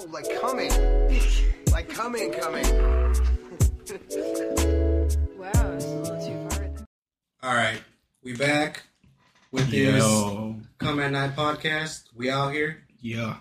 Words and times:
Oh, 0.00 0.06
like 0.10 0.40
coming. 0.40 0.70
like 1.72 1.88
coming, 1.88 2.32
coming. 2.32 2.64
Wow, 5.36 5.72
it's 5.72 5.84
a 5.86 5.88
little 5.88 6.26
too 6.26 6.48
far. 6.48 6.70
All 7.42 7.54
right, 7.54 7.80
we 8.22 8.36
back 8.36 8.84
with 9.50 9.70
this 9.70 9.98
Yo. 9.98 10.56
Come 10.78 11.00
at 11.00 11.10
Night 11.10 11.34
podcast. 11.34 12.04
We 12.14 12.30
out 12.30 12.52
here. 12.52 12.84
Yeah. 13.00 13.38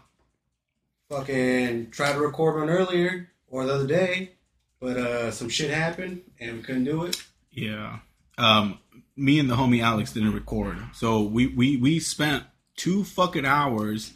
Fucking 1.09 1.91
tried 1.91 2.13
to 2.13 2.19
record 2.21 2.55
one 2.55 2.69
earlier 2.69 3.29
or 3.49 3.65
the 3.65 3.73
other 3.75 3.87
day, 3.87 4.31
but 4.79 4.97
uh 4.97 5.31
some 5.31 5.49
shit 5.49 5.69
happened 5.69 6.21
and 6.39 6.57
we 6.57 6.63
couldn't 6.63 6.85
do 6.85 7.03
it. 7.05 7.21
Yeah. 7.51 7.99
Um, 8.39 8.79
me 9.15 9.39
and 9.39 9.49
the 9.49 9.55
homie 9.55 9.83
Alex 9.83 10.13
didn't 10.13 10.33
record. 10.33 10.77
So 10.93 11.21
we, 11.21 11.47
we, 11.47 11.77
we 11.77 11.99
spent 11.99 12.45
two 12.75 13.03
fucking 13.03 13.45
hours 13.45 14.13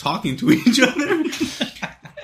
talking 0.00 0.36
to 0.38 0.50
each 0.52 0.80
other 0.80 1.24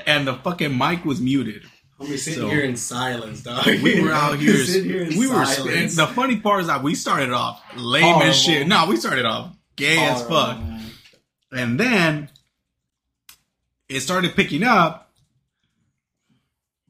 and 0.06 0.26
the 0.26 0.34
fucking 0.43 0.76
mic 0.76 1.04
was 1.04 1.21
muted. 1.21 1.62
Homie 2.00 2.18
sitting 2.18 2.40
So- 2.40 2.48
here 2.50 2.61
in 2.62 2.76
silence, 2.76 3.43
dog. 3.43 3.64
We 3.67 4.03
were 4.03 4.12
out 4.12 4.39
here. 4.39 4.57
sitting 4.64 4.90
here 4.90 5.03
in 5.04 5.18
we 5.18 5.26
were. 5.29 5.44
The 5.44 6.11
funny 6.14 6.40
part 6.40 6.61
is 6.62 6.67
that 6.67 6.82
we 6.82 6.94
started 6.94 7.31
off 7.32 7.62
lame 7.76 8.03
Horrible. 8.04 8.22
as 8.25 8.36
shit. 8.39 8.67
No, 8.67 8.86
we 8.86 8.96
started 8.96 9.25
off 9.25 9.54
gay 9.76 9.98
as 9.98 10.22
fuck, 10.26 10.58
and 11.53 11.81
then 11.81 12.29
it 13.89 14.00
started 14.00 14.34
picking 14.36 14.62
up, 14.62 15.11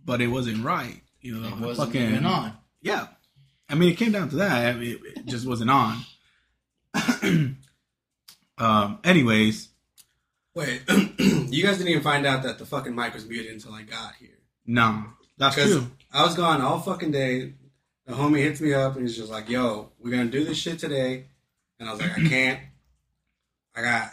but 0.05 0.21
it 0.21 0.27
wasn't 0.29 0.65
right. 0.65 1.01
You 1.21 1.37
know, 1.39 1.49
It 1.49 1.59
wasn't 1.61 1.89
fucking 1.89 2.03
even 2.11 2.27
on. 2.27 2.53
Yeah, 2.83 3.07
I 3.69 3.75
mean, 3.77 3.91
it 3.93 3.97
came 3.97 4.11
down 4.13 4.29
to 4.31 4.37
that. 4.37 4.75
I 4.75 4.79
mean, 4.79 4.99
it 5.17 5.27
just 5.27 5.47
wasn't 5.47 5.71
on. 5.71 5.99
um. 8.59 8.99
Anyways, 9.05 9.69
Wait, 10.57 10.81
you 11.19 11.63
guys 11.63 11.77
didn't 11.77 11.91
even 11.91 12.03
find 12.03 12.25
out 12.25 12.43
that 12.45 12.59
the 12.59 12.65
fucking 12.65 12.95
mic 12.95 13.13
was 13.13 13.29
muted 13.29 13.53
until 13.53 13.75
I 13.75 13.83
got 13.83 14.15
here. 14.19 14.39
no, 14.65 15.05
that's 15.37 15.55
true. 15.55 15.87
I 16.15 16.25
was 16.25 16.35
gone 16.35 16.63
all 16.63 16.81
fucking 16.81 17.11
day. 17.11 17.53
The 18.07 18.15
homie 18.15 18.39
hits 18.39 18.63
me 18.63 18.73
up 18.73 18.97
and 18.97 19.03
he's 19.07 19.19
just 19.19 19.31
like, 19.31 19.51
"Yo, 19.51 19.91
we're 20.01 20.13
gonna 20.13 20.31
do 20.31 20.45
this 20.45 20.57
shit 20.57 20.79
today," 20.79 21.27
and 21.79 21.87
I 21.87 21.93
was 21.93 22.01
like, 22.01 22.17
"I 22.19 22.27
can't. 22.27 22.61
I 23.75 23.83
got, 23.83 24.11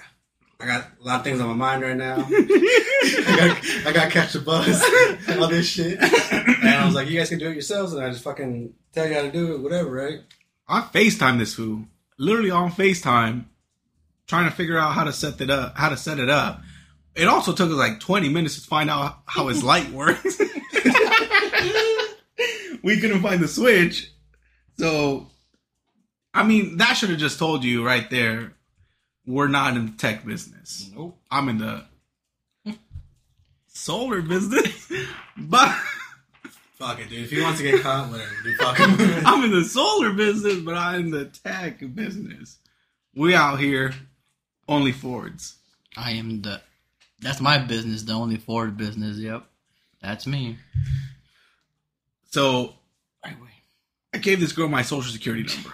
I 0.59 0.65
got 0.65 0.81
a 1.01 1.07
lot 1.07 1.19
of 1.19 1.23
things 1.23 1.39
on 1.39 1.47
my 1.47 1.53
mind 1.53 1.81
right 1.81 1.95
now. 1.95 2.15
I 2.27 3.35
got, 3.37 3.87
I 3.87 3.91
got 3.93 4.05
to 4.05 4.11
catch 4.11 4.33
the 4.33 4.39
bus, 4.41 4.83
all 5.39 5.47
this 5.47 5.69
shit." 5.69 5.97
And 5.97 6.67
I 6.67 6.85
was 6.85 6.93
like, 6.93 7.09
"You 7.09 7.17
guys 7.17 7.29
can 7.29 7.39
do 7.39 7.47
it 7.47 7.53
yourselves," 7.53 7.93
and 7.93 8.03
I 8.03 8.09
just 8.09 8.23
fucking 8.23 8.73
tell 8.91 9.07
you 9.07 9.13
how 9.13 9.21
to 9.21 9.31
do 9.31 9.55
it, 9.55 9.61
whatever, 9.61 9.91
right? 9.91 10.19
I 10.67 10.81
FaceTime 10.81 11.37
this 11.39 11.53
fool. 11.53 11.85
Literally 12.17 12.51
on 12.51 12.69
FaceTime, 12.69 13.45
trying 14.27 14.49
to 14.49 14.55
figure 14.55 14.77
out 14.77 14.93
how 14.93 15.03
to 15.03 15.13
set 15.13 15.39
it 15.41 15.49
up, 15.49 15.77
how 15.77 15.89
to 15.89 15.97
set 15.97 16.19
it 16.19 16.29
up. 16.29 16.61
It 17.15 17.27
also 17.27 17.53
took 17.53 17.69
us 17.69 17.75
like 17.75 17.99
20 17.99 18.29
minutes 18.29 18.59
to 18.61 18.67
find 18.67 18.89
out 18.89 19.19
how 19.25 19.47
his 19.47 19.63
light 19.63 19.89
works. 19.91 20.39
we 22.81 22.99
couldn't 22.99 23.21
find 23.21 23.41
the 23.41 23.47
switch. 23.47 24.11
So 24.77 25.27
I 26.33 26.43
mean, 26.43 26.77
that 26.77 26.93
should 26.93 27.09
have 27.11 27.19
just 27.19 27.37
told 27.37 27.63
you 27.63 27.85
right 27.85 28.09
there, 28.09 28.53
we're 29.25 29.47
not 29.47 29.77
in 29.77 29.85
the 29.85 29.91
tech 29.93 30.25
business. 30.25 30.89
Nope. 30.95 31.19
I'm 31.29 31.47
in 31.49 31.59
the 31.59 31.85
solar 33.67 34.21
business. 34.21 34.91
but 35.37 35.75
Fuck 36.73 36.99
it, 36.99 37.09
dude. 37.09 37.23
If 37.23 37.31
he 37.31 37.41
wants 37.41 37.59
to 37.61 37.71
get 37.71 37.81
caught, 37.81 38.09
whatever, 38.09 38.31
dude. 38.43 38.57
Fuck 38.57 38.77
him. 38.77 38.89
I'm 39.25 39.43
in 39.45 39.51
the 39.51 39.63
solar 39.63 40.11
business, 40.11 40.57
but 40.57 40.75
I'm 40.75 41.01
in 41.05 41.11
the 41.11 41.25
tech 41.25 41.79
business. 41.93 42.57
We 43.15 43.35
out 43.35 43.59
here 43.59 43.93
only 44.67 44.91
Fords. 44.91 45.55
I 45.97 46.11
am 46.11 46.41
the. 46.41 46.61
That's 47.19 47.39
my 47.41 47.57
business, 47.57 48.03
the 48.03 48.13
only 48.13 48.37
Ford 48.37 48.75
business. 48.77 49.17
Yep, 49.17 49.45
that's 50.01 50.27
me. 50.27 50.57
So 52.31 52.73
Right. 53.23 53.35
I 54.13 54.17
gave 54.17 54.39
this 54.39 54.51
girl 54.51 54.67
my 54.67 54.81
social 54.81 55.11
security 55.11 55.43
number. 55.43 55.73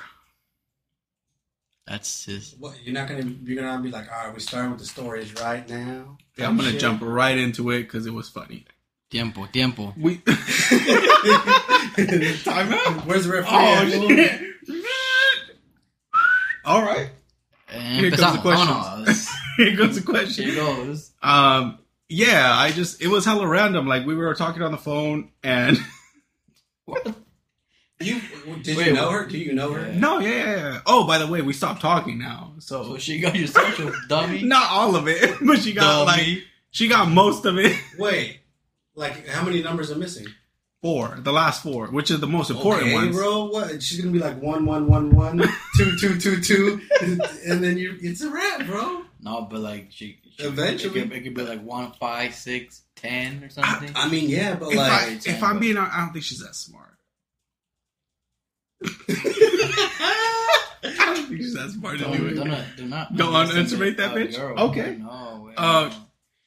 That's 1.88 2.26
his. 2.26 2.56
what, 2.60 2.76
you're 2.84 2.94
not 2.94 3.08
gonna, 3.08 3.24
you're 3.44 3.62
gonna 3.64 3.82
be 3.82 3.90
like, 3.90 4.08
"All 4.12 4.26
right, 4.26 4.34
we're 4.34 4.40
starting 4.40 4.70
with 4.72 4.80
the 4.80 4.86
stories 4.86 5.34
right 5.42 5.68
now." 5.68 6.18
Yeah, 6.38 6.48
I'm 6.48 6.56
gonna 6.58 6.72
Shit. 6.72 6.82
jump 6.82 7.02
right 7.02 7.36
into 7.38 7.72
it 7.72 7.84
because 7.84 8.06
it 8.06 8.14
was 8.14 8.30
funny. 8.30 8.66
Tiempo, 9.10 9.48
tiempo. 9.48 9.96
We 9.98 10.18
time 12.44 12.72
out. 12.74 13.06
Where's 13.08 13.26
the 13.26 13.32
referee? 13.34 13.48
Oh 13.50 13.90
shit! 13.90 14.42
All 16.64 16.84
right, 16.84 17.10
Here 18.00 18.10
comes 18.12 18.22
the 18.34 18.40
Empezamos. 18.40 18.42
questions. 18.42 18.70
Vámonos. 18.70 19.28
here 19.58 19.76
goes 19.76 19.96
the 19.96 20.02
Here 20.02 20.04
question. 20.26 20.56
goes. 20.56 21.12
Um, 21.22 21.80
yeah, 22.08 22.52
I 22.56 22.72
just 22.72 23.02
it 23.02 23.08
was 23.08 23.26
hella 23.26 23.48
random. 23.48 23.88
Like 23.88 24.06
we 24.06 24.16
were 24.16 24.34
talking 24.34 24.62
on 24.64 24.72
the 24.72 24.78
phone, 24.78 25.32
and 25.44 25.78
what? 26.86 27.06
You 28.02 28.22
did 28.64 28.78
Wait, 28.78 28.88
you 28.88 28.94
know 28.94 29.12
her? 29.12 29.26
Do 29.26 29.38
you 29.38 29.52
know 29.54 29.74
her? 29.74 29.92
no, 29.94 30.20
yeah, 30.20 30.30
yeah, 30.30 30.56
yeah. 30.56 30.80
Oh, 30.86 31.06
by 31.06 31.18
the 31.18 31.28
way, 31.28 31.42
we 31.42 31.52
stopped 31.52 31.82
talking 31.82 32.18
now. 32.18 32.54
So 32.60 32.84
So 32.84 32.98
she 32.98 33.20
got 33.20 33.36
your 33.36 33.48
social 33.48 33.92
dummy. 34.08 34.42
not 34.44 34.72
all 34.72 34.96
of 34.96 35.08
it, 35.10 35.36
but 35.42 35.60
she 35.60 35.74
got 35.74 36.06
like 36.06 36.44
she 36.72 36.88
got 36.88 37.10
most 37.12 37.46
of 37.46 37.58
it. 37.60 37.78
Wait, 37.98 38.40
like 38.96 39.28
how 39.28 39.44
many 39.44 39.62
numbers 39.62 39.92
are 39.92 39.98
missing? 39.98 40.28
Four, 40.82 41.18
the 41.20 41.34
last 41.34 41.62
four, 41.62 41.88
which 41.88 42.10
is 42.10 42.22
the 42.22 42.28
most 42.28 42.50
important 42.50 42.84
okay, 42.88 42.94
ones. 42.94 43.16
bro. 43.16 43.46
What? 43.48 43.84
She's 43.84 44.00
gonna 44.00 44.14
be 44.14 44.20
like 44.20 44.42
one, 44.42 44.66
one, 44.66 44.88
one, 44.88 45.14
one, 45.14 45.38
two, 45.78 45.98
two, 45.98 46.18
two, 46.18 46.40
two, 46.42 46.80
and 47.02 47.62
then 47.62 47.78
you. 47.78 47.98
It's 48.02 48.22
a 48.22 48.30
wrap, 48.32 48.66
bro. 48.66 49.04
No, 49.20 49.42
but 49.42 49.60
like 49.60 49.88
she. 49.90 50.20
she 50.38 50.44
Eventually. 50.46 51.02
it 51.02 51.04
could, 51.10 51.12
it 51.18 51.24
could 51.24 51.34
be 51.34 51.42
like 51.44 51.62
one, 51.62 51.92
five, 52.00 52.34
six, 52.34 52.84
ten, 52.96 53.44
or 53.44 53.50
something. 53.50 53.92
I 53.94 54.08
mean, 54.08 54.30
yeah, 54.30 54.56
but 54.56 54.70
If, 54.72 54.78
like, 54.78 54.92
I, 54.92 55.20
if 55.26 55.44
I'm 55.44 55.60
being, 55.60 55.76
honest, 55.76 55.94
I 55.98 56.00
don't 56.00 56.14
think 56.14 56.24
she's 56.24 56.40
that 56.40 56.56
smart. 56.56 56.86
I 60.82 61.14
don't 61.14 61.28
think 61.28 61.42
she's 61.42 61.54
that 61.56 61.72
smart 61.72 61.98
to 62.00 62.06
do 62.06 62.10
don't, 62.18 62.28
it. 62.28 62.36
don't, 62.36 62.76
do 62.78 62.86
not 62.86 63.16
Don't 63.18 63.36
underestimate 63.36 63.98
that 63.98 64.16
a 64.16 64.20
bitch? 64.20 64.36
girl. 64.38 64.58
Okay. 64.70 64.96
No. 64.98 65.44
way, 65.46 65.54
Uh, 65.58 65.90
no. 65.90 65.96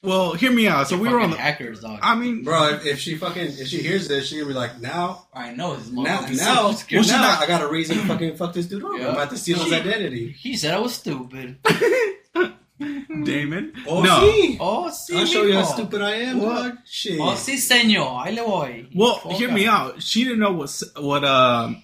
Well, 0.03 0.33
hear 0.35 0.51
me 0.51 0.67
out. 0.67 0.89
So 0.89 0.97
You're 0.97 1.05
we 1.05 1.09
were 1.11 1.21
on 1.21 1.31
the. 1.31 1.37
hackers, 1.37 1.79
dog. 1.81 2.01
I 2.03 2.17
mean, 2.17 2.43
bro, 2.43 2.71
if, 2.71 2.85
if 2.87 2.99
she 2.99 3.17
fucking 3.17 3.45
if 3.59 3.69
she 3.69 3.79
hears 3.83 4.09
this, 4.09 4.27
she 4.27 4.37
gonna 4.37 4.49
be 4.49 4.53
like, 4.55 4.81
now, 4.81 5.29
I 5.33 5.53
know 5.53 5.75
his 5.75 5.93
now, 5.93 6.03
motherfucking 6.23 6.37
now, 6.39 6.55
social 6.57 6.73
security 6.73 7.11
now, 7.11 7.21
not- 7.23 7.41
I 7.43 7.47
got 7.47 7.63
a 7.63 7.69
reason 7.69 7.99
to 7.99 8.05
fucking 8.07 8.37
fuck 8.37 8.53
this 8.53 8.67
dude 8.67 8.83
up. 8.85 8.91
Yeah. 8.99 9.07
I'm 9.09 9.12
about 9.15 9.31
to 9.31 9.39
steal 9.39 9.59
his 9.62 9.73
identity. 9.73 10.33
He 10.33 10.57
said 10.57 10.75
I 10.75 10.81
was 10.81 10.95
stupid. 10.95 11.59
Damon. 12.81 13.75
Oh, 13.87 14.03
no. 14.03 14.21
see, 14.29 14.57
Oh, 14.61 14.91
sí, 14.91 15.17
I'll 15.17 15.27
show 15.27 15.43
you 15.45 15.55
how 15.55 15.62
stupid 15.62 16.03
I 16.03 16.15
am, 16.17 16.41
What? 16.41 16.55
dog. 16.71 16.79
Shit. 16.85 17.21
Oh, 17.21 17.35
sí, 17.37 17.57
señor. 17.59 18.27
Ahí 18.27 18.35
le 18.35 18.43
voy. 18.43 18.89
Well, 18.93 19.19
Fuck 19.19 19.33
hear 19.35 19.53
me 19.53 19.67
out. 19.67 20.03
She 20.03 20.25
didn't 20.25 20.41
know 20.41 20.53
what 20.53 20.83
what 20.99 21.23
um. 21.25 21.81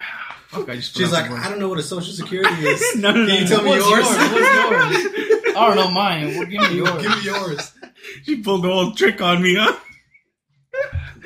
Fuck, 0.48 0.68
I 0.68 0.76
just 0.76 0.94
She's 0.94 1.12
like. 1.12 1.30
I 1.30 1.48
don't 1.48 1.60
know 1.60 1.68
what 1.70 1.78
a 1.78 1.82
social 1.82 2.12
security 2.12 2.54
is. 2.62 2.96
No, 2.96 3.10
no, 3.12 3.22
no, 3.22 3.26
Can 3.26 3.34
you 3.36 3.40
no. 3.44 3.46
tell 3.48 3.62
me 3.64 3.70
What's 3.70 3.88
yours? 3.88 4.06
yours? 4.06 4.32
What's 4.32 5.02
yours? 5.04 5.14
I 5.58 5.66
don't 5.74 5.76
know 5.76 5.90
mine. 5.90 6.28
Well, 6.36 6.46
give 6.46 6.62
me 6.70 6.76
yours. 6.78 7.02
Give 7.02 7.16
me 7.18 7.22
yours. 7.24 7.72
She 8.24 8.36
pulled 8.42 8.62
the 8.62 8.68
whole 8.68 8.92
trick 8.92 9.20
on 9.20 9.42
me, 9.42 9.56
huh? 9.58 9.76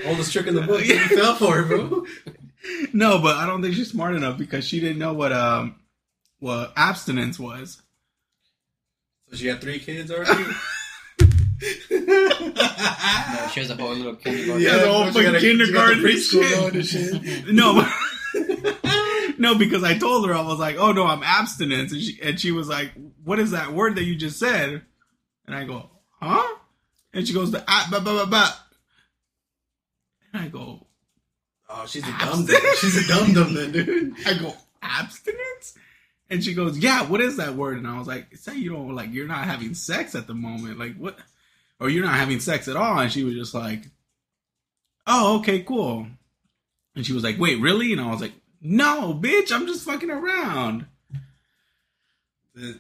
Oldest 0.07 0.33
trick 0.33 0.47
in 0.47 0.55
the 0.55 0.63
book. 0.63 0.85
You 0.85 0.99
fell 0.99 1.35
for 1.35 1.61
it, 1.61 1.67
bro. 1.69 2.05
No, 2.93 3.19
but 3.19 3.37
I 3.39 3.47
don't 3.47 3.61
think 3.61 3.75
she's 3.75 3.91
smart 3.91 4.15
enough 4.15 4.39
because 4.39 4.65
she 4.65 4.79
didn't 4.79 4.99
know 4.99 5.13
what 5.13 5.33
um 5.33 5.75
what 6.39 6.73
abstinence 6.77 7.37
was. 7.39 7.83
So 9.31 9.37
she 9.37 9.49
had 9.49 9.61
three 9.61 9.81
kids 9.81 10.13
already. 10.13 10.45
No, 11.91 13.49
she 13.53 13.61
has 13.61 13.71
a 13.71 13.77
whole 13.77 13.95
little 13.95 14.17
kindergarten. 14.17 14.63
Yeah, 14.63 14.79
the 14.79 14.93
whole 14.93 15.07
she 15.13 15.23
got 15.23 15.35
fucking 15.35 15.35
a- 15.37 15.41
she 15.41 15.57
got 15.57 15.61
the 15.61 15.65
kindergarten 15.65 16.03
preschool 16.05 16.73
shit. 16.73 16.75
and 16.75 16.87
shit. 16.87 17.55
No, 17.55 17.75
but- 17.75 17.93
no, 19.43 19.59
because 19.59 19.85
I 19.85 19.99
told 19.99 20.27
her 20.27 20.35
I 20.35 20.43
was 20.43 20.59
like, 20.59 20.77
"Oh 20.77 20.93
no, 20.93 21.07
I'm 21.07 21.23
abstinence," 21.23 21.93
and 21.93 22.01
she 22.01 22.19
and 22.23 22.41
she 22.41 22.53
was 22.53 22.69
like, 22.69 22.93
"What 23.25 23.39
is 23.39 23.51
that 23.51 23.73
word 23.73 23.97
that 23.97 24.05
you 24.05 24.15
just 24.15 24.39
said?" 24.39 24.83
And 25.47 25.55
I 25.55 25.65
go, 25.65 25.91
"Huh?" 26.21 26.57
And 27.13 27.27
she 27.27 27.35
goes, 27.35 27.51
"The 27.51 27.63
ah, 27.69 27.89
ba 27.91 28.01
ba 28.01 28.25
ba 28.25 28.27
ba." 28.27 28.55
And 30.33 30.43
I 30.43 30.49
go, 30.49 30.87
Oh, 31.75 31.87
she's 31.87 32.07
a 32.07 32.19
dumb 32.19 32.45
dumb. 32.45 32.61
She's 32.79 33.05
a 33.05 33.09
dumb 33.09 33.33
dumb 33.33 33.55
then, 33.55 33.73
dude. 33.73 34.15
I 34.27 34.35
go, 34.35 34.55
abstinence? 34.83 35.79
And 36.29 36.45
she 36.45 36.55
goes, 36.55 36.79
Yeah, 36.79 37.05
what 37.05 37.21
is 37.21 37.37
that 37.39 37.55
word? 37.55 37.79
And 37.79 37.87
I 37.87 37.99
was 37.99 38.07
like, 38.07 38.37
Say 38.37 38.57
you 38.57 38.73
don't 38.73 38.95
like 38.95 39.13
you're 39.13 39.27
not 39.27 39.45
having 39.45 39.75
sex 39.75 40.15
at 40.15 40.27
the 40.27 40.35
moment. 40.35 40.79
Like 40.79 40.97
what 40.97 41.19
or 41.81 41.89
you're 41.89 42.05
not 42.05 42.17
having 42.17 42.41
sex 42.41 42.69
at 42.69 42.77
all. 42.77 42.99
And 42.99 43.13
she 43.13 43.25
was 43.25 43.35
just 43.35 43.55
like, 43.55 43.85
Oh, 45.07 45.39
okay, 45.39 45.63
cool. 45.63 46.07
And 46.95 47.07
she 47.07 47.13
was 47.13 47.25
like, 47.25 47.39
Wait, 47.39 47.61
really? 47.61 47.93
And 47.93 48.01
I 48.01 48.11
was 48.11 48.21
like, 48.21 48.33
No, 48.63 49.13
bitch, 49.21 49.51
I'm 49.53 49.67
just 49.67 49.85
fucking 49.85 50.11
around. 50.11 50.87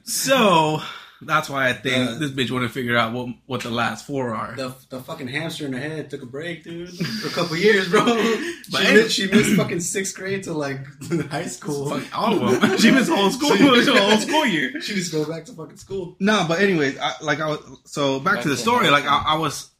So 0.04 0.80
That's 1.24 1.48
why 1.48 1.68
I 1.68 1.72
think 1.72 2.08
Uh, 2.10 2.18
this 2.18 2.30
bitch 2.32 2.50
want 2.50 2.64
to 2.64 2.68
figure 2.68 2.96
out 2.96 3.12
what 3.12 3.28
what 3.46 3.62
the 3.62 3.70
last 3.70 4.06
four 4.06 4.34
are. 4.34 4.54
The, 4.56 4.74
the 4.90 5.00
fucking 5.00 5.28
hamster 5.28 5.66
in 5.66 5.72
her 5.72 5.78
head 5.78 6.10
took 6.10 6.22
a 6.22 6.26
break, 6.26 6.64
dude, 6.64 6.90
for 6.90 7.28
a 7.28 7.30
couple 7.30 7.56
years, 7.56 7.88
bro. 7.88 8.04
She, 8.72 8.92
missed, 8.94 9.14
she 9.16 9.26
missed 9.30 9.56
fucking 9.56 9.80
sixth 9.80 10.14
grade 10.16 10.44
to 10.44 10.52
like 10.52 10.78
high 11.30 11.46
school. 11.46 11.90
Fuck 11.90 12.18
all 12.18 12.42
of 12.48 12.60
them. 12.60 12.78
she 12.78 12.90
missed 12.90 13.08
the 13.08 13.16
whole 13.16 13.30
school, 13.30 13.50
the 13.50 13.96
whole 14.00 14.18
school 14.18 14.46
year. 14.46 14.80
She 14.80 14.94
just 14.94 15.12
go 15.12 15.24
back 15.24 15.44
to 15.46 15.52
fucking 15.52 15.76
school. 15.76 16.16
No, 16.20 16.44
but 16.48 16.60
anyways, 16.60 16.98
I, 16.98 17.12
like 17.22 17.40
I 17.40 17.48
was 17.48 17.60
so 17.84 18.18
back 18.20 18.40
to 18.42 18.48
the 18.48 18.56
story. 18.56 18.90
Like 18.90 19.04
I, 19.04 19.22
I 19.28 19.38
was, 19.38 19.70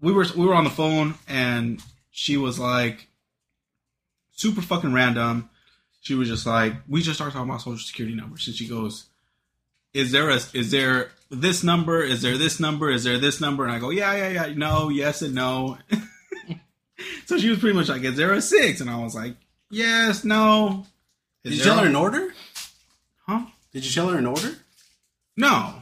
we 0.00 0.12
were 0.12 0.26
we 0.36 0.44
were 0.46 0.54
on 0.54 0.64
the 0.64 0.70
phone 0.70 1.14
and 1.28 1.80
she 2.10 2.36
was 2.36 2.58
like, 2.58 3.08
super 4.40 4.62
fucking 4.62 4.92
random. 4.92 5.50
She 6.00 6.14
was 6.14 6.28
just 6.28 6.46
like, 6.46 6.74
we 6.88 7.02
just 7.02 7.16
started 7.16 7.34
talking 7.34 7.48
about 7.50 7.60
social 7.60 7.78
security 7.78 8.16
numbers, 8.16 8.46
and 8.46 8.56
she 8.56 8.66
goes, 8.66 9.06
"Is 9.92 10.12
there 10.12 10.30
a 10.30 10.40
is 10.54 10.70
there 10.70 11.10
this 11.30 11.62
number? 11.62 12.02
Is 12.02 12.22
there 12.22 12.38
this 12.38 12.58
number? 12.58 12.90
Is 12.90 13.04
there 13.04 13.18
this 13.18 13.40
number?" 13.40 13.64
And 13.64 13.72
I 13.72 13.78
go, 13.78 13.90
"Yeah, 13.90 14.14
yeah, 14.14 14.28
yeah, 14.46 14.54
no, 14.56 14.88
yes, 14.88 15.20
and 15.20 15.34
no." 15.34 15.76
so 17.26 17.38
she 17.38 17.50
was 17.50 17.58
pretty 17.58 17.76
much 17.76 17.88
like, 17.88 18.02
"Is 18.02 18.16
there 18.16 18.32
a 18.32 18.40
six? 18.40 18.80
And 18.80 18.88
I 18.88 18.96
was 19.02 19.14
like, 19.14 19.36
"Yes, 19.70 20.24
no." 20.24 20.86
Is 21.44 21.52
Did 21.52 21.58
you 21.58 21.64
there 21.64 21.72
tell 21.72 21.78
her 21.80 21.86
a- 21.86 21.90
in 21.90 21.96
order? 21.96 22.34
Huh? 23.26 23.46
Did 23.72 23.84
you 23.84 23.92
tell 23.92 24.08
her 24.08 24.18
in 24.18 24.26
order? 24.26 24.56
No. 25.36 25.74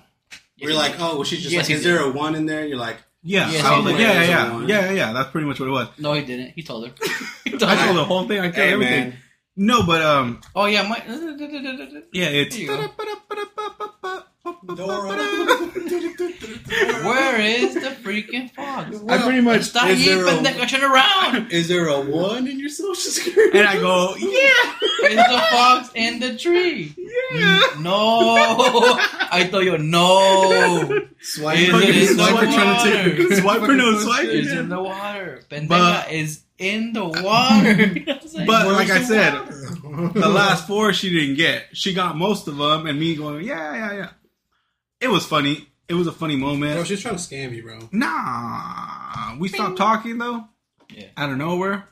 We're 0.60 0.74
like, 0.74 0.96
oh, 0.98 1.14
well, 1.14 1.24
she's 1.24 1.40
just 1.40 1.52
Yes, 1.52 1.68
like, 1.68 1.78
is 1.78 1.84
there 1.84 2.00
a 2.00 2.10
one 2.10 2.34
in 2.34 2.46
there? 2.46 2.66
You're 2.66 2.78
like, 2.78 2.96
Yeah, 3.28 3.50
Yes, 3.50 3.64
I 3.64 3.76
was 3.76 3.84
he 3.84 3.90
like, 3.92 3.96
did. 3.98 4.02
yeah, 4.08 4.12
yeah, 4.12 4.28
yeah, 4.28 4.66
yeah, 4.66 4.66
yeah, 4.86 4.92
yeah. 5.00 5.12
That's 5.12 5.30
pretty 5.30 5.46
much 5.46 5.60
what 5.60 5.68
it 5.68 5.72
was. 5.72 5.88
No, 5.98 6.14
he 6.14 6.22
didn't. 6.24 6.52
He 6.56 6.62
told 6.62 6.86
her. 6.88 6.94
He 7.44 7.50
told 7.58 7.62
I 7.64 7.76
her. 7.76 7.84
told 7.86 7.96
the 7.98 8.04
whole 8.04 8.26
thing. 8.26 8.38
I 8.40 8.44
told 8.44 8.54
hey, 8.54 8.72
everything. 8.72 9.08
man. 9.10 9.18
No, 9.60 9.82
but 9.84 10.00
um, 10.02 10.40
Oh 10.54 10.64
yeah, 10.66 10.82
my. 10.88 10.96
yeah, 12.12 12.28
it's. 12.40 12.56
There 12.56 12.62
you 12.64 12.68
go. 12.68 12.88
Dora. 14.74 15.08
Where 17.04 17.40
is 17.40 17.74
the 17.74 17.90
freaking 18.02 18.50
fox? 18.52 18.96
I 19.08 19.18
pretty 19.22 19.40
much 19.40 19.62
Stop 19.62 19.88
is 19.88 20.04
there 20.04 20.24
a- 20.26 20.30
yipping 20.34 20.42
the 20.58 20.66
turn 20.66 20.82
around. 20.84 21.50
Is 21.58 21.68
there 21.68 21.88
a 21.88 22.00
one 22.00 22.46
in 22.46 22.58
your 22.58 22.68
social 22.68 22.94
security? 23.10 23.58
and 23.58 23.66
I 23.68 23.76
go, 23.80 24.14
yeah, 24.16 24.28
Is 25.08 25.16
the 25.16 25.42
fox 25.50 25.90
in 25.94 26.20
the 26.20 26.36
tree? 26.36 26.94
yeah. 27.32 27.62
No, 27.80 28.98
I 29.30 29.48
told 29.50 29.64
you 29.64 29.78
no. 29.78 31.06
Swipe 31.20 31.58
Is 31.58 31.68
for- 31.70 31.76
it 31.82 31.88
in 32.10 32.16
the 32.16 32.24
swipe 32.24 32.38
for 32.38 32.44
trying 32.52 32.84
to 32.84 32.90
take- 33.12 33.18
water? 33.30 33.40
Swipe 33.40 33.60
for 33.62 33.74
no 33.74 33.98
swipe. 34.00 34.24
It's 34.28 34.50
in 34.52 34.68
the 34.68 34.82
water. 34.82 35.40
Pendeja 35.50 35.68
But- 35.68 36.12
is 36.12 36.42
in 36.58 36.92
the 36.92 37.04
water. 37.06 37.72
You 37.72 38.04
know 38.04 38.14
what 38.14 38.22
I'm 38.22 38.28
saying? 38.28 38.46
But 38.46 38.66
like 38.68 38.90
I 38.90 39.02
said, 39.02 39.32
water? 39.82 40.08
the 40.20 40.28
last 40.28 40.66
four 40.66 40.92
she 40.92 41.10
didn't 41.10 41.36
get. 41.36 41.66
She 41.72 41.94
got 41.94 42.16
most 42.16 42.48
of 42.48 42.56
them, 42.56 42.86
and 42.86 42.98
me 42.98 43.14
going, 43.16 43.44
yeah, 43.44 43.74
yeah, 43.74 43.92
yeah. 43.96 44.08
It 45.00 45.08
was 45.08 45.24
funny. 45.26 45.68
It 45.88 45.94
was 45.94 46.06
a 46.06 46.12
funny 46.12 46.36
moment. 46.36 46.60
Bro, 46.60 46.68
moment. 46.70 46.88
she's 46.88 47.00
trying 47.02 47.16
to 47.16 47.20
scam 47.20 47.54
you, 47.54 47.62
bro. 47.62 47.88
Nah, 47.92 49.36
we 49.38 49.48
stopped 49.48 49.76
talking 49.78 50.18
though. 50.18 50.44
Yeah. 50.94 51.06
Out 51.16 51.30
of 51.30 51.38
nowhere, 51.38 51.88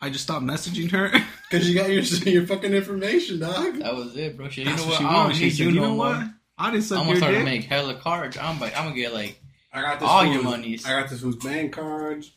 I 0.00 0.10
just 0.10 0.24
stopped 0.24 0.44
messaging 0.44 0.90
her. 0.92 1.10
Because 1.50 1.68
you 1.70 1.78
got 1.78 1.88
your 1.88 2.02
your 2.02 2.46
fucking 2.48 2.72
information, 2.72 3.38
dog. 3.38 3.76
that 3.78 3.94
was 3.94 4.16
it, 4.16 4.36
bro. 4.36 4.48
Shit, 4.48 4.64
you 4.64 4.70
That's 4.70 4.82
know 4.82 4.88
what 4.88 4.92
what? 4.92 4.98
she 4.98 5.04
I 5.04 5.12
don't 5.12 5.22
wanted. 5.22 5.36
She 5.36 5.44
need 5.44 5.50
said, 5.50 5.58
you 5.58 5.68
you 5.70 5.74
no 5.76 5.82
know 5.82 5.94
more. 5.94 6.06
what? 6.06 6.26
I 6.58 6.70
didn't 6.72 6.82
suck 6.84 6.98
I'm 6.98 7.06
gonna 7.06 7.16
start 7.18 7.34
to 7.34 7.44
make 7.44 7.64
hella 7.64 7.94
cards. 7.94 8.36
I'm 8.36 8.58
like, 8.58 8.76
I'm 8.76 8.84
gonna 8.86 8.96
get 8.96 9.12
like, 9.14 9.40
I 9.72 9.82
got 9.82 10.02
All 10.02 10.22
fool's- 10.22 10.34
your 10.34 10.42
monies. 10.42 10.84
I 10.86 11.00
got 11.00 11.10
this 11.10 11.20
fool's 11.20 11.36
bank 11.36 11.72
cards. 11.74 12.32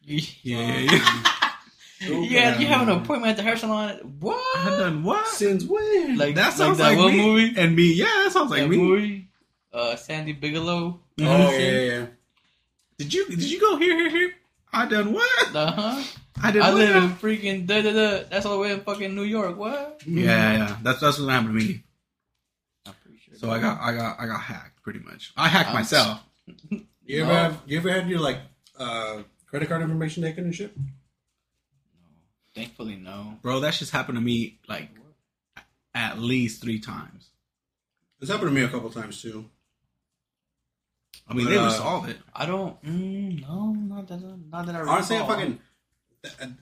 you, 0.00 0.20
Yeah, 0.42 0.78
yeah, 0.78 0.92
yeah. 0.92 1.45
Yeah, 2.00 2.58
you 2.58 2.66
have 2.66 2.82
an 2.88 2.90
appointment 3.00 3.30
at 3.30 3.36
the 3.36 3.42
hair 3.42 3.56
salon. 3.56 4.16
What? 4.20 4.36
I 4.58 4.64
What? 4.70 4.78
done 4.78 5.02
what? 5.04 5.26
Since 5.28 5.64
when? 5.64 6.16
Like 6.18 6.34
That 6.34 6.52
sounds 6.52 6.78
that 6.78 6.88
like, 6.90 6.98
one 6.98 7.12
me. 7.16 7.22
movie. 7.24 7.54
And 7.60 7.74
me, 7.76 7.92
yeah, 7.94 8.04
that 8.24 8.32
sounds 8.32 8.50
like 8.50 8.62
that 8.62 8.68
me. 8.68 8.76
movie. 8.76 9.28
Uh, 9.72 9.96
Sandy 9.96 10.32
Bigelow. 10.32 11.00
oh 11.20 11.50
yeah, 11.50 11.58
yeah, 11.58 11.80
yeah. 11.80 12.06
Did 12.98 13.12
you 13.14 13.26
did 13.28 13.42
you 13.42 13.60
go 13.60 13.76
here 13.76 13.94
here 13.98 14.10
here? 14.10 14.32
I 14.72 14.86
done 14.86 15.12
what? 15.12 15.54
Uh 15.54 15.72
huh. 15.72 16.02
I 16.42 16.50
did 16.50 16.62
I 16.62 16.68
what? 16.70 16.78
live 16.78 16.96
in 17.04 17.10
freaking 17.16 17.66
da 17.66 17.80
da 17.82 17.92
da. 17.92 18.24
That's 18.30 18.44
all 18.46 18.54
the 18.54 18.58
way 18.60 18.72
in 18.72 18.80
fucking 18.80 19.14
New 19.14 19.22
York. 19.24 19.56
What? 19.56 20.02
Yeah, 20.06 20.24
yeah, 20.24 20.52
yeah. 20.58 20.76
That's 20.82 21.00
that's 21.00 21.18
what 21.18 21.28
happened 21.30 21.58
to 21.58 21.64
me. 21.66 21.82
I'm 22.86 22.94
pretty 23.02 23.18
sure. 23.20 23.34
So 23.38 23.50
I 23.50 23.58
got 23.58 23.80
I 23.80 23.94
got 23.94 24.20
I 24.20 24.26
got 24.26 24.40
hacked 24.40 24.82
pretty 24.82 25.00
much. 25.00 25.32
I 25.36 25.48
hacked 25.48 25.68
I'm 25.70 25.74
myself. 25.74 26.20
You 27.08 27.22
ever 27.22 27.32
No. 27.32 27.38
have 27.38 27.60
you 27.66 27.78
ever 27.78 27.90
had 27.92 28.08
your 28.08 28.18
like 28.20 28.38
uh 28.78 29.22
credit 29.46 29.68
card 29.68 29.80
information 29.82 30.22
taken 30.24 30.44
and 30.44 30.54
shit? 30.54 30.72
Thankfully, 32.56 32.96
no. 32.96 33.38
Bro, 33.42 33.60
that 33.60 33.74
just 33.74 33.92
happened 33.92 34.16
to 34.16 34.22
me 34.22 34.58
like 34.66 34.88
at 35.94 36.18
least 36.18 36.62
three 36.62 36.80
times. 36.80 37.28
It's 38.18 38.30
happened 38.30 38.48
to 38.48 38.54
me 38.54 38.62
a 38.62 38.68
couple 38.68 38.88
times 38.88 39.20
too. 39.20 39.44
I 41.28 41.34
mean 41.34 41.44
But, 41.44 41.50
they 41.50 41.58
uh, 41.58 41.66
resolved 41.66 42.08
it. 42.08 42.16
I 42.34 42.46
don't. 42.46 42.82
Mm, 42.82 43.42
no, 43.42 43.72
not 43.72 44.08
that. 44.08 44.22
Not 44.50 44.66
that 44.66 44.74
I. 44.74 44.80
Honestly, 44.80 45.18
I 45.18 45.26
fucking. 45.26 45.60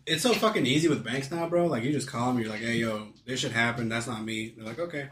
It's 0.05 0.23
so 0.23 0.33
fucking 0.35 0.67
easy 0.67 0.89
with 0.89 1.05
banks 1.05 1.31
now, 1.31 1.49
bro. 1.49 1.67
Like 1.67 1.85
you 1.85 1.93
just 1.93 2.09
call 2.09 2.33
them, 2.33 2.43
you're 2.43 2.51
like, 2.51 2.61
"Hey, 2.61 2.79
yo, 2.79 3.09
this 3.25 3.39
should 3.39 3.53
happen. 3.53 3.89
That's 3.89 4.09
not 4.09 4.25
me." 4.25 4.53
They're 4.57 4.67
like, 4.67 4.81
"Okay, 4.81 5.09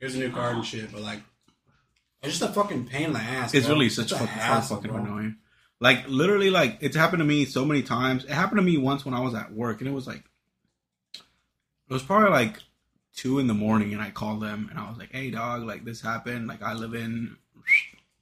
here's 0.00 0.16
a 0.16 0.18
new 0.18 0.32
card 0.32 0.56
and 0.56 0.66
shit." 0.66 0.90
But 0.90 1.02
like, 1.02 1.20
it's 2.22 2.38
just 2.38 2.50
a 2.50 2.52
fucking 2.52 2.86
pain 2.86 3.04
in 3.04 3.12
the 3.12 3.20
ass. 3.20 3.54
It's 3.54 3.66
bro. 3.66 3.76
really 3.76 3.88
such 3.88 4.10
It's 4.10 4.12
a 4.12 4.16
a 4.16 4.18
fucking, 4.18 4.34
hassle, 4.34 4.76
fucking 4.76 4.90
annoying. 4.90 5.36
Like 5.80 6.08
literally, 6.08 6.50
like 6.50 6.78
it's 6.80 6.96
happened 6.96 7.20
to 7.20 7.24
me 7.24 7.44
so 7.44 7.64
many 7.64 7.82
times. 7.82 8.24
It 8.24 8.30
happened 8.30 8.58
to 8.58 8.62
me 8.62 8.78
once 8.78 9.04
when 9.04 9.14
I 9.14 9.20
was 9.20 9.34
at 9.34 9.52
work, 9.52 9.80
and 9.80 9.88
it 9.88 9.92
was 9.92 10.06
like 10.06 10.22
it 11.14 11.92
was 11.92 12.02
probably 12.02 12.30
like 12.30 12.58
two 13.14 13.38
in 13.38 13.46
the 13.46 13.54
morning, 13.54 13.92
and 13.92 14.00
I 14.00 14.10
called 14.10 14.40
them, 14.40 14.68
and 14.70 14.78
I 14.78 14.88
was 14.88 14.98
like, 14.98 15.12
"Hey, 15.12 15.30
dog, 15.30 15.64
like 15.64 15.84
this 15.84 16.00
happened. 16.00 16.46
Like 16.46 16.62
I 16.62 16.72
live 16.72 16.94
in, 16.94 17.36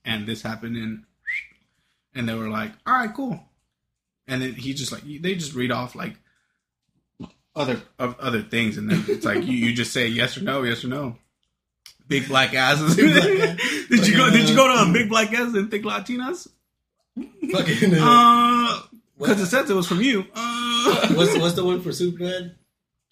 and 0.04 0.26
this 0.26 0.42
happened 0.42 0.76
in," 0.76 1.06
and 2.14 2.28
they 2.28 2.34
were 2.34 2.48
like, 2.48 2.72
"All 2.86 2.94
right, 2.94 3.14
cool." 3.14 3.40
And 4.26 4.42
then 4.42 4.54
he 4.54 4.74
just 4.74 4.90
like 4.90 5.04
they 5.04 5.36
just 5.36 5.54
read 5.54 5.70
off 5.70 5.94
like 5.94 6.14
other 7.54 7.80
of 8.00 8.18
other 8.18 8.42
things, 8.42 8.76
and 8.78 8.90
then 8.90 9.04
it's 9.06 9.24
like 9.24 9.44
you, 9.44 9.52
you 9.52 9.74
just 9.74 9.92
say 9.92 10.08
yes 10.08 10.36
or 10.36 10.42
no, 10.42 10.62
yes 10.64 10.84
or 10.84 10.88
no. 10.88 11.18
Big 12.08 12.26
black 12.28 12.52
asses. 12.52 12.96
Did 12.96 14.08
you 14.08 14.16
go? 14.16 14.28
Did 14.30 14.48
you 14.48 14.56
go 14.56 14.66
to 14.66 14.90
a 14.90 14.92
big 14.92 15.08
black 15.08 15.32
ass 15.32 15.54
and 15.54 15.70
think 15.70 15.84
Latinas? 15.84 16.48
Fucking. 17.52 17.94
Uh, 17.94 17.98
Uh, 18.00 18.82
because 19.18 19.40
it 19.40 19.46
says 19.46 19.70
it 19.70 19.74
was 19.74 19.86
from 19.86 20.00
you. 20.00 20.26
Uh, 20.34 21.08
what's 21.14 21.36
what's 21.38 21.54
the 21.54 21.64
one 21.64 21.80
for 21.80 21.90
Superbad? 21.90 22.54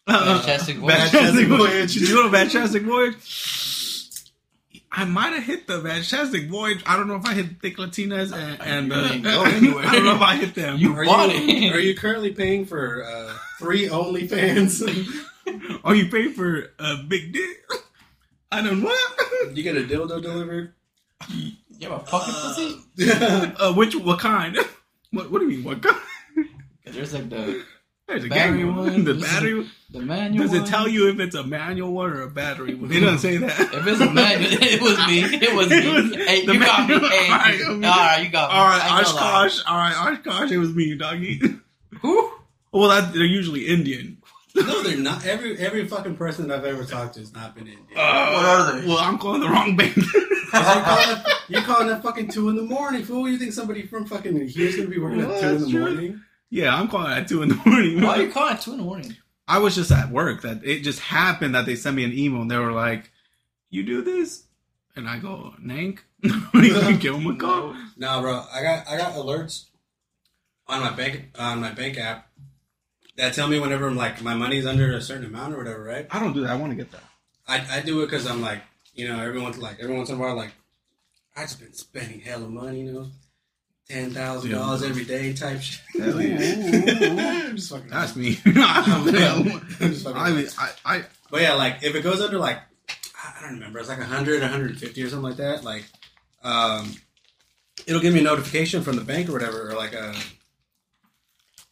Fantastic 0.07 0.77
Voyage. 0.79 0.97
Fantastic 1.11 1.47
Voyage. 1.49 1.61
Voyage. 1.71 1.95
Did 1.95 2.09
you 2.09 2.15
go 2.17 2.23
to 2.25 2.31
Fantastic 2.31 2.83
Voyage? 2.83 3.17
I 4.91 5.05
might 5.05 5.33
have 5.33 5.45
hit 5.45 5.67
the 5.69 5.81
Fantastic 5.81 6.49
Voyage. 6.51 6.83
I 6.85 6.97
don't 6.97 7.07
know 7.09 7.15
if 7.15 7.25
I 7.25 7.35
hit 7.35 7.61
Thick 7.63 7.77
Latinas 7.79 8.33
and, 8.37 8.61
and 8.61 8.89
You 8.89 8.95
uh, 8.95 9.33
go 9.37 9.45
anywhere. 9.45 9.85
I 9.87 9.93
don't 9.95 10.05
know 10.05 10.17
if 10.17 10.21
I 10.21 10.37
hit 10.37 10.55
them. 10.57 10.77
You- 10.77 10.95
Are 10.97 11.05
Bought 11.05 11.31
you 11.35 11.69
it. 11.69 11.73
are 11.73 11.81
you 11.81 11.95
currently 11.97 12.33
paying 12.33 12.67
for 12.67 13.05
uh, 13.05 13.33
three 13.59 13.89
OnlyFans? 13.89 14.83
Are 15.85 15.95
you 15.95 16.09
paying 16.09 16.33
for 16.35 16.71
a 16.79 16.97
big 16.99 17.33
dick? 17.33 17.65
I 18.53 18.63
don't 18.63 18.83
what? 18.83 19.57
you 19.57 19.63
get 19.63 19.77
a 19.77 19.81
dildo 19.81 20.21
delivered? 20.23 20.75
You 21.83 21.91
have 21.91 22.03
a 22.03 22.07
fucking 22.07 22.35
pussy? 22.35 22.79
Uh, 23.59 23.73
which 23.75 23.97
what 23.97 24.21
kind? 24.21 24.57
What 25.11 25.31
what 25.31 25.41
do 25.41 25.49
you 25.51 25.57
mean? 25.59 25.65
What 25.65 25.83
kind? 25.83 25.99
There's 26.87 27.13
like 27.13 27.29
the 27.29 27.65
There's 28.07 28.25
a 28.25 28.29
Battery 28.29 28.59
game 28.59 28.77
one. 28.77 29.05
The 29.05 29.15
battery. 29.15 29.69
the 29.91 30.01
manual. 30.01 30.47
Does 30.47 30.55
it 30.55 30.61
one. 30.61 30.69
tell 30.69 30.89
you 30.89 31.11
if 31.11 31.19
it's 31.21 31.35
a 31.35 31.43
manual 31.43 31.93
one 31.93 32.11
or 32.13 32.23
a 32.23 32.31
battery 32.31 32.75
one? 32.75 32.91
It 32.91 33.01
doesn't 33.01 33.19
say 33.19 33.37
that. 33.39 33.61
If 33.75 33.87
it's 33.87 34.01
a 34.01 34.11
manual, 34.11 34.53
it 34.63 34.81
was 34.81 34.97
me. 35.07 35.23
It 35.23 35.55
was 35.55 35.69
me. 35.69 35.93
Was 35.93 36.29
hey, 36.29 36.43
you 36.45 36.59
got 36.59 36.89
me. 36.89 36.99
Hey, 37.01 37.29
All 37.31 37.39
right, 37.39 37.61
all 37.67 37.79
right, 37.79 38.25
you 38.25 38.31
got 38.31 38.51
me. 38.51 38.57
All 38.57 38.65
right, 38.65 38.81
I 38.81 38.99
ain't 38.99 39.07
gonna 39.09 39.21
lie. 39.21 39.47
Oshkosh. 39.47 39.63
All 39.67 39.77
right, 39.77 40.13
Oshkosh. 40.15 40.51
It 40.51 40.59
was 40.59 40.73
me, 40.75 40.97
doggy. 40.97 41.43
Who? 42.01 42.31
well, 42.73 42.89
that, 42.89 43.13
they're 43.13 43.25
usually 43.25 43.67
Indian. 43.67 44.22
No, 44.55 44.83
they're 44.83 44.97
not. 44.99 45.25
Every 45.25 45.59
every 45.59 45.87
fucking 45.89 46.17
person 46.17 46.49
that 46.49 46.59
I've 46.59 46.65
ever 46.65 46.85
talked 46.85 47.15
to 47.15 47.21
has 47.21 47.33
not 47.33 47.55
been 47.55 47.67
Indian. 47.67 47.87
Uh, 47.97 48.31
what 48.33 48.45
are 48.45 48.81
they? 48.81 48.87
Well, 48.87 48.99
I'm 48.99 49.19
calling 49.19 49.41
the 49.41 49.49
wrong 49.49 49.77
bank. 49.77 49.97
you're, 51.49 51.63
calling 51.63 51.89
at 51.91 52.03
fucking 52.03 52.29
two 52.29 52.49
in 52.49 52.57
the 52.57 52.63
morning, 52.63 53.05
fool? 53.05 53.29
You 53.29 53.39
think 53.39 53.53
somebody 53.53 53.87
from 53.87 54.05
fucking 54.07 54.49
here's 54.49 54.77
gonna 54.77 54.89
be 54.89 54.99
working 54.99 55.19
Well, 55.19 55.33
at 55.35 55.41
two 55.41 55.49
in 55.57 55.61
the 55.63 55.71
true. 55.71 55.81
morning? 55.81 56.21
yeah, 56.51 56.75
I'm 56.75 56.89
calling 56.89 57.13
at 57.13 57.29
two 57.29 57.43
in 57.43 57.49
the 57.49 57.55
morning. 57.67 58.01
Why 58.03 58.19
are 58.19 58.23
you 58.23 58.31
calling 58.33 58.55
at 58.55 58.61
two 58.61 58.73
in 58.73 58.79
the 58.79 58.85
morning? 58.85 59.17
I 59.49 59.59
was 59.59 59.75
just 59.75 59.91
at 59.91 60.11
work. 60.11 60.43
That 60.43 60.65
it 60.65 60.81
just 60.81 61.01
happened 61.01 61.55
that 61.55 61.67
they 61.67 61.75
sent 61.75 61.97
me 61.97 62.05
an 62.05 62.13
email 62.13 62.43
and 62.43 62.51
they 62.51 62.59
were 62.59 62.73
like, 62.73 63.11
"You 63.71 63.83
do 63.83 64.03
this," 64.03 64.45
and 64.95 65.09
I 65.09 65.19
go, 65.19 65.55
"Nank." 65.63 65.99
you 66.23 66.97
give 66.99 67.15
them 67.15 67.27
a 67.27 67.37
call. 67.37 67.75
Nah, 67.97 68.21
bro. 68.21 68.45
I 68.55 68.63
got 68.63 68.89
I 68.89 68.97
got 68.97 69.15
alerts 69.15 69.65
on 70.69 70.81
my 70.81 70.91
bank 70.93 71.31
on 71.39 71.61
my 71.61 71.73
bank 71.73 71.99
app 71.99 72.29
that 73.23 73.35
tell 73.35 73.47
me 73.47 73.61
whenever 73.61 73.87
I'm 73.87 73.95
like 73.95 74.21
my 74.21 74.35
money's 74.35 74.67
under 74.67 74.93
a 74.93 75.01
certain 75.01 75.27
amount 75.27 75.55
or 75.55 75.59
whatever, 75.59 75.85
right? 75.85 76.09
I 76.11 76.19
don't 76.19 76.33
do 76.33 76.41
that. 76.41 76.51
I 76.51 76.57
want 76.57 76.73
to 76.73 76.77
get 76.77 76.91
that. 76.91 77.05
I, 77.47 77.79
I 77.79 77.81
do 77.81 78.03
it 78.03 78.07
because 78.07 78.27
I'm 78.27 78.43
like, 78.43 78.63
you 78.95 79.07
know, 79.07 79.21
everyone's 79.21 79.59
like, 79.59 79.79
every 79.81 79.95
once 79.97 80.11
in 80.11 80.17
a 80.17 80.19
while, 80.19 80.35
like, 80.35 80.51
I 81.37 81.43
just 81.43 81.61
been 81.61 81.73
spending 81.73 82.19
hella 82.19 82.49
money, 82.49 82.81
you 82.81 82.93
know, 82.93 83.07
ten 83.89 84.11
thousand 84.11 84.51
dollars 84.51 84.83
every 84.83 85.05
day 85.05 85.33
type 85.35 85.61
shit. 85.61 85.81
Hell 86.03 86.21
yeah. 86.21 87.47
I'm 87.49 87.57
just 87.57 87.71
fucking. 87.71 87.91
That's 87.91 88.17
me. 88.17 88.41
I'm 88.47 89.05
just 89.79 90.05
fucking 90.05 90.21
I 90.21 90.31
mean, 90.31 90.49
I, 90.59 90.71
I, 90.85 91.05
But 91.31 91.43
yeah, 91.43 91.55
like 91.55 91.85
if 91.85 91.95
it 91.95 92.03
goes 92.03 92.21
under 92.21 92.39
like, 92.39 92.59
I 93.25 93.35
I 93.39 93.43
don't 93.43 93.55
remember. 93.55 93.79
It's 93.79 93.89
like 93.89 93.99
100, 93.99 94.41
150 94.41 95.01
or 95.01 95.09
something 95.09 95.23
like 95.23 95.37
that. 95.37 95.63
Like, 95.63 95.85
um, 96.43 96.93
it'll 97.87 98.03
give 98.03 98.15
me 98.15 98.21
a 98.21 98.25
notification 98.25 98.83
from 98.83 98.97
the 98.97 99.05
bank 99.05 99.29
or 99.29 99.33
whatever, 99.33 99.71
or 99.71 99.75
like 99.75 99.93
a, 99.93 100.13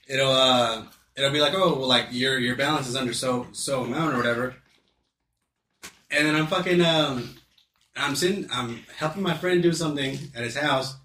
it'll 0.09 0.31
uh, 0.31 0.85
it'll 1.17 1.33
be 1.33 1.41
like, 1.41 1.55
oh, 1.55 1.77
well, 1.77 1.89
like 1.89 2.09
your 2.11 2.39
your 2.39 2.57
balance 2.57 2.89
is 2.89 2.97
under 2.97 3.13
so 3.13 3.47
so 3.53 3.85
amount 3.85 4.15
or 4.15 4.17
whatever. 4.17 4.57
And 6.11 6.27
then 6.27 6.35
I'm 6.35 6.47
fucking 6.47 6.81
um, 6.81 7.37
I'm 7.97 8.17
sitting, 8.17 8.49
I'm 8.53 8.85
helping 8.97 9.23
my 9.23 9.35
friend 9.35 9.63
do 9.63 9.73
something 9.73 10.19
at 10.35 10.43
his 10.43 10.57
house, 10.57 10.97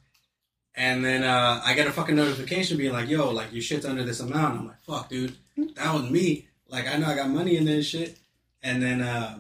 and 0.76 1.04
then 1.04 1.24
uh, 1.24 1.62
I 1.64 1.74
get 1.74 1.88
a 1.88 1.92
fucking 1.92 2.16
notification 2.16 2.78
being 2.78 2.94
like, 2.94 3.10
yo, 3.10 3.32
like 3.32 3.52
your 3.52 3.62
shit's 3.62 3.86
under 3.86 4.04
this 4.04 4.20
amount. 4.20 4.60
I'm 4.60 4.68
like, 4.68 4.82
fuck, 4.82 5.10
dude, 5.10 5.36
that 5.76 5.94
was 5.94 6.10
me. 6.10 6.48
Like 6.68 6.88
I 6.88 6.98
know 6.98 7.08
I 7.08 7.16
got 7.16 7.30
money 7.30 7.58
in 7.58 7.66
this 7.66 7.86
shit, 7.86 8.18
and 8.64 8.82
then 8.82 9.02
uh, 9.02 9.40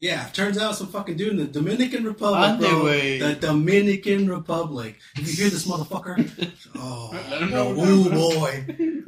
yeah, 0.00 0.28
turns 0.32 0.56
out 0.58 0.74
some 0.76 0.86
fucking 0.88 1.16
dude 1.16 1.28
in 1.28 1.36
the 1.36 1.44
Dominican 1.44 2.04
Republic, 2.04 2.58
bro. 2.58 2.68
Underway. 2.68 3.18
The 3.18 3.34
Dominican 3.34 4.28
Republic. 4.30 4.96
If 5.16 5.28
you 5.28 5.42
hear 5.44 5.50
this 5.50 5.66
motherfucker, 5.66 6.50
oh, 6.76 7.10
Let 7.30 7.42
him 7.42 7.50
know. 7.50 7.72
ooh 7.78 8.10
boy, 8.10 8.64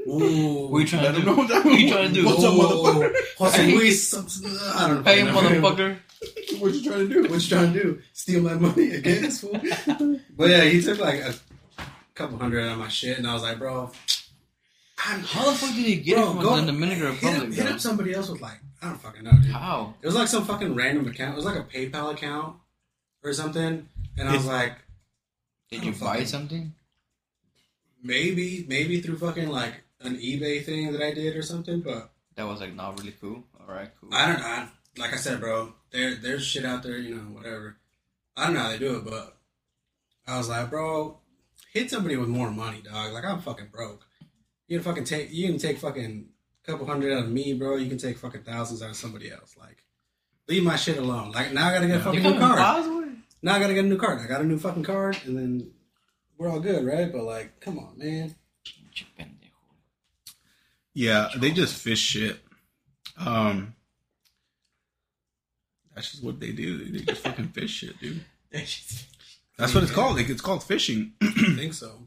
ooh. 0.07 0.69
What 0.69 0.79
you 0.81 0.87
trying 0.87 1.03
Let 1.05 1.15
to 1.15 1.21
him 1.21 1.25
do? 1.25 1.31
know 1.31 1.37
what 1.37 1.65
What 1.65 1.81
you 1.81 1.89
trying 1.91 2.09
to 2.09 2.15
do? 2.15 2.27
What's 2.27 2.45
up, 2.45 2.53
motherfucker? 2.55 3.15
Jose 3.39 3.67
Luis, 3.75 4.09
some- 4.09 4.27
I 4.75 4.89
don't 4.89 5.05
know. 5.05 5.11
Hey, 5.11 5.21
motherfucker. 5.23 5.97
What 6.61 6.75
you 6.75 6.85
trying 6.91 7.09
to 7.09 7.15
do? 7.15 7.23
What 7.29 7.43
you 7.43 7.49
trying 7.49 7.73
to 7.73 7.83
do? 7.83 8.03
Steal 8.13 8.43
my 8.43 8.55
money, 8.55 8.95
I 8.95 9.01
guess. 9.01 9.41
fool? 9.41 9.53
but 10.37 10.51
yeah, 10.51 10.65
he 10.65 10.81
took 10.83 10.99
like 10.99 11.21
a 11.21 11.35
couple 12.15 12.39
hundred 12.39 12.65
out 12.67 12.73
of 12.73 12.79
my 12.79 12.89
shit, 12.89 13.17
and 13.19 13.27
I 13.27 13.33
was 13.35 13.43
like, 13.43 13.59
bro, 13.59 13.91
I'm, 15.05 15.21
How 15.21 15.51
the 15.51 15.57
fuck 15.57 15.75
did 15.75 15.85
he 15.87 15.97
get 15.97 16.17
Bro, 16.17 16.23
it 16.31 16.33
from 16.35 16.43
go- 16.43 16.57
the 16.61 16.67
Dominican 16.67 16.99
hit, 17.03 17.07
up, 17.09 17.23
Republic? 17.23 17.53
hit 17.55 17.67
up 17.73 17.81
somebody 17.81 18.15
else 18.15 18.29
with 18.29 18.41
like 18.41 18.59
I 18.83 18.89
don't 18.89 19.01
fucking 19.01 19.25
know, 19.25 19.33
dude. 19.33 19.47
How? 19.51 19.95
It 20.03 20.07
was 20.07 20.15
like 20.15 20.29
some 20.29 20.45
fucking 20.45 20.75
random 20.75 21.07
account. 21.09 21.33
It 21.33 21.37
was 21.37 21.45
like 21.45 21.57
a 21.57 21.63
PayPal 21.65 22.13
account 22.13 22.57
or 23.23 23.33
something, 23.33 23.89
and 24.19 24.29
I 24.29 24.33
was 24.37 24.47
like, 24.47 24.75
Did 25.71 25.85
you 25.85 25.93
buy 25.93 25.99
fucking- 26.15 26.27
something? 26.27 26.75
maybe, 28.03 28.65
maybe 28.69 29.01
through 29.01 29.19
fucking 29.19 29.49
like 29.49 29.83
an 30.01 30.17
eBay 30.19 30.65
thing 30.65 30.93
that 30.93 31.03
I 31.03 31.13
did 31.15 31.37
or 31.37 31.43
something, 31.43 31.81
but 31.81 32.11
That 32.37 32.47
was 32.47 32.61
like 32.61 32.75
not 32.75 32.99
really 32.99 33.15
cool. 33.21 33.45
All 33.61 33.73
right, 33.73 33.91
cool. 34.01 34.11
I 34.13 34.27
don't 34.27 34.41
know. 34.41 34.69
Like 34.99 35.13
I 35.13 35.17
said, 35.17 35.41
bro, 35.41 35.73
there 35.91 36.15
there's 36.17 36.45
shit 36.45 36.65
out 36.65 36.83
there, 36.83 36.99
you 36.99 37.15
know, 37.15 37.23
whatever. 37.23 37.77
I 38.37 38.45
don't 38.47 38.55
know 38.55 38.61
how 38.61 38.71
they 38.71 38.79
do 38.79 38.97
it, 38.97 39.05
but 39.05 39.37
I 40.27 40.39
was 40.39 40.49
like, 40.49 40.71
bro, 40.71 41.19
hit 41.73 41.91
somebody 41.91 42.17
with 42.17 42.29
more 42.29 42.51
money, 42.51 42.83
dog. 42.83 43.13
Like 43.13 43.25
I'm 43.25 43.41
fucking 43.41 43.69
broke. 43.73 44.05
You 44.73 44.79
can 44.79 44.85
fucking 44.85 45.05
take 45.05 45.31
you 45.31 45.49
can 45.49 45.59
take 45.59 45.77
fucking 45.77 46.29
a 46.65 46.67
couple 46.67 46.87
hundred 46.87 47.13
out 47.13 47.25
of 47.25 47.31
me, 47.31 47.53
bro. 47.53 47.77
You 47.77 47.91
can 47.91 47.99
take 47.99 48.17
fucking 48.17 48.45
thousands 48.45 48.81
out 48.81 48.89
of 48.89 48.97
somebody 48.97 49.31
else. 49.31 49.55
Like, 49.61 49.85
leave 50.49 50.65
my 50.65 50.77
shit 50.77 50.97
alone. 50.97 51.31
Like 51.33 51.53
now 51.53 51.69
I 51.69 51.75
gotta 51.75 51.89
get 51.89 52.01
a 52.01 52.03
fucking 52.03 52.25
You 52.25 52.31
new 52.31 52.39
card. 52.39 52.57
password? 52.57 53.17
Now 53.43 53.55
I 53.57 53.59
gotta 53.61 53.75
get 53.75 53.85
a 53.85 53.89
new 53.89 53.99
card. 53.99 54.21
I 54.23 54.27
got 54.27 54.41
a 54.41 54.45
new 54.45 54.57
fucking 54.57 54.85
card, 54.85 55.19
and 55.27 55.37
then 55.37 55.73
we're 56.39 56.49
all 56.49 56.59
good, 56.59 56.87
right? 56.87 57.13
But 57.13 57.25
like, 57.25 57.61
come 57.61 57.79
on, 57.79 57.99
man. 57.99 58.35
Yeah, 60.95 61.29
they 61.37 61.51
just 61.51 61.75
fish 61.75 62.01
shit. 62.01 62.41
Um, 63.19 63.75
that's 65.95 66.13
just 66.13 66.25
what 66.25 66.41
they 66.41 66.53
do. 66.53 66.83
They 66.83 67.01
just 67.01 67.21
fucking 67.21 67.49
fish 67.49 67.73
shit, 67.73 68.01
dude. 68.01 68.25
That's 69.59 69.75
what 69.75 69.83
it's 69.83 69.93
called. 69.93 70.19
It's 70.19 70.41
called 70.41 70.61
phishing. 70.63 71.11
I 71.23 71.55
think 71.57 71.75
so. 71.75 72.02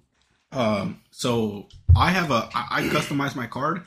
Um, 0.55 1.01
so 1.11 1.67
I 1.95 2.11
have 2.11 2.31
a 2.31 2.49
I, 2.53 2.67
I 2.71 2.81
customize 2.83 3.35
my 3.35 3.47
card. 3.47 3.83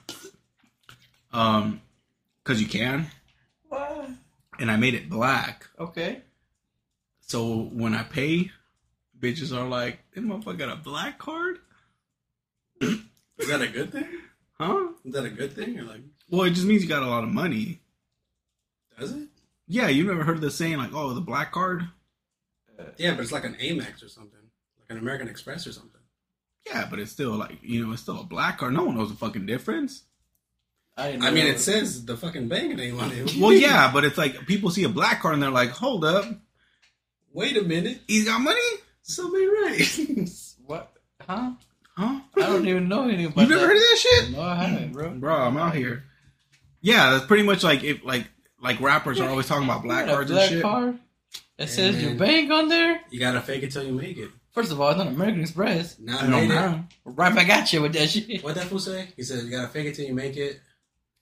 Um, 1.33 1.83
because 2.43 2.61
you 2.63 2.67
can, 2.69 3.07
and 4.59 4.71
I 4.71 4.77
made 4.77 4.95
it 4.95 5.11
black. 5.11 5.67
Okay. 5.79 6.23
So 7.21 7.65
when 7.73 7.95
I 7.95 8.03
pay, 8.05 8.51
bitches 9.21 9.55
are 9.55 9.69
like, 9.69 9.99
"This 10.15 10.25
motherfucker 10.25 10.57
got 10.59 10.73
a 10.73 10.77
black 10.77 11.19
card, 11.19 11.59
Is 12.81 13.49
that 13.49 13.61
a 13.61 13.69
good 13.69 13.93
thing? 13.93 14.09
huh?" 14.59 14.89
Is 15.05 15.13
that 15.13 15.27
a 15.27 15.31
good 15.31 15.53
thing 15.55 15.79
or 15.79 15.83
like, 15.85 16.01
Well, 16.31 16.45
it 16.45 16.51
just 16.51 16.67
means 16.67 16.83
you 16.83 16.89
got 16.89 17.03
a 17.03 17.07
lot 17.07 17.23
of 17.25 17.31
money. 17.31 17.81
does 18.99 19.13
it? 19.13 19.29
Yeah, 19.67 19.89
you 19.89 20.05
never 20.05 20.25
heard 20.25 20.37
of 20.37 20.41
the 20.43 20.51
saying 20.51 20.79
like, 20.79 20.95
"Oh, 20.95 21.13
the 21.13 21.21
black 21.21 21.53
card." 21.53 21.89
Yeah, 22.97 23.15
but 23.15 23.21
it's 23.21 23.33
like 23.33 23.45
an 23.45 23.57
Amex 23.61 24.03
or 24.03 24.09
something, 24.09 24.41
like 24.81 24.89
an 24.89 24.97
American 24.99 25.29
Express 25.29 25.67
or 25.67 25.73
something. 25.73 25.98
Yeah, 26.67 26.87
but 26.91 26.99
it's 26.99 27.13
still 27.13 27.31
like 27.33 27.59
you 27.63 27.87
know, 27.87 27.93
it's 27.93 28.03
still 28.03 28.21
a 28.21 28.25
black 28.25 28.59
card. 28.59 28.75
No 28.75 28.85
one 28.85 28.97
knows 28.97 29.11
the 29.11 29.17
fucking 29.17 29.47
difference. 29.47 30.03
I, 30.97 31.11
I 31.13 31.31
mean, 31.31 31.45
know. 31.45 31.51
it 31.53 31.61
says 31.61 32.05
the 32.05 32.17
fucking 32.17 32.49
bank 32.49 32.75
name 32.77 32.99
on 32.99 33.13
it. 33.13 33.37
Well, 33.39 33.53
yeah, 33.55 33.91
but 33.93 34.05
it's 34.05 34.19
like 34.19 34.47
people 34.47 34.71
see 34.71 34.85
a 34.85 34.89
black 34.89 35.23
card 35.23 35.35
and 35.35 35.43
they're 35.43 35.51
like, 35.51 35.71
"Hold 35.71 36.05
up, 36.05 36.25
Wait 37.33 37.57
a 37.57 37.63
minute. 37.63 38.01
he's 38.09 38.25
got 38.25 38.41
money, 38.41 38.59
Somebody 39.03 39.47
right. 39.47 40.29
What? 40.67 40.93
Huh? 41.27 41.53
huh?" 41.97 42.21
I 42.37 42.41
don't 42.41 42.67
even 42.67 42.89
know 42.89 43.05
anything 43.05 43.27
about 43.27 43.43
You 43.43 43.49
never 43.49 43.61
that. 43.61 43.67
heard 43.69 43.77
of 43.77 43.83
that 43.83 43.99
shit, 43.99 44.31
No, 44.33 44.43
I 44.43 44.55
haven't, 44.57 44.93
bro. 44.93 45.11
bro? 45.11 45.35
I'm 45.35 45.57
out 45.57 45.75
here. 45.75 46.05
Yeah, 46.81 47.11
that's 47.13 47.27
pretty 47.27 47.45
much 47.45 47.63
like 47.65 47.85
if 47.85 48.05
like 48.05 48.27
like 48.61 48.81
rappers 48.81 49.21
are 49.21 49.29
always 49.29 49.47
talking 49.47 49.65
about 49.65 49.85
black 49.85 50.07
You 50.07 50.13
cards 50.13 50.31
black 50.31 50.43
and 50.51 50.51
shit. 50.57 50.63
card 50.63 50.99
that 51.59 51.69
says 51.69 51.95
man. 51.95 52.05
your 52.05 52.15
bank 52.17 52.51
on 52.51 52.69
there. 52.69 53.01
you 53.11 53.21
gotta 53.21 53.41
fake 53.41 53.63
it 53.63 53.71
till 53.73 53.85
you 53.85 53.93
make 53.93 54.17
it. 54.19 54.31
First 54.53 54.73
of 54.73 54.81
all, 54.81 54.89
it's 54.91 54.99
not 54.99 55.07
American 55.09 55.41
Express. 55.43 55.99
Not 55.99 56.23
I 56.25 56.47
know, 56.47 56.85
it. 56.89 56.95
Right 57.05 57.35
back 57.35 57.49
at 57.49 57.73
you 57.73 57.83
with 57.83 57.93
that 57.93 58.09
shit. 58.11 58.43
What 58.43 58.55
that 58.57 58.65
fool 58.65 58.79
say? 58.79 59.09
He 59.17 59.23
said 59.23 59.45
you 59.45 59.51
gotta 59.51 59.69
fake 59.69 59.87
it 59.87 59.95
till 59.95 60.07
you 60.07 60.15
make 60.15 60.37
it. 60.37 60.61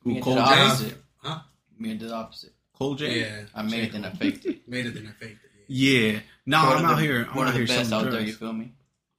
Who, 0.02 0.14
Me 0.14 0.20
Cole 0.20 0.34
did 0.36 0.44
the 0.44 0.46
J? 0.48 0.60
opposite. 0.62 0.94
Huh? 1.18 1.38
Me 1.78 1.88
did 1.94 2.08
the 2.08 2.14
opposite. 2.14 2.52
Cole 2.72 2.94
J? 2.94 3.20
Yeah. 3.20 3.40
I 3.54 3.62
made 3.62 3.84
it, 3.84 3.92
then 3.92 4.04
I 4.04 4.10
faked 4.10 4.46
it. 4.46 4.66
Made 4.68 4.86
it, 4.86 4.94
then 4.94 5.06
I 5.08 5.24
faked 5.24 5.44
it. 5.44 5.50
Yeah. 5.68 6.20
No, 6.46 6.64
One 6.64 6.72
I'm 6.78 6.84
of 6.84 6.90
out 6.92 6.96
the- 6.96 7.02
here. 7.02 7.26
I'm 7.28 7.36
One 7.36 7.46
out 7.46 7.48
of 7.48 7.54
the 7.54 7.58
here 7.66 7.66
best 7.76 7.88
selling 7.90 8.06
out 8.06 8.10
there. 8.12 8.20
You 8.20 8.26
drugs. 8.26 8.38
feel 8.38 8.52
me? 8.52 8.72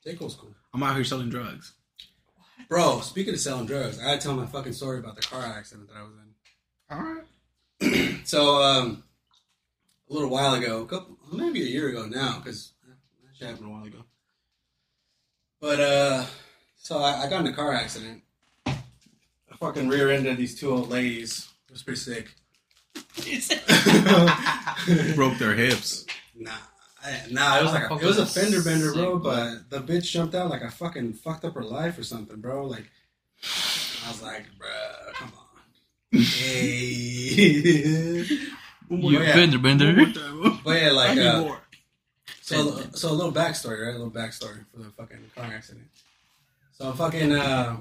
J. 0.04 0.16
Cole's 0.16 0.36
cool. 0.36 0.56
I'm 0.74 0.82
out 0.84 0.96
here 0.96 1.04
selling 1.04 1.30
drugs. 1.30 1.74
Bro, 2.70 3.02
speaking 3.02 3.34
of 3.34 3.40
selling 3.40 3.66
drugs, 3.66 4.00
I 4.00 4.04
gotta 4.06 4.18
tell 4.20 4.36
my 4.36 4.46
fucking 4.46 4.74
story 4.74 5.00
about 5.00 5.16
the 5.16 5.22
car 5.22 5.44
accident 5.46 5.90
that 5.90 5.98
I 5.98 6.04
was 6.04 6.14
in. 6.14 6.96
All 6.96 7.04
right. 7.04 8.14
So, 8.28 8.62
um, 8.62 9.04
a 10.10 10.14
little 10.14 10.30
while 10.30 10.54
ago, 10.54 10.82
a 10.82 10.86
couple, 10.86 11.18
maybe 11.32 11.62
a 11.62 11.66
year 11.66 11.88
ago 11.88 12.06
now, 12.08 12.42
because 12.44 12.74
that 13.40 13.48
happened 13.48 13.68
a 13.68 13.70
while 13.70 13.86
ago. 13.86 14.04
But, 15.60 15.80
uh, 15.80 16.26
so 16.78 17.00
I, 17.00 17.24
I 17.24 17.30
got 17.30 17.42
in 17.42 17.48
a 17.48 17.54
car 17.54 17.74
accident. 17.74 18.24
I 18.66 18.76
fucking 19.60 19.90
rear 19.90 20.12
ended 20.12 20.38
these 20.38 20.60
two 20.60 20.72
old 20.72 20.90
ladies. 20.90 21.48
It 21.68 21.74
was 21.74 21.84
pretty 21.84 22.00
sick. 22.00 22.30
Broke 25.16 25.38
their 25.38 25.54
hips. 25.54 26.06
Nah. 26.36 26.52
I, 27.04 27.22
nah, 27.30 27.58
it 27.58 27.64
was 27.64 27.74
like 27.74 27.90
a, 27.90 27.96
it 27.96 28.04
was 28.04 28.18
a 28.18 28.26
fender 28.26 28.62
bender, 28.62 28.94
bro. 28.94 29.18
But 29.18 29.70
the 29.70 29.80
bitch 29.80 30.12
jumped 30.12 30.36
out 30.36 30.50
like 30.50 30.64
I 30.64 30.70
fucking 30.70 31.14
fucked 31.14 31.46
up 31.46 31.56
her 31.56 31.64
life 31.64 31.98
or 31.98 32.04
something, 32.04 32.40
bro. 32.40 32.66
Like 32.66 32.90
I 33.44 34.10
was 34.10 34.22
like, 34.22 34.46
bro, 34.58 34.68
come 35.14 35.32
on. 35.38 36.20
hey. 36.20 38.26
You 38.90 39.20
yeah. 39.20 39.34
fender 39.34 39.60
bender. 39.60 39.94
But 40.64 40.82
yeah, 40.82 40.88
I 40.88 40.92
like 40.92 41.18
need 41.18 41.26
uh, 41.26 41.42
more. 41.42 41.60
So 42.48 42.82
so 42.94 43.12
a 43.12 43.14
little 43.14 43.32
backstory, 43.32 43.86
right? 43.86 43.96
A 43.96 43.98
little 43.98 44.10
backstory 44.12 44.66
for 44.72 44.80
the 44.80 44.90
fucking 44.92 45.32
car 45.36 45.46
accident. 45.46 45.88
So 46.72 46.90
I'm 46.90 46.96
fucking 46.96 47.34
uh 47.34 47.78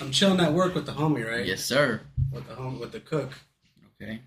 I'm 0.00 0.10
chilling 0.10 0.40
at 0.40 0.52
work 0.52 0.74
with 0.74 0.86
the 0.86 0.92
homie, 0.92 1.24
right? 1.24 1.46
Yes, 1.46 1.64
sir. 1.64 2.00
With 2.32 2.48
the 2.48 2.54
home 2.54 2.80
with 2.80 2.90
the 2.90 3.00
cook. 3.00 3.30
Okay. 4.02 4.20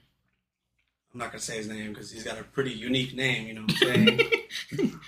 I'm 1.13 1.19
not 1.19 1.31
gonna 1.31 1.39
say 1.41 1.57
his 1.57 1.67
name 1.67 1.89
because 1.89 2.11
he's 2.11 2.23
got 2.23 2.39
a 2.39 2.43
pretty 2.43 2.71
unique 2.71 3.13
name, 3.13 3.47
you 3.47 3.53
know 3.55 3.61
what 3.63 3.71
I'm 3.71 3.77
saying? 3.77 4.21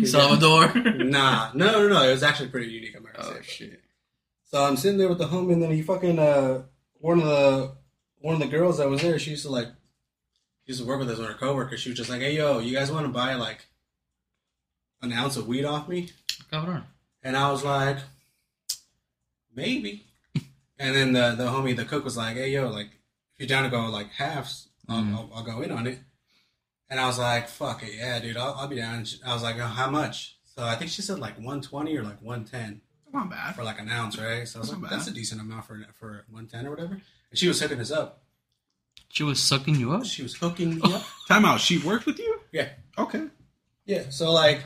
Got- 0.00 0.06
Salvador. 0.08 0.74
Nah, 0.74 1.52
no, 1.54 1.70
no, 1.70 1.88
no. 1.88 2.02
It 2.02 2.10
was 2.10 2.24
actually 2.24 2.48
pretty 2.48 2.72
unique. 2.72 2.96
I'm 2.96 3.04
not 3.04 3.14
gonna 3.14 3.28
oh 3.28 3.32
say. 3.34 3.38
it. 3.38 3.44
shit. 3.44 3.80
So 4.50 4.64
I'm 4.64 4.76
sitting 4.76 4.98
there 4.98 5.08
with 5.08 5.18
the 5.18 5.26
homie, 5.28 5.52
and 5.52 5.62
then 5.62 5.70
he 5.70 5.82
fucking 5.82 6.18
uh, 6.18 6.62
one 6.98 7.20
of 7.20 7.24
the 7.26 7.72
one 8.18 8.34
of 8.34 8.40
the 8.40 8.48
girls 8.48 8.78
that 8.78 8.88
was 8.90 9.00
there. 9.02 9.18
She 9.20 9.30
used 9.30 9.44
to 9.44 9.50
like 9.52 9.68
used 10.66 10.80
to 10.80 10.86
work 10.86 10.98
with 11.00 11.10
us 11.10 11.18
with 11.18 11.28
her 11.28 11.34
coworker. 11.34 11.76
She 11.76 11.88
was 11.90 11.98
just 11.98 12.10
like, 12.10 12.20
"Hey, 12.20 12.36
yo, 12.36 12.58
you 12.60 12.74
guys 12.74 12.90
want 12.90 13.06
to 13.06 13.12
buy 13.12 13.34
like 13.34 13.66
an 15.02 15.12
ounce 15.12 15.36
of 15.36 15.46
weed 15.46 15.64
off 15.64 15.88
me?" 15.88 16.10
Cabrón. 16.52 16.84
And 17.22 17.36
I 17.36 17.50
was 17.50 17.64
like, 17.64 17.98
"Maybe." 19.54 20.06
and 20.78 20.94
then 20.94 21.12
the 21.12 21.34
the 21.36 21.46
homie, 21.48 21.76
the 21.76 21.84
cook, 21.84 22.04
was 22.04 22.16
like, 22.16 22.36
"Hey, 22.36 22.50
yo, 22.50 22.68
like 22.68 22.86
if 23.34 23.38
you're 23.40 23.48
down 23.48 23.64
to 23.64 23.70
go 23.70 23.86
like 23.88 24.10
halves, 24.12 24.68
I'll, 24.88 25.02
Mhm. 25.02 25.14
I'll, 25.14 25.30
I'll 25.34 25.42
go 25.44 25.62
in 25.62 25.70
on 25.70 25.86
it." 25.86 25.98
And 26.88 27.00
I 27.00 27.06
was 27.06 27.18
like, 27.18 27.48
"Fuck 27.48 27.82
it, 27.82 27.94
yeah, 27.94 28.18
dude, 28.18 28.36
I'll, 28.36 28.54
I'll 28.54 28.68
be 28.68 28.76
down." 28.76 28.96
And 28.96 29.08
she- 29.08 29.22
I 29.24 29.32
was 29.34 29.42
like, 29.42 29.56
oh, 29.56 29.66
"How 29.66 29.90
much?" 29.90 30.36
So 30.44 30.62
I 30.64 30.74
think 30.76 30.90
she 30.90 31.02
said 31.02 31.18
like 31.18 31.36
120 31.36 31.96
or 31.96 32.02
like 32.02 32.20
110 32.20 32.82
Not 33.12 33.30
bad. 33.30 33.54
for 33.56 33.64
like 33.64 33.80
an 33.80 33.88
ounce, 33.88 34.18
right? 34.18 34.46
So 34.46 34.58
I 34.58 34.60
was 34.60 34.68
That's 34.68 34.72
like, 34.72 34.80
not 34.82 34.90
that's 34.90 35.06
a 35.08 35.12
decent 35.14 35.40
amount 35.40 35.64
for 35.64 35.80
for 35.94 36.24
one 36.30 36.46
ten 36.46 36.66
or 36.66 36.70
whatever. 36.70 36.94
And 37.30 37.38
she 37.38 37.48
was 37.48 37.58
hooking 37.60 37.80
us 37.80 37.90
up. 37.90 38.22
She 39.12 39.24
was 39.24 39.40
sucking 39.40 39.74
you 39.76 39.92
up. 39.92 40.06
She 40.06 40.22
was 40.22 40.34
hooking 40.34 40.76
me 40.76 40.80
up. 40.84 41.04
Time 41.28 41.44
out. 41.44 41.60
She 41.60 41.76
worked 41.76 42.06
with 42.06 42.18
you? 42.18 42.40
Yeah, 42.50 42.70
Okay. 42.96 43.26
yeah. 43.84 44.08
So 44.08 44.32
like, 44.32 44.62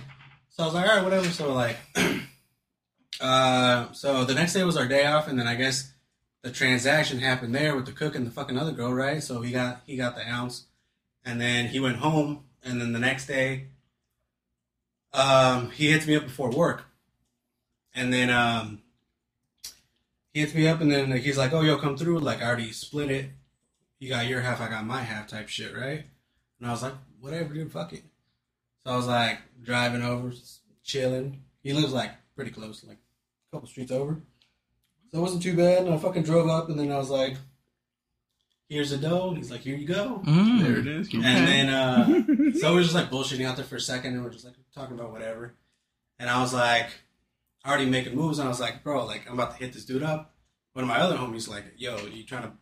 so 0.51 0.63
I 0.63 0.67
was 0.67 0.75
like, 0.75 0.89
all 0.89 0.95
right, 0.95 1.03
whatever. 1.05 1.27
So 1.31 1.53
like, 1.53 1.77
uh, 3.21 3.93
so 3.93 4.25
the 4.25 4.35
next 4.35 4.53
day 4.53 4.63
was 4.63 4.77
our 4.77 4.87
day 4.87 5.05
off, 5.05 5.27
and 5.27 5.37
then 5.37 5.49
I 5.49 5.57
guess 5.57 5.93
the 6.43 6.53
transaction 6.53 7.19
happened 7.19 7.57
there 7.57 7.75
with 7.75 7.87
the 7.87 7.93
cook 7.93 8.15
and 8.15 8.25
the 8.25 8.31
fucking 8.31 8.57
other 8.57 8.71
girl, 8.71 8.93
right? 8.95 9.21
So 9.21 9.41
he 9.41 9.51
got 9.51 9.81
he 9.85 9.97
got 9.97 10.15
the 10.15 10.25
ounce, 10.29 10.67
and 11.25 11.41
then 11.41 11.67
he 11.67 11.81
went 11.81 11.97
home, 11.97 12.45
and 12.63 12.81
then 12.81 12.93
the 12.93 13.01
next 13.01 13.27
day, 13.27 13.67
um, 15.13 15.71
he 15.73 15.91
hits 15.91 16.07
me 16.07 16.15
up 16.15 16.23
before 16.23 16.51
work, 16.51 16.85
and 17.97 18.13
then 18.13 18.31
um, 18.31 18.81
he 20.33 20.39
hits 20.41 20.55
me 20.55 20.69
up, 20.69 20.81
and 20.81 20.91
then 20.93 21.11
he's 21.13 21.37
like, 21.37 21.53
"Oh, 21.53 21.63
yo, 21.63 21.79
come 21.79 21.97
through." 21.97 22.21
Like 22.21 22.43
I 22.43 22.47
already 22.47 22.71
split 22.71 23.11
it. 23.11 23.31
You 23.99 24.09
got 24.09 24.27
your 24.27 24.41
half, 24.41 24.61
I 24.61 24.69
got 24.69 24.87
my 24.87 25.01
half, 25.01 25.27
type 25.27 25.49
shit, 25.49 25.75
right? 25.75 26.05
And 26.59 26.69
I 26.69 26.71
was 26.71 26.83
like, 26.83 26.95
"Whatever, 27.21 27.55
dude, 27.55 27.73
fuck 27.73 27.93
it." 27.93 28.05
So 28.85 28.93
I 28.93 28.97
was 28.97 29.07
like 29.07 29.39
driving 29.63 30.03
over, 30.03 30.33
chilling. 30.85 31.43
He 31.63 31.73
lives 31.73 31.93
like 31.93 32.13
pretty 32.35 32.51
close, 32.51 32.85
like 32.85 32.99
a 32.99 33.57
couple 33.57 33.69
streets 33.69 33.93
over. 33.93 34.21
So 35.11 35.19
it 35.19 35.23
wasn't 35.23 35.43
too 35.43 35.57
bad. 35.57 35.85
And 35.85 35.95
I 35.95 35.99
fucking 35.99 36.25
drove 36.25 36.49
up, 36.49 36.69
and 36.69 36.79
then 36.79 36.93
I 36.93 36.99
was 36.99 37.11
like, 37.11 37.37
"Here's 38.69 38.91
the 38.91 38.99
dough." 38.99 39.35
He's 39.35 39.51
like, 39.51 39.61
"Here 39.61 39.77
you 39.77 39.87
go." 39.87 40.23
Mm. 40.27 40.63
There 40.63 40.79
it 40.79 40.87
is. 40.87 41.13
And 41.13 41.25
then, 41.25 41.69
uh, 41.69 42.07
so 42.61 42.71
we 42.71 42.77
were 42.77 42.83
just 42.83 42.95
like 42.95 43.11
bullshitting 43.11 43.47
out 43.47 43.57
there 43.57 43.65
for 43.65 43.77
a 43.77 43.81
second, 43.81 44.15
and 44.15 44.23
we're 44.23 44.31
just 44.31 44.45
like 44.45 44.55
talking 44.75 44.99
about 44.99 45.13
whatever. 45.13 45.55
And 46.19 46.31
I 46.31 46.41
was 46.41 46.55
like, 46.55 46.89
already 47.67 47.87
making 47.87 48.15
moves, 48.15 48.39
and 48.39 48.47
I 48.47 48.51
was 48.51 48.61
like, 48.61 48.85
bro, 48.85 49.05
like 49.05 49.27
I'm 49.27 49.35
about 49.35 49.57
to 49.57 49.65
hit 49.65 49.73
this 49.73 49.85
dude 49.85 50.03
up. 50.03 50.35
One 50.73 50.85
of 50.85 50.89
my 50.89 50.99
other 50.99 51.17
homies 51.17 51.49
like, 51.49 51.65
yo, 51.77 51.97
you 52.07 52.25
trying 52.25 52.43
to, 52.43 52.53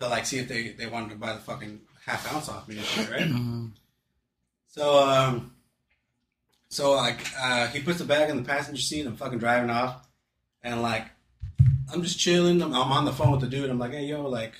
to 0.00 0.08
like 0.08 0.26
see 0.26 0.38
if 0.38 0.48
they 0.48 0.70
they 0.70 0.86
wanted 0.86 1.10
to 1.10 1.16
buy 1.16 1.32
the 1.32 1.38
fucking 1.38 1.80
half 2.04 2.32
ounce 2.34 2.48
off 2.48 2.66
me 2.68 2.76
and 2.76 2.84
shit, 2.84 3.10
right? 3.10 3.28
Mm. 3.28 3.70
So, 4.68 4.98
um, 4.98 5.54
so 6.68 6.92
like, 6.92 7.26
uh, 7.38 7.66
he 7.68 7.80
puts 7.80 7.98
the 7.98 8.04
bag 8.04 8.30
in 8.30 8.36
the 8.36 8.42
passenger 8.42 8.80
seat. 8.80 9.06
I'm 9.06 9.16
fucking 9.16 9.38
driving 9.38 9.70
off, 9.70 10.08
and 10.62 10.82
like, 10.82 11.06
I'm 11.92 12.02
just 12.02 12.18
chilling. 12.18 12.62
I'm, 12.62 12.72
I'm 12.72 12.92
on 12.92 13.04
the 13.04 13.12
phone 13.12 13.32
with 13.32 13.40
the 13.40 13.48
dude. 13.48 13.68
I'm 13.68 13.78
like, 13.78 13.92
hey, 13.92 14.04
yo, 14.04 14.26
like, 14.28 14.54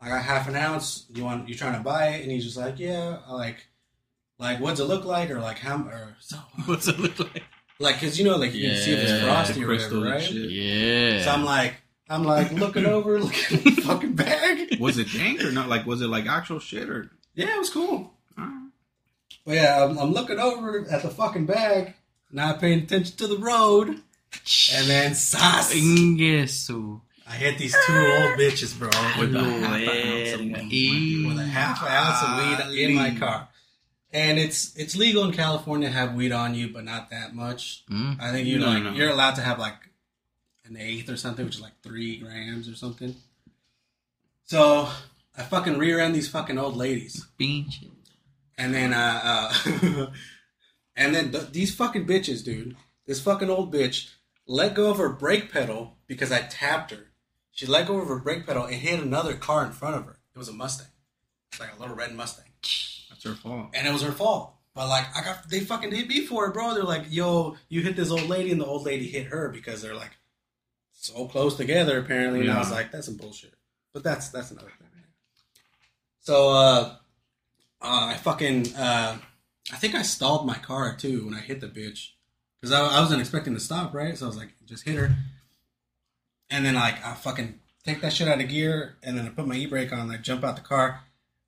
I 0.00 0.08
got 0.08 0.22
half 0.22 0.48
an 0.48 0.56
ounce. 0.56 1.06
You 1.14 1.24
want? 1.24 1.48
You 1.48 1.54
trying 1.54 1.74
to 1.74 1.80
buy 1.80 2.08
it? 2.08 2.22
And 2.22 2.30
he's 2.30 2.44
just 2.44 2.56
like, 2.56 2.78
yeah. 2.78 3.18
I 3.26 3.32
like, 3.34 3.66
like, 4.38 4.60
what's 4.60 4.80
it 4.80 4.84
look 4.84 5.04
like, 5.04 5.30
or 5.30 5.40
like 5.40 5.58
how, 5.58 5.76
or 5.76 6.16
so, 6.20 6.36
What's 6.66 6.88
it 6.88 6.98
look 6.98 7.18
like? 7.18 7.44
like, 7.78 8.00
cause 8.00 8.18
you 8.18 8.24
know, 8.24 8.36
like 8.36 8.54
you 8.54 8.68
can 8.68 8.78
see 8.78 8.92
if 8.92 9.02
it's 9.08 9.22
frosty 9.22 9.62
or 9.62 9.66
crystal 9.66 10.00
whatever, 10.00 10.16
right? 10.16 10.22
shit. 10.22 10.50
Yeah. 10.50 11.24
So 11.24 11.30
I'm 11.30 11.44
like, 11.44 11.74
I'm 12.10 12.24
like 12.24 12.50
looking 12.64 12.84
over, 12.86 13.18
looking 13.20 13.58
at 13.58 13.64
the 13.64 13.82
fucking 13.82 14.14
bag. 14.14 14.76
Was 14.80 14.98
it 14.98 15.12
dank 15.12 15.42
or 15.44 15.52
not? 15.52 15.68
Like, 15.68 15.86
was 15.86 16.02
it 16.02 16.08
like 16.08 16.26
actual 16.26 16.58
shit 16.58 16.88
or? 16.90 17.10
Yeah, 17.34 17.54
it 17.54 17.58
was 17.58 17.70
cool. 17.70 18.12
Uh, 18.36 18.48
But 19.46 19.54
yeah, 19.54 19.84
I'm, 19.84 19.96
I'm 19.98 20.12
looking 20.12 20.38
over 20.38 20.86
at 20.90 21.02
the 21.02 21.08
fucking 21.10 21.46
bag, 21.46 21.94
not 22.32 22.60
paying 22.60 22.80
attention 22.80 23.16
to 23.18 23.26
the 23.28 23.38
road, 23.38 23.88
and 23.88 24.88
then 24.90 25.14
sauce. 25.14 25.72
Ingesu. 25.74 27.00
I 27.28 27.34
hit 27.34 27.58
these 27.58 27.76
two 27.86 27.92
old 27.96 28.38
bitches, 28.38 28.76
bro, 28.76 28.88
With 29.20 29.32
with, 29.32 29.36
a 29.36 29.46
a, 29.46 29.60
half 29.60 29.78
an 29.78 29.88
ounce 29.88 30.32
of 30.34 30.68
weed. 30.68 31.26
with 31.28 31.38
a 31.38 31.44
half 31.46 31.82
ounce 31.84 32.68
of 32.68 32.74
weed 32.74 32.82
in 32.84 32.94
my 32.96 33.14
car. 33.14 33.48
And 34.12 34.36
it's 34.40 34.74
it's 34.76 34.96
legal 34.96 35.22
in 35.24 35.32
California 35.32 35.88
to 35.88 35.94
have 35.94 36.14
weed 36.14 36.32
on 36.32 36.56
you, 36.56 36.72
but 36.72 36.84
not 36.84 37.10
that 37.10 37.32
much. 37.32 37.84
Mm. 37.88 38.20
I 38.20 38.32
think 38.32 38.48
you 38.48 38.58
No, 38.58 38.66
like 38.66 38.82
no. 38.82 38.90
you're 38.94 39.10
allowed 39.10 39.36
to 39.36 39.42
have 39.42 39.60
like 39.60 39.74
an 40.70 40.76
eighth 40.78 41.10
or 41.10 41.16
something, 41.16 41.44
which 41.44 41.56
is 41.56 41.60
like 41.60 41.80
three 41.82 42.16
grams 42.16 42.68
or 42.68 42.74
something. 42.74 43.14
So 44.44 44.88
I 45.36 45.42
fucking 45.42 45.78
rear 45.78 46.00
end 46.00 46.14
these 46.14 46.28
fucking 46.28 46.58
old 46.58 46.76
ladies. 46.76 47.26
Pinche. 47.38 47.88
And 48.56 48.74
then, 48.74 48.92
uh, 48.92 49.20
uh 49.62 50.06
and 50.96 51.14
then 51.14 51.32
th- 51.32 51.50
these 51.52 51.74
fucking 51.74 52.06
bitches, 52.06 52.44
dude. 52.44 52.76
This 53.06 53.20
fucking 53.20 53.50
old 53.50 53.72
bitch 53.72 54.10
let 54.46 54.74
go 54.74 54.90
of 54.90 54.98
her 54.98 55.08
brake 55.08 55.52
pedal 55.52 55.96
because 56.06 56.32
I 56.32 56.40
tapped 56.42 56.90
her. 56.90 57.08
She 57.50 57.66
let 57.66 57.86
go 57.86 58.00
of 58.00 58.08
her 58.08 58.18
brake 58.18 58.46
pedal 58.46 58.64
and 58.64 58.74
hit 58.74 59.00
another 59.00 59.34
car 59.34 59.64
in 59.64 59.72
front 59.72 59.96
of 59.96 60.04
her. 60.04 60.18
It 60.34 60.38
was 60.38 60.48
a 60.48 60.52
Mustang, 60.52 60.86
it's 61.50 61.60
like 61.60 61.76
a 61.76 61.80
little 61.80 61.96
red 61.96 62.14
Mustang, 62.14 62.46
That's 62.62 63.24
her 63.24 63.34
fault. 63.34 63.70
and 63.74 63.86
it 63.86 63.92
was 63.92 64.02
her 64.02 64.12
fault. 64.12 64.54
But 64.74 64.88
like, 64.88 65.06
I 65.16 65.22
got 65.24 65.48
they 65.50 65.60
fucking 65.60 65.90
hit 65.90 66.08
me 66.08 66.24
for 66.24 66.46
it, 66.46 66.54
bro. 66.54 66.74
They're 66.74 66.84
like, 66.84 67.06
"Yo, 67.10 67.56
you 67.68 67.82
hit 67.82 67.96
this 67.96 68.10
old 68.10 68.28
lady," 68.28 68.52
and 68.52 68.60
the 68.60 68.66
old 68.66 68.84
lady 68.84 69.08
hit 69.08 69.26
her 69.26 69.48
because 69.48 69.82
they're 69.82 69.96
like 69.96 70.12
so 71.00 71.26
close 71.26 71.56
together, 71.56 71.98
apparently. 71.98 72.40
And 72.40 72.50
I 72.50 72.58
was 72.58 72.70
like, 72.70 72.92
"That's 72.92 73.06
some 73.06 73.16
bullshit." 73.16 73.54
But 73.92 74.04
that's 74.04 74.28
that's 74.28 74.50
another 74.50 74.72
thing. 74.78 74.88
So, 76.20 76.50
uh, 76.50 76.94
uh, 77.80 78.12
I 78.12 78.14
fucking, 78.14 78.74
uh, 78.74 79.16
I 79.72 79.76
think 79.76 79.94
I 79.94 80.02
stalled 80.02 80.46
my 80.46 80.56
car 80.56 80.94
too 80.94 81.24
when 81.24 81.34
I 81.34 81.40
hit 81.40 81.60
the 81.60 81.66
bitch 81.66 82.10
because 82.60 82.72
I, 82.72 82.86
I 82.86 83.00
wasn't 83.00 83.20
expecting 83.20 83.54
to 83.54 83.60
stop, 83.60 83.94
right? 83.94 84.16
So 84.16 84.26
I 84.26 84.28
was 84.28 84.36
like, 84.36 84.50
just 84.66 84.84
hit 84.84 84.96
her, 84.96 85.10
and 86.50 86.64
then 86.64 86.74
like 86.74 87.04
I 87.04 87.14
fucking 87.14 87.58
take 87.84 88.02
that 88.02 88.12
shit 88.12 88.28
out 88.28 88.40
of 88.40 88.48
gear, 88.48 88.96
and 89.02 89.16
then 89.16 89.26
I 89.26 89.30
put 89.30 89.46
my 89.46 89.54
e 89.54 89.66
brake 89.66 89.92
on, 89.92 90.08
like 90.08 90.22
jump 90.22 90.44
out 90.44 90.56
the 90.56 90.62
car, 90.62 91.00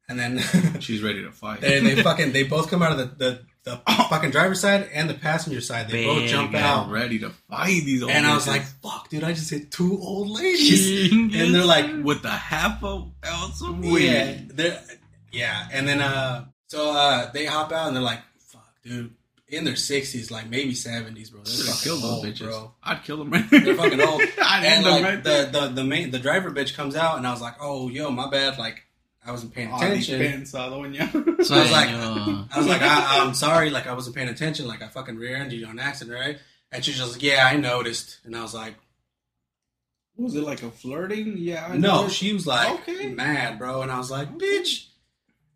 and 0.09 0.19
then 0.19 0.38
She's 0.81 1.03
ready 1.03 1.23
to 1.23 1.31
fight. 1.31 1.61
they 1.62 1.81
they 1.81 2.03
fucking 2.03 2.33
they 2.33 2.45
both 2.45 2.71
come 2.71 2.83
out 2.83 2.93
of 2.93 2.99
the 2.99 3.25
the, 3.25 3.43
the 3.64 3.77
fucking 4.09 4.31
driver's 4.31 4.61
side 4.61 4.88
and 4.92 5.09
the 5.09 5.14
passenger 5.14 5.61
side. 5.61 5.88
They 5.88 6.05
both 6.05 6.29
jump 6.29 6.55
out, 6.55 6.90
ready 6.90 7.18
to 7.20 7.31
fight 7.48 7.83
these 7.85 8.03
old 8.03 8.11
and 8.11 8.27
I 8.27 8.35
was 8.35 8.48
like, 8.48 8.62
"Fuck, 8.62 9.09
dude! 9.09 9.25
I 9.25 9.33
just 9.33 9.51
hit 9.51 9.70
two 9.70 9.98
old 10.01 10.31
ladies." 10.31 11.12
and 11.12 11.55
they're 11.55 11.64
like, 11.64 12.03
with 12.03 12.22
the 12.22 12.31
half 12.31 12.83
a 12.83 13.07
ounce 13.27 13.62
of 13.62 13.79
weed. 13.79 14.53
Yeah, 14.57 14.81
yeah, 15.31 15.68
and 15.72 15.87
then 15.87 16.01
uh, 16.01 16.46
so 16.66 16.90
uh, 16.90 17.31
they 17.33 17.46
hop 17.46 17.72
out 17.72 17.88
and 17.88 17.96
they're 17.96 18.03
like, 18.03 18.20
"Fuck, 18.38 18.68
dude." 18.83 19.14
In 19.48 19.64
their 19.64 19.77
sixties, 19.77 20.31
like 20.31 20.48
maybe 20.48 20.75
seventies, 20.75 21.29
bro. 21.29 21.42
They're 21.42 21.53
fucking 21.53 21.92
those 21.92 22.05
old, 22.05 22.25
bitches. 22.25 22.38
bro. 22.38 22.72
I'd 22.83 23.05
kill 23.05 23.18
them 23.18 23.29
right 23.29 23.44
They're 23.51 23.75
fucking 23.75 24.01
old. 24.01 24.22
I'd 24.42 24.64
and 24.64 24.64
end 24.64 24.87
them 24.87 24.92
like 24.92 25.05
right 25.05 25.22
the, 25.22 25.51
the 25.53 25.68
the 25.68 25.85
main 25.85 26.11
the 26.11 26.18
driver 26.18 26.51
bitch 26.51 26.75
comes 26.75 26.96
out, 26.96 27.18
and 27.18 27.27
I 27.27 27.33
was 27.33 27.42
like, 27.42 27.57
"Oh, 27.61 27.90
yo, 27.90 28.11
my 28.11 28.31
bad." 28.31 28.57
Like 28.59 28.83
I 29.25 29.31
wasn't 29.31 29.55
paying 29.55 29.71
Oh, 29.73 29.77
attention. 29.77 30.19
pants, 30.21 30.55
uh, 30.55 30.69
doña. 30.69 31.11
So 31.45 31.55
I 31.55 31.61
was 31.63 31.71
like- 31.71 31.89
I 31.91 32.59
was 32.59 32.67
like, 32.67 32.83
I, 32.83 33.21
"I'm 33.25 33.35
sorry." 33.35 33.71
Like 33.71 33.87
I 33.87 33.93
wasn't 33.95 34.17
paying 34.17 34.29
attention. 34.29 34.67
Like 34.67 34.83
I 34.83 34.89
fucking 34.89 35.17
rear-ended 35.17 35.59
you 35.61 35.67
on 35.67 35.79
accident, 35.79 36.19
right? 36.19 36.39
And 36.73 36.85
she's 36.85 36.97
just 36.99 37.13
like, 37.13 37.23
"Yeah, 37.23 37.47
I 37.47 37.57
noticed." 37.57 38.19
And 38.25 38.35
I 38.37 38.43
was 38.43 38.53
like, 38.55 38.75
Was 40.17 40.35
it 40.35 40.43
like 40.43 40.63
a 40.63 40.71
flirting? 40.71 41.37
Yeah. 41.39 41.67
I 41.71 41.77
No, 41.77 42.03
know. 42.03 42.09
she 42.09 42.33
was 42.33 42.47
like 42.47 42.71
Okay. 42.89 43.09
mad, 43.09 43.59
bro, 43.59 43.83
and 43.83 43.91
I 43.91 43.99
was 43.99 44.11
like, 44.11 44.29
bitch. 44.39 44.87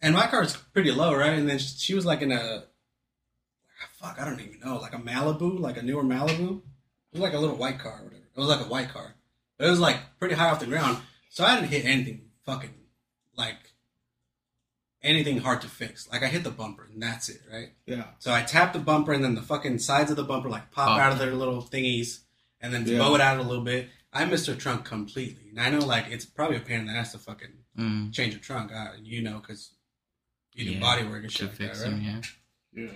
And 0.01 0.15
my 0.15 0.27
car's 0.29 0.57
pretty 0.73 0.91
low, 0.93 1.15
right? 1.15 1.35
And 1.39 1.49
then 1.49 1.59
she 1.59 1.95
was 1.95 2.07
like 2.07 2.23
in 2.23 2.33
a 2.33 2.65
fuck, 3.99 4.19
I 4.21 4.25
don't 4.25 4.41
even 4.41 4.61
know, 4.61 4.77
like 4.79 4.95
a 4.95 4.99
Malibu, 4.99 5.59
like 5.61 5.77
a 5.77 5.83
newer 5.83 6.05
Malibu. 6.05 6.59
It 7.13 7.13
was 7.13 7.21
like 7.21 7.35
a 7.35 7.39
little 7.39 7.57
white 7.57 7.79
car, 7.79 8.01
or 8.01 8.05
whatever. 8.05 8.23
It 8.35 8.41
was 8.41 8.49
like 8.49 8.61
a 8.65 8.69
white 8.69 8.89
car, 8.91 9.15
but 9.59 9.67
it 9.67 9.71
was 9.71 9.81
like 9.81 9.99
pretty 10.19 10.35
high 10.35 10.51
off 10.51 10.61
the 10.61 10.67
ground, 10.67 10.99
so 11.31 11.45
I 11.45 11.57
didn't 11.57 11.71
hit 11.71 11.85
anything 11.85 12.31
fucking 12.45 12.75
like 13.37 13.73
anything 15.03 15.39
hard 15.39 15.61
to 15.63 15.69
fix. 15.69 16.09
Like 16.11 16.23
I 16.23 16.27
hit 16.27 16.45
the 16.45 16.51
bumper, 16.51 16.89
and 16.93 17.03
that's 17.03 17.29
it, 17.29 17.41
right? 17.53 17.69
Yeah. 17.87 18.05
So 18.19 18.33
I 18.33 18.43
tapped 18.43 18.73
the 18.73 18.79
bumper, 18.81 19.13
and 19.13 19.23
then 19.25 19.35
the 19.35 19.43
fucking 19.43 19.79
sides 19.79 20.11
of 20.11 20.17
the 20.17 20.25
bumper 20.25 20.49
like 20.49 20.71
pop 20.71 20.89
Pop. 20.89 21.01
out 21.01 21.13
of 21.13 21.19
their 21.19 21.33
little 21.35 21.63
thingies, 21.63 22.21
and 22.61 22.73
then 22.73 22.87
Yeah. 22.87 22.99
blow 22.99 23.15
it 23.15 23.21
out 23.21 23.39
a 23.39 23.43
little 23.43 23.65
bit. 23.65 23.89
I 24.13 24.25
missed 24.25 24.47
her 24.47 24.55
trunk 24.55 24.85
completely, 24.85 25.51
and 25.51 25.61
I 25.61 25.71
know 25.71 25.85
like 25.85 26.07
it's 26.09 26.25
probably 26.25 26.57
a 26.57 26.61
pain 26.61 26.81
in 26.81 26.87
the 26.87 26.93
ass 26.93 27.13
to 27.13 27.19
fucking 27.19 27.53
mm, 27.79 28.13
change 28.13 28.35
a 28.35 28.39
trunk. 28.39 28.73
Uh, 28.73 28.93
you 29.03 29.23
know, 29.23 29.39
because 29.39 29.71
you 30.55 30.65
do 30.65 30.71
Yeah, 30.73 30.81
body 30.81 31.05
work 31.05 31.23
and 31.23 31.31
to 31.31 31.37
shit 31.39 31.49
like 31.49 31.57
fix 31.57 31.81
that, 31.83 31.91
right? 31.91 31.91
them, 31.93 32.23
yeah. 32.75 32.83
Yeah. 32.85 32.91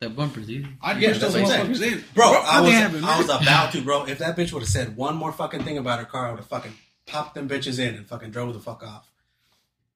That 0.00 0.16
bumper's 0.16 0.48
easy. 0.48 0.66
I'd 0.82 0.98
Yeah, 1.00 1.12
those 1.12 1.20
that's 1.20 1.34
what 1.34 1.58
I'm 1.60 1.66
motherfuckers 1.68 1.82
in. 1.92 2.04
Bro, 2.14 2.30
Bro, 2.30 2.40
I 2.42 2.60
was 2.62 2.70
damn 2.70 3.04
I 3.04 3.18
was 3.18 3.26
about 3.28 3.72
to, 3.72 3.82
bro. 3.82 4.04
If 4.06 4.18
that 4.18 4.34
bitch 4.36 4.50
would 4.52 4.62
have 4.62 4.68
said 4.68 4.96
one 4.96 5.14
more 5.16 5.30
fucking 5.32 5.62
thing 5.64 5.76
about 5.76 5.98
her 5.98 6.06
car, 6.06 6.26
I 6.26 6.30
would 6.30 6.38
have 6.40 6.48
fucking 6.48 6.72
popped 7.06 7.34
them 7.34 7.48
bitches 7.48 7.78
in 7.78 7.94
and 7.94 8.06
fucking 8.06 8.30
drove 8.30 8.54
the 8.54 8.60
fuck 8.60 8.82
off. 8.82 9.10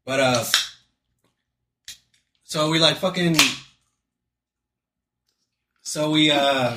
But 0.04 0.20
uh, 0.20 0.44
so 2.42 2.70
we 2.70 2.78
like 2.78 2.96
fucking, 2.96 3.36
so 5.82 6.10
we 6.10 6.30
uh, 6.30 6.76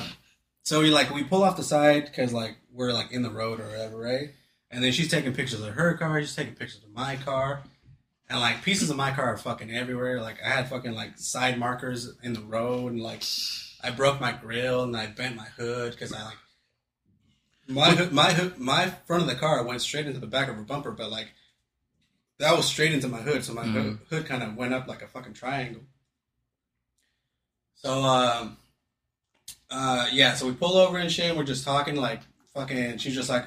so 0.62 0.80
we 0.80 0.90
like 0.90 1.14
we 1.14 1.24
pull 1.24 1.42
off 1.44 1.56
the 1.56 1.62
side 1.62 2.06
because 2.06 2.32
like 2.32 2.56
we're 2.72 2.92
like 2.92 3.12
in 3.12 3.22
the 3.22 3.30
road 3.30 3.60
or 3.60 3.64
whatever, 3.64 3.98
right? 3.98 4.30
And 4.70 4.82
then 4.82 4.92
she's 4.92 5.10
taking 5.10 5.34
pictures 5.34 5.60
of 5.60 5.74
her 5.74 5.94
car. 5.94 6.20
She's 6.20 6.36
taking 6.36 6.54
pictures 6.54 6.82
of 6.84 6.92
my 6.92 7.16
car. 7.16 7.62
And 8.30 8.40
like 8.40 8.62
pieces 8.62 8.90
of 8.90 8.96
my 8.96 9.10
car 9.12 9.32
are 9.32 9.38
fucking 9.38 9.74
everywhere. 9.74 10.20
Like 10.20 10.36
I 10.44 10.48
had 10.48 10.68
fucking 10.68 10.92
like 10.92 11.18
side 11.18 11.58
markers 11.58 12.14
in 12.22 12.32
the 12.32 12.40
road, 12.40 12.92
and 12.92 13.00
like 13.00 13.22
I 13.82 13.90
broke 13.90 14.20
my 14.20 14.32
grill 14.32 14.82
and 14.84 14.96
I 14.96 15.06
bent 15.06 15.36
my 15.36 15.46
hood 15.46 15.92
because 15.92 16.12
I 16.12 16.24
like 16.24 16.36
my 17.68 17.90
hood, 17.90 18.12
my 18.12 18.32
hood, 18.32 18.58
my 18.58 18.86
front 19.06 19.22
of 19.22 19.28
the 19.28 19.34
car 19.34 19.62
went 19.64 19.82
straight 19.82 20.06
into 20.06 20.20
the 20.20 20.26
back 20.26 20.48
of 20.48 20.56
her 20.56 20.62
bumper, 20.62 20.90
but 20.90 21.10
like 21.10 21.28
that 22.38 22.56
was 22.56 22.66
straight 22.66 22.92
into 22.92 23.08
my 23.08 23.18
hood, 23.20 23.44
so 23.44 23.52
my 23.54 23.64
hood, 23.64 23.84
Mhm. 23.98 24.08
hood 24.10 24.26
kind 24.26 24.42
of 24.42 24.54
went 24.56 24.72
up 24.74 24.86
like 24.86 25.02
a 25.02 25.08
fucking 25.08 25.34
triangle. 25.34 25.82
So 27.76 28.02
um, 28.02 28.56
uh, 29.70 30.06
yeah, 30.12 30.34
so 30.34 30.46
we 30.46 30.52
pull 30.52 30.76
over 30.76 30.98
and 30.98 31.10
shit. 31.10 31.26
And 31.26 31.36
we're 31.38 31.44
just 31.44 31.64
talking 31.64 31.96
like 31.96 32.20
fucking. 32.54 32.98
She's 32.98 33.14
just 33.14 33.28
like, 33.28 33.46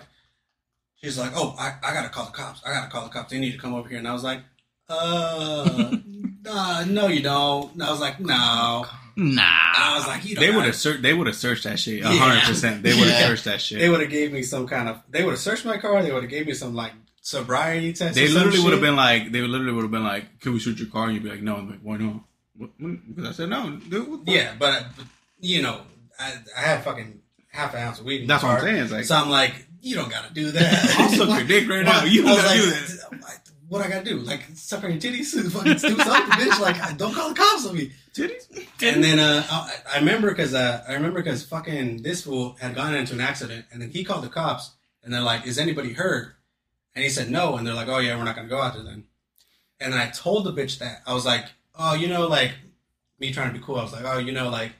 she's 1.01 1.17
like, 1.17 1.31
oh, 1.35 1.55
I, 1.59 1.73
I 1.83 1.93
gotta 1.93 2.09
call 2.09 2.25
the 2.25 2.31
cops. 2.31 2.61
I 2.65 2.71
gotta 2.71 2.89
call 2.89 3.03
the 3.03 3.09
cops. 3.09 3.31
They 3.31 3.39
need 3.39 3.51
to 3.53 3.57
come 3.57 3.73
over 3.73 3.89
here. 3.89 3.97
And 3.97 4.07
I 4.07 4.13
was 4.13 4.23
like, 4.23 4.41
uh, 4.89 5.95
uh, 6.49 6.85
no, 6.87 7.07
you 7.07 7.21
don't. 7.21 7.73
And 7.73 7.83
I 7.83 7.91
was 7.91 7.99
like, 7.99 8.19
no. 8.19 8.85
Nah. 9.17 9.41
I 9.43 9.95
was 9.97 10.07
like, 10.07 10.23
you 10.25 10.35
They 10.37 10.51
would 10.55 10.63
have 10.65 10.75
searched. 10.75 11.01
They 11.01 11.13
would 11.13 11.27
have 11.27 11.35
searched 11.35 11.65
that 11.65 11.79
shit. 11.79 11.95
A 12.05 12.13
Yeah. 12.13 12.17
hundred 12.19 12.43
percent. 12.43 12.83
They 12.83 12.93
would 12.93 13.07
have 13.09 13.19
Yeah. 13.19 13.27
searched 13.27 13.43
that 13.45 13.61
shit. 13.61 13.79
They 13.79 13.89
would 13.89 13.99
have 14.01 14.09
gave 14.09 14.31
me 14.31 14.41
some 14.43 14.67
kind 14.67 14.87
of. 14.87 15.01
They 15.09 15.23
would 15.23 15.31
have 15.31 15.39
searched 15.39 15.65
my 15.65 15.77
car. 15.77 16.01
They 16.01 16.11
would 16.13 16.23
have 16.23 16.31
gave 16.31 16.47
me 16.47 16.53
some 16.53 16.73
like 16.73 16.93
sobriety 17.21 17.93
test. 17.93 18.15
They 18.15 18.27
literally 18.27 18.59
would 18.59 18.73
have 18.73 18.81
been 18.81 18.95
like, 18.95 19.31
they 19.31 19.41
literally 19.41 19.73
would 19.73 19.83
have 19.83 19.91
been 19.91 20.03
like, 20.03 20.39
"Can 20.41 20.53
we 20.53 20.59
shoot 20.59 20.79
your 20.79 20.89
car?" 20.89 21.05
And 21.05 21.13
you'd 21.13 21.23
be 21.23 21.29
like, 21.29 21.41
"No." 21.41 21.55
I'm 21.55 21.69
like, 21.69 21.79
"Why 21.81 21.97
not?" 21.97 22.21
Because 22.57 23.27
I 23.27 23.31
said 23.31 23.49
no. 23.49 23.77
Dude, 23.89 24.21
Yeah, 24.27 24.53
but, 24.59 24.85
but 24.95 25.05
you 25.39 25.61
know, 25.61 25.81
I, 26.19 26.33
I 26.55 26.61
had 26.61 26.83
fucking 26.83 27.21
half 27.49 27.73
an 27.73 27.81
ounce 27.81 27.99
of 27.99 28.05
weed. 28.05 28.21
In 28.21 28.27
That's 28.27 28.41
the 28.43 28.47
what 28.47 28.55
I'm 28.55 28.61
car. 28.61 28.69
saying. 28.69 28.89
Like, 28.91 29.05
so 29.05 29.15
I'm 29.15 29.29
like, 29.29 29.65
you 29.81 29.95
don't 29.95 30.09
gotta 30.11 30.31
do 30.33 30.51
that. 30.51 30.95
I'll 30.99 31.09
suck 31.09 31.29
your 31.29 31.47
dick 31.47 31.67
right 31.69 31.83
now. 31.85 32.03
You 32.03 32.23
was 32.23 32.35
gotta 32.35 32.47
like, 32.47 32.57
do 32.59 32.69
that. 32.69 33.11
Like, 33.23 33.37
What 33.69 33.81
I 33.81 33.89
gotta 33.89 34.03
do? 34.05 34.17
Like 34.17 34.43
suck 34.53 34.83
on 34.83 34.91
your 34.91 34.99
titties? 34.99 35.31
Fucking 35.51 35.71
do 35.73 35.77
something, 35.79 36.03
bitch! 36.03 36.59
Like 36.59 36.97
don't 36.97 37.13
call 37.15 37.29
the 37.29 37.35
cops 37.35 37.65
on 37.65 37.75
me. 37.75 37.91
titties. 38.13 38.45
And 38.81 39.03
then 39.03 39.17
uh, 39.17 39.43
I, 39.49 39.71
I 39.93 39.99
remember 39.99 40.29
because 40.29 40.53
uh, 40.53 40.83
I 40.87 40.93
remember 40.93 41.23
because 41.23 41.43
fucking 41.45 42.03
this 42.03 42.23
fool 42.23 42.57
had 42.59 42.75
gone 42.75 42.93
into 42.93 43.13
an 43.13 43.21
accident, 43.21 43.65
and 43.71 43.81
then 43.81 43.89
he 43.89 44.03
called 44.03 44.23
the 44.23 44.29
cops, 44.29 44.71
and 45.03 45.11
they're 45.13 45.21
like, 45.21 45.47
"Is 45.47 45.57
anybody 45.57 45.93
hurt?" 45.93 46.35
And 46.95 47.03
he 47.03 47.09
said 47.09 47.29
no, 47.29 47.55
and 47.55 47.65
they're 47.65 47.73
like, 47.73 47.87
"Oh 47.87 47.99
yeah, 47.99 48.17
we're 48.17 48.23
not 48.25 48.35
gonna 48.35 48.47
go 48.49 48.61
out 48.61 48.73
there 48.73 48.83
then." 48.83 49.05
And 49.79 49.93
then 49.93 49.99
I 49.99 50.09
told 50.09 50.43
the 50.45 50.53
bitch 50.53 50.79
that 50.79 51.01
I 51.07 51.13
was 51.13 51.25
like, 51.25 51.45
"Oh, 51.75 51.93
you 51.93 52.07
know, 52.07 52.27
like 52.27 52.51
me 53.19 53.31
trying 53.31 53.51
to 53.53 53.57
be 53.57 53.63
cool." 53.63 53.77
I 53.77 53.83
was 53.83 53.93
like, 53.93 54.05
"Oh, 54.05 54.17
you 54.19 54.31
know, 54.31 54.49
like 54.49 54.73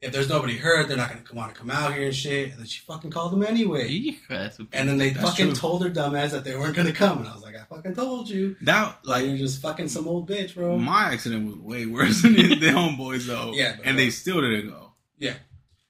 if 0.00 0.12
there's 0.12 0.28
nobody 0.28 0.56
hurt, 0.58 0.88
they're 0.88 0.96
not 0.96 1.08
gonna 1.10 1.22
come 1.22 1.36
want 1.38 1.54
to 1.54 1.58
come 1.58 1.70
out 1.70 1.94
here 1.94 2.06
and 2.06 2.14
shit." 2.14 2.50
And 2.50 2.58
then 2.58 2.66
she 2.66 2.80
fucking 2.80 3.10
called 3.10 3.32
them 3.32 3.42
anyway. 3.44 4.16
And 4.28 4.88
then 4.88 4.98
they 4.98 5.14
fucking 5.14 5.46
true. 5.46 5.54
told 5.54 5.84
her 5.84 5.90
dumbass 5.90 6.30
that 6.32 6.42
they 6.44 6.56
weren't 6.56 6.74
gonna 6.76 6.92
come, 6.92 7.18
and 7.18 7.28
I 7.28 7.32
was 7.34 7.42
like, 7.42 7.54
"I 7.54 7.64
fucking 7.64 7.94
told 7.94 8.28
you." 8.28 8.56
That 8.62 8.98
Like 9.04 9.24
you're 9.26 9.38
just 9.38 9.62
fucking 9.62 9.88
some 9.88 10.08
old 10.08 10.28
bitch, 10.28 10.54
bro. 10.56 10.76
my 10.76 11.12
accident 11.12 11.46
was 11.46 11.56
way 11.56 11.86
worse 11.86 12.20
than 12.22 12.34
the 12.34 12.56
homeboys 12.74 13.26
though. 13.26 13.52
Yeah, 13.54 13.76
but- 13.76 13.86
and 13.86 13.96
they 13.98 14.10
still 14.10 14.40
didn't 14.40 14.68
go. 14.70 14.92
Yeah. 15.18 15.34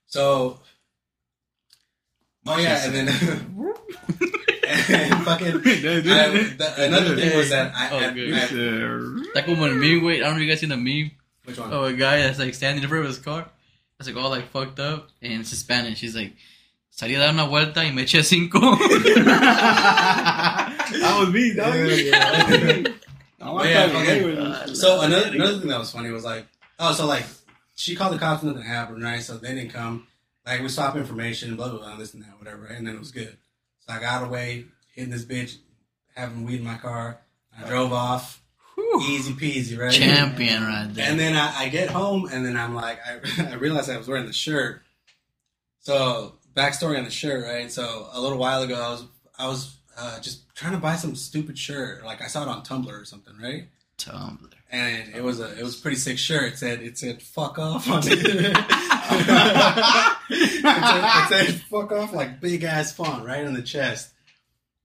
So, 0.06 0.60
oh 2.46 2.58
yeah, 2.58 2.84
and 2.84 2.94
then 2.94 3.08
and 4.90 5.24
fucking. 5.26 5.46
I, 5.56 5.60
the, 5.60 6.74
another 6.78 7.16
thing 7.16 7.36
was 7.36 7.50
that 7.50 7.72
I, 7.74 7.88
Oh, 7.90 7.98
I- 7.98 8.12
good. 8.12 8.32
I- 8.32 8.38
Está 9.34 9.44
como 9.44 9.64
el 9.66 9.74
meme, 9.74 10.00
güey. 10.00 10.16
I 10.16 10.20
don't 10.20 10.32
know 10.34 10.36
if 10.36 10.42
you 10.42 10.48
guys 10.48 10.60
seen 10.60 10.68
the 10.70 10.76
meme 10.76 11.10
which 11.44 11.58
one? 11.58 11.72
of 11.72 11.84
a 11.84 11.92
guy 11.92 12.18
that's 12.22 12.38
like 12.38 12.54
standing 12.54 12.82
in 12.82 12.88
front 12.88 13.04
of 13.04 13.08
his 13.08 13.18
car. 13.18 13.46
That's 13.98 14.08
like 14.08 14.16
all 14.22 14.30
like 14.30 14.48
fucked 14.50 14.80
up. 14.80 15.08
And 15.22 15.40
it's 15.40 15.52
in 15.52 15.58
Spanish. 15.58 16.00
He's 16.00 16.14
like, 16.16 16.34
salí 16.96 17.14
a 17.16 17.18
dar 17.20 17.30
una 17.32 17.46
vuelta 17.46 17.80
y 17.80 17.90
me 17.90 18.04
eché 18.04 18.22
cinco. 18.24 18.58
that 19.80 21.16
was 21.18 21.30
me, 21.32 21.54
dog. 21.54 21.74
Yeah, 21.74 21.84
yeah. 21.84 22.88
I 23.40 23.68
Yeah, 23.68 23.84
okay. 24.00 24.20
They 24.66 24.74
so 24.74 25.00
another 25.02 25.28
another 25.28 25.58
thing 25.58 25.68
that 25.68 25.78
was 25.78 25.90
funny 25.92 26.10
was 26.10 26.24
like, 26.24 26.46
oh, 26.78 26.92
so 26.92 27.06
like 27.06 27.24
she 27.74 27.94
called 27.94 28.14
the 28.14 28.18
cops, 28.18 28.42
nothing 28.42 28.62
happened, 28.62 29.02
right? 29.02 29.22
So 29.22 29.36
they 29.36 29.54
didn't 29.54 29.70
come. 29.70 30.06
Like 30.46 30.60
we 30.62 30.68
stopped 30.68 30.96
information, 30.96 31.56
blah 31.56 31.68
blah 31.68 31.78
blah, 31.78 31.96
this 31.96 32.14
and 32.14 32.22
that, 32.22 32.38
whatever, 32.38 32.66
and 32.66 32.86
then 32.86 32.94
it 32.96 32.98
was 32.98 33.10
good. 33.10 33.36
So 33.86 33.92
I 33.94 34.00
got 34.00 34.24
away, 34.24 34.66
hitting 34.94 35.10
this 35.10 35.24
bitch, 35.24 35.56
having 36.14 36.44
weed 36.44 36.60
in 36.60 36.64
my 36.64 36.76
car. 36.76 37.20
I 37.58 37.68
drove 37.68 37.92
off, 37.92 38.42
easy 39.08 39.32
peasy, 39.32 39.78
right? 39.78 39.92
Champion 39.92 40.62
right 40.64 40.88
there. 40.92 41.08
And 41.08 41.20
then 41.20 41.36
I, 41.36 41.64
I 41.64 41.68
get 41.68 41.90
home, 41.90 42.28
and 42.32 42.44
then 42.44 42.56
I'm 42.56 42.74
like, 42.74 42.98
I, 43.06 43.50
I 43.52 43.54
realized 43.54 43.90
I 43.90 43.96
was 43.96 44.08
wearing 44.08 44.26
the 44.26 44.32
shirt. 44.32 44.82
So 45.80 46.36
backstory 46.54 46.98
on 46.98 47.04
the 47.04 47.10
shirt, 47.10 47.44
right? 47.44 47.70
So 47.70 48.08
a 48.12 48.20
little 48.20 48.38
while 48.38 48.62
ago, 48.62 48.74
I 48.74 48.90
was 48.90 49.04
I 49.38 49.46
was 49.48 49.76
uh, 49.96 50.20
just 50.20 50.54
trying 50.54 50.72
to 50.72 50.78
buy 50.78 50.96
some 50.96 51.14
stupid 51.14 51.58
shirt. 51.58 52.04
Like 52.04 52.22
I 52.22 52.26
saw 52.26 52.42
it 52.42 52.48
on 52.48 52.64
Tumblr 52.64 52.90
or 52.90 53.04
something, 53.04 53.34
right? 53.40 53.68
Tumblr. 53.98 54.53
And 54.74 55.14
it 55.14 55.22
was 55.22 55.38
a 55.38 55.56
it 55.56 55.62
was 55.62 55.78
a 55.78 55.82
pretty 55.82 55.96
sick 55.96 56.18
shirt. 56.18 56.54
It 56.54 56.58
said 56.58 56.80
it 56.82 56.98
said 56.98 57.22
fuck 57.22 57.60
off 57.60 57.88
on 57.88 58.02
it. 58.04 58.18
it, 58.18 58.56
said, 60.62 61.04
it 61.04 61.28
said 61.28 61.60
fuck 61.70 61.92
off 61.92 62.12
like 62.12 62.40
big 62.40 62.64
ass 62.64 62.90
font 62.90 63.24
right 63.24 63.46
on 63.46 63.54
the 63.54 63.62
chest. 63.62 64.12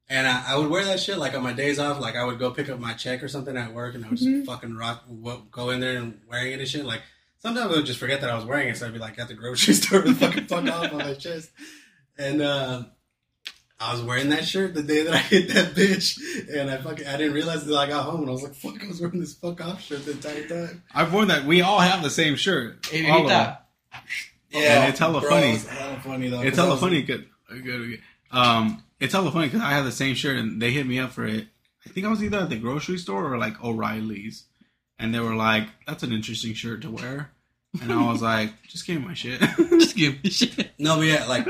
And 0.07 0.27
I, 0.27 0.43
I 0.49 0.57
would 0.57 0.69
wear 0.69 0.85
that 0.85 0.99
shit 0.99 1.17
like 1.17 1.33
on 1.33 1.41
my 1.41 1.53
days 1.53 1.79
off. 1.79 1.99
Like 1.99 2.15
I 2.15 2.23
would 2.23 2.37
go 2.37 2.51
pick 2.51 2.69
up 2.69 2.79
my 2.79 2.93
check 2.93 3.23
or 3.23 3.27
something 3.27 3.57
at 3.57 3.73
work, 3.73 3.95
and 3.95 4.05
I 4.05 4.09
would 4.09 4.19
just 4.19 4.45
fucking 4.45 4.75
rock, 4.75 5.05
go 5.49 5.71
in 5.71 5.79
there 5.79 5.97
and 5.97 6.21
wearing 6.29 6.53
it 6.53 6.59
and 6.59 6.67
shit. 6.67 6.85
Like 6.85 7.01
sometimes 7.39 7.71
I 7.71 7.75
would 7.75 7.87
just 7.87 7.99
forget 7.99 8.21
that 8.21 8.29
I 8.29 8.35
was 8.35 8.45
wearing 8.45 8.69
it, 8.69 8.77
so 8.77 8.85
I'd 8.85 8.93
be 8.93 8.99
like 8.99 9.17
at 9.17 9.27
the 9.27 9.33
grocery 9.33 9.73
store 9.75 10.03
with 10.03 10.19
fucking 10.19 10.45
fuck 10.45 10.65
off 10.65 10.91
on 10.91 10.99
my 10.99 11.15
chest. 11.15 11.49
And 12.15 12.43
uh, 12.43 12.83
I 13.81 13.93
was 13.93 14.01
wearing 14.01 14.29
that 14.29 14.45
shirt 14.45 14.73
the 14.73 14.83
day 14.83 15.03
that 15.03 15.13
I 15.13 15.17
hit 15.19 15.53
that 15.53 15.73
bitch, 15.73 16.19
and 16.53 16.69
I 16.69 16.77
fucking 16.77 17.07
I 17.07 17.15
didn't 17.17 17.33
realize 17.33 17.61
until 17.61 17.77
I 17.77 17.87
got 17.87 18.03
home, 18.03 18.21
and 18.21 18.29
I 18.29 18.33
was 18.33 18.43
like, 18.43 18.53
fuck, 18.55 18.83
I 18.83 18.87
was 18.87 18.99
wearing 18.99 19.19
this 19.21 19.33
fuck 19.35 19.61
off 19.61 19.81
shirt 19.81 20.03
the 20.05 20.11
entire 20.11 20.47
time. 20.47 20.83
I've 20.93 21.13
worn 21.13 21.29
that. 21.29 21.45
We 21.45 21.61
all 21.61 21.79
have 21.79 22.03
the 22.03 22.09
same 22.09 22.35
shirt. 22.35 22.85
Hey, 22.91 23.09
All 23.09 23.21
of 23.21 23.27
Vita. 23.29 23.59
them. 23.91 24.01
And 24.51 24.89
it's 24.89 24.99
hella 24.99 25.21
bro, 25.21 25.29
funny. 25.29 25.51
It's 25.53 25.65
hella 25.67 25.99
funny 26.01 26.27
though. 26.29 26.41
It's 26.41 26.49
'cause 26.51 26.59
I 26.59 26.61
hella 26.63 26.73
was- 26.73 26.81
funny 26.81 27.01
because 27.03 27.99
um, 28.31 28.83
it's 28.99 29.13
hella 29.13 29.31
funny 29.31 29.47
because 29.47 29.61
I 29.61 29.71
have 29.71 29.85
the 29.85 29.91
same 29.91 30.15
shirt 30.15 30.37
and 30.37 30.61
they 30.61 30.71
hit 30.71 30.85
me 30.87 30.99
up 30.99 31.11
for 31.11 31.25
it. 31.25 31.47
I 31.85 31.89
think 31.89 32.05
I 32.05 32.09
was 32.09 32.23
either 32.23 32.39
at 32.39 32.49
the 32.49 32.57
grocery 32.57 32.97
store 32.97 33.31
or 33.33 33.37
like 33.37 33.63
O'Reilly's, 33.63 34.43
and 34.99 35.13
they 35.15 35.19
were 35.19 35.35
like, 35.35 35.67
"That's 35.87 36.03
an 36.03 36.11
interesting 36.11 36.53
shirt 36.53 36.81
to 36.81 36.91
wear," 36.91 37.31
and 37.81 37.91
I 37.93 38.11
was 38.11 38.21
like, 38.33 38.51
"Just 38.67 38.85
give 38.85 38.99
me 39.01 39.07
my 39.07 39.13
shit." 39.13 39.39
Just 39.57 39.95
give 39.95 40.21
me 40.23 40.29
shit. 40.29 40.71
No, 40.77 40.97
but 40.97 41.03
yeah, 41.07 41.25
like 41.25 41.47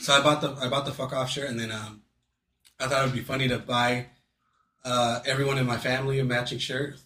so 0.00 0.12
I 0.14 0.20
bought 0.22 0.40
the 0.40 0.52
I 0.54 0.68
bought 0.68 0.86
the 0.86 0.92
fuck 0.92 1.12
off 1.12 1.30
shirt, 1.30 1.48
and 1.48 1.58
then 1.58 1.70
um, 1.72 2.02
I 2.80 2.86
thought 2.86 3.02
it 3.02 3.06
would 3.06 3.14
be 3.14 3.20
funny 3.22 3.48
to 3.48 3.58
buy 3.58 4.06
uh 4.84 5.20
everyone 5.26 5.58
in 5.58 5.66
my 5.66 5.78
family 5.78 6.18
a 6.20 6.24
matching 6.24 6.58
shirt. 6.58 6.96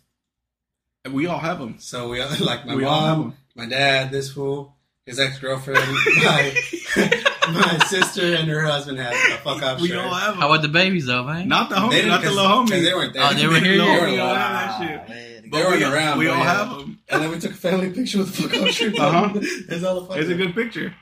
And 1.05 1.15
we 1.15 1.27
all 1.27 1.39
have 1.39 1.59
them. 1.59 1.77
So 1.79 2.09
we 2.09 2.23
like 2.41 2.67
my 2.67 2.75
We 2.75 2.85
all 2.85 3.01
have 3.25 3.33
my 3.55 3.67
dad, 3.67 4.11
this 4.11 4.33
fool, 4.33 4.77
his 5.07 5.19
ex 5.19 5.39
girlfriend, 5.39 5.81
my 6.25 6.55
my 7.53 7.79
sister, 7.87 8.35
and 8.35 8.49
her 8.49 8.63
husband 8.63 8.99
had 8.99 9.13
a 9.13 9.39
fuck 9.39 9.63
off 9.63 9.81
We 9.81 9.89
shirt. 9.89 9.99
all 10.05 10.13
have 10.15 10.33
them. 10.35 10.41
How 10.41 10.51
about 10.53 10.63
the 10.63 10.69
babies 10.69 11.07
though, 11.07 11.25
man? 11.25 11.49
Not 11.49 11.69
the 11.71 11.77
They 11.77 11.81
homie, 11.81 11.91
didn't- 11.91 12.11
the 12.11 12.17
the 12.19 12.23
'cause- 12.27 12.35
little 12.37 12.59
'cause. 12.67 12.71
They 12.71 12.95
weren't 12.95 13.13
there. 13.15 13.23
Oh, 13.25 13.35
they 13.35 13.47
were 13.47 13.55
here? 13.61 13.73
They 13.73 13.79
No, 13.79 13.87
weren't 13.87 14.13
we 14.13 14.19
all 14.19 14.35
around. 14.35 14.37
have 14.41 14.81
that 14.81 15.09
shit. 15.09 15.51
They 15.51 15.63
weren't 15.63 15.79
we, 15.79 15.85
around. 15.85 16.19
We 16.19 16.29
all 16.29 16.39
yeah. 16.39 16.45
have 16.45 16.71
them. 16.79 16.99
And 17.09 17.23
then 17.23 17.31
we 17.31 17.39
took 17.39 17.53
a 17.53 17.55
family 17.57 17.91
picture 17.91 18.19
with 18.19 18.37
the 18.37 18.43
fuck 18.49 18.61
off 18.63 18.69
shirt. 18.71 18.99
Uh-huh. 18.99 19.31
It's 19.35 19.83
all 19.85 20.01
the 20.03 20.07
fuck. 20.09 20.17
It's 20.19 20.29
a 20.31 20.35
good 20.35 20.55
picture. 20.55 20.95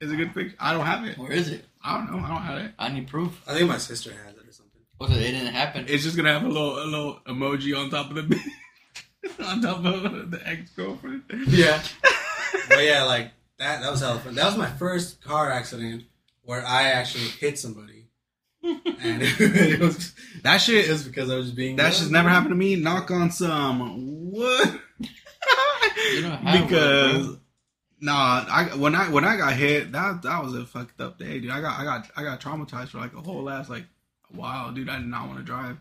It's 0.00 0.12
a 0.12 0.16
good 0.16 0.34
picture. 0.34 0.56
I 0.60 0.72
don't 0.72 0.84
have 0.86 1.04
it. 1.06 1.16
Where 1.18 1.32
is 1.32 1.48
it? 1.50 1.64
I 1.82 1.96
don't 1.96 2.10
know. 2.10 2.18
I 2.24 2.28
don't 2.28 2.42
have 2.42 2.58
it. 2.58 2.72
I 2.78 2.88
need 2.92 3.08
proof. 3.08 3.40
I 3.48 3.54
think 3.54 3.68
my 3.68 3.78
sister 3.78 4.10
has 4.10 4.34
it 4.36 4.46
or 4.48 4.52
something. 4.52 4.80
What's 4.98 5.12
it? 5.14 5.22
It 5.22 5.32
didn't 5.32 5.54
happen. 5.54 5.86
It's 5.88 6.02
just 6.04 6.16
gonna 6.16 6.32
have 6.32 6.44
a 6.44 6.48
little 6.48 6.78
a 6.82 6.84
little 6.84 7.20
emoji 7.26 7.78
on 7.78 7.90
top 7.90 8.10
of 8.10 8.16
the 8.16 8.40
on 9.44 9.62
top 9.62 9.84
of 9.84 10.30
the 10.30 10.40
ex 10.46 10.70
girlfriend. 10.70 11.22
Yeah. 11.48 11.82
but 12.68 12.82
yeah, 12.84 13.04
like 13.04 13.30
that 13.58 13.80
that 13.80 13.90
was 13.90 14.00
hella 14.00 14.18
fun. 14.20 14.34
That 14.34 14.46
was 14.46 14.56
my 14.56 14.68
first 14.70 15.22
car 15.22 15.50
accident 15.50 16.04
where 16.42 16.64
I 16.66 16.84
actually 16.90 17.24
hit 17.28 17.58
somebody. 17.58 18.08
and 18.62 18.82
it 19.22 19.80
was 19.80 20.12
That 20.42 20.58
shit 20.58 20.86
is 20.90 21.04
because 21.04 21.30
I 21.30 21.36
was 21.36 21.46
just 21.46 21.56
being 21.56 21.76
That 21.76 21.84
dumb. 21.92 21.98
just 22.00 22.10
never 22.10 22.28
happened 22.28 22.50
to 22.50 22.56
me. 22.56 22.76
Knock 22.76 23.10
on 23.10 23.30
some 23.30 24.30
what? 24.30 24.78
You 26.12 26.22
don't 26.22 26.32
have 26.32 26.68
because 26.68 27.26
one, 27.28 27.40
nah, 28.06 28.44
I 28.48 28.64
when 28.76 28.94
I 28.94 29.08
when 29.10 29.24
I 29.24 29.36
got 29.36 29.52
hit, 29.54 29.92
that 29.92 30.22
that 30.22 30.42
was 30.44 30.54
a 30.54 30.64
fucked 30.64 31.00
up 31.00 31.18
day, 31.18 31.40
dude. 31.40 31.50
I 31.50 31.60
got 31.60 31.78
I 31.80 31.84
got 31.84 32.10
I 32.16 32.22
got 32.22 32.40
traumatized 32.40 32.88
for 32.90 32.98
like 32.98 33.14
a 33.14 33.20
whole 33.20 33.42
last 33.42 33.68
like 33.70 33.84
wow, 34.32 34.70
dude. 34.74 34.88
I 34.88 34.98
did 34.98 35.08
not 35.08 35.26
want 35.28 35.38
to 35.38 35.44
drive. 35.44 35.76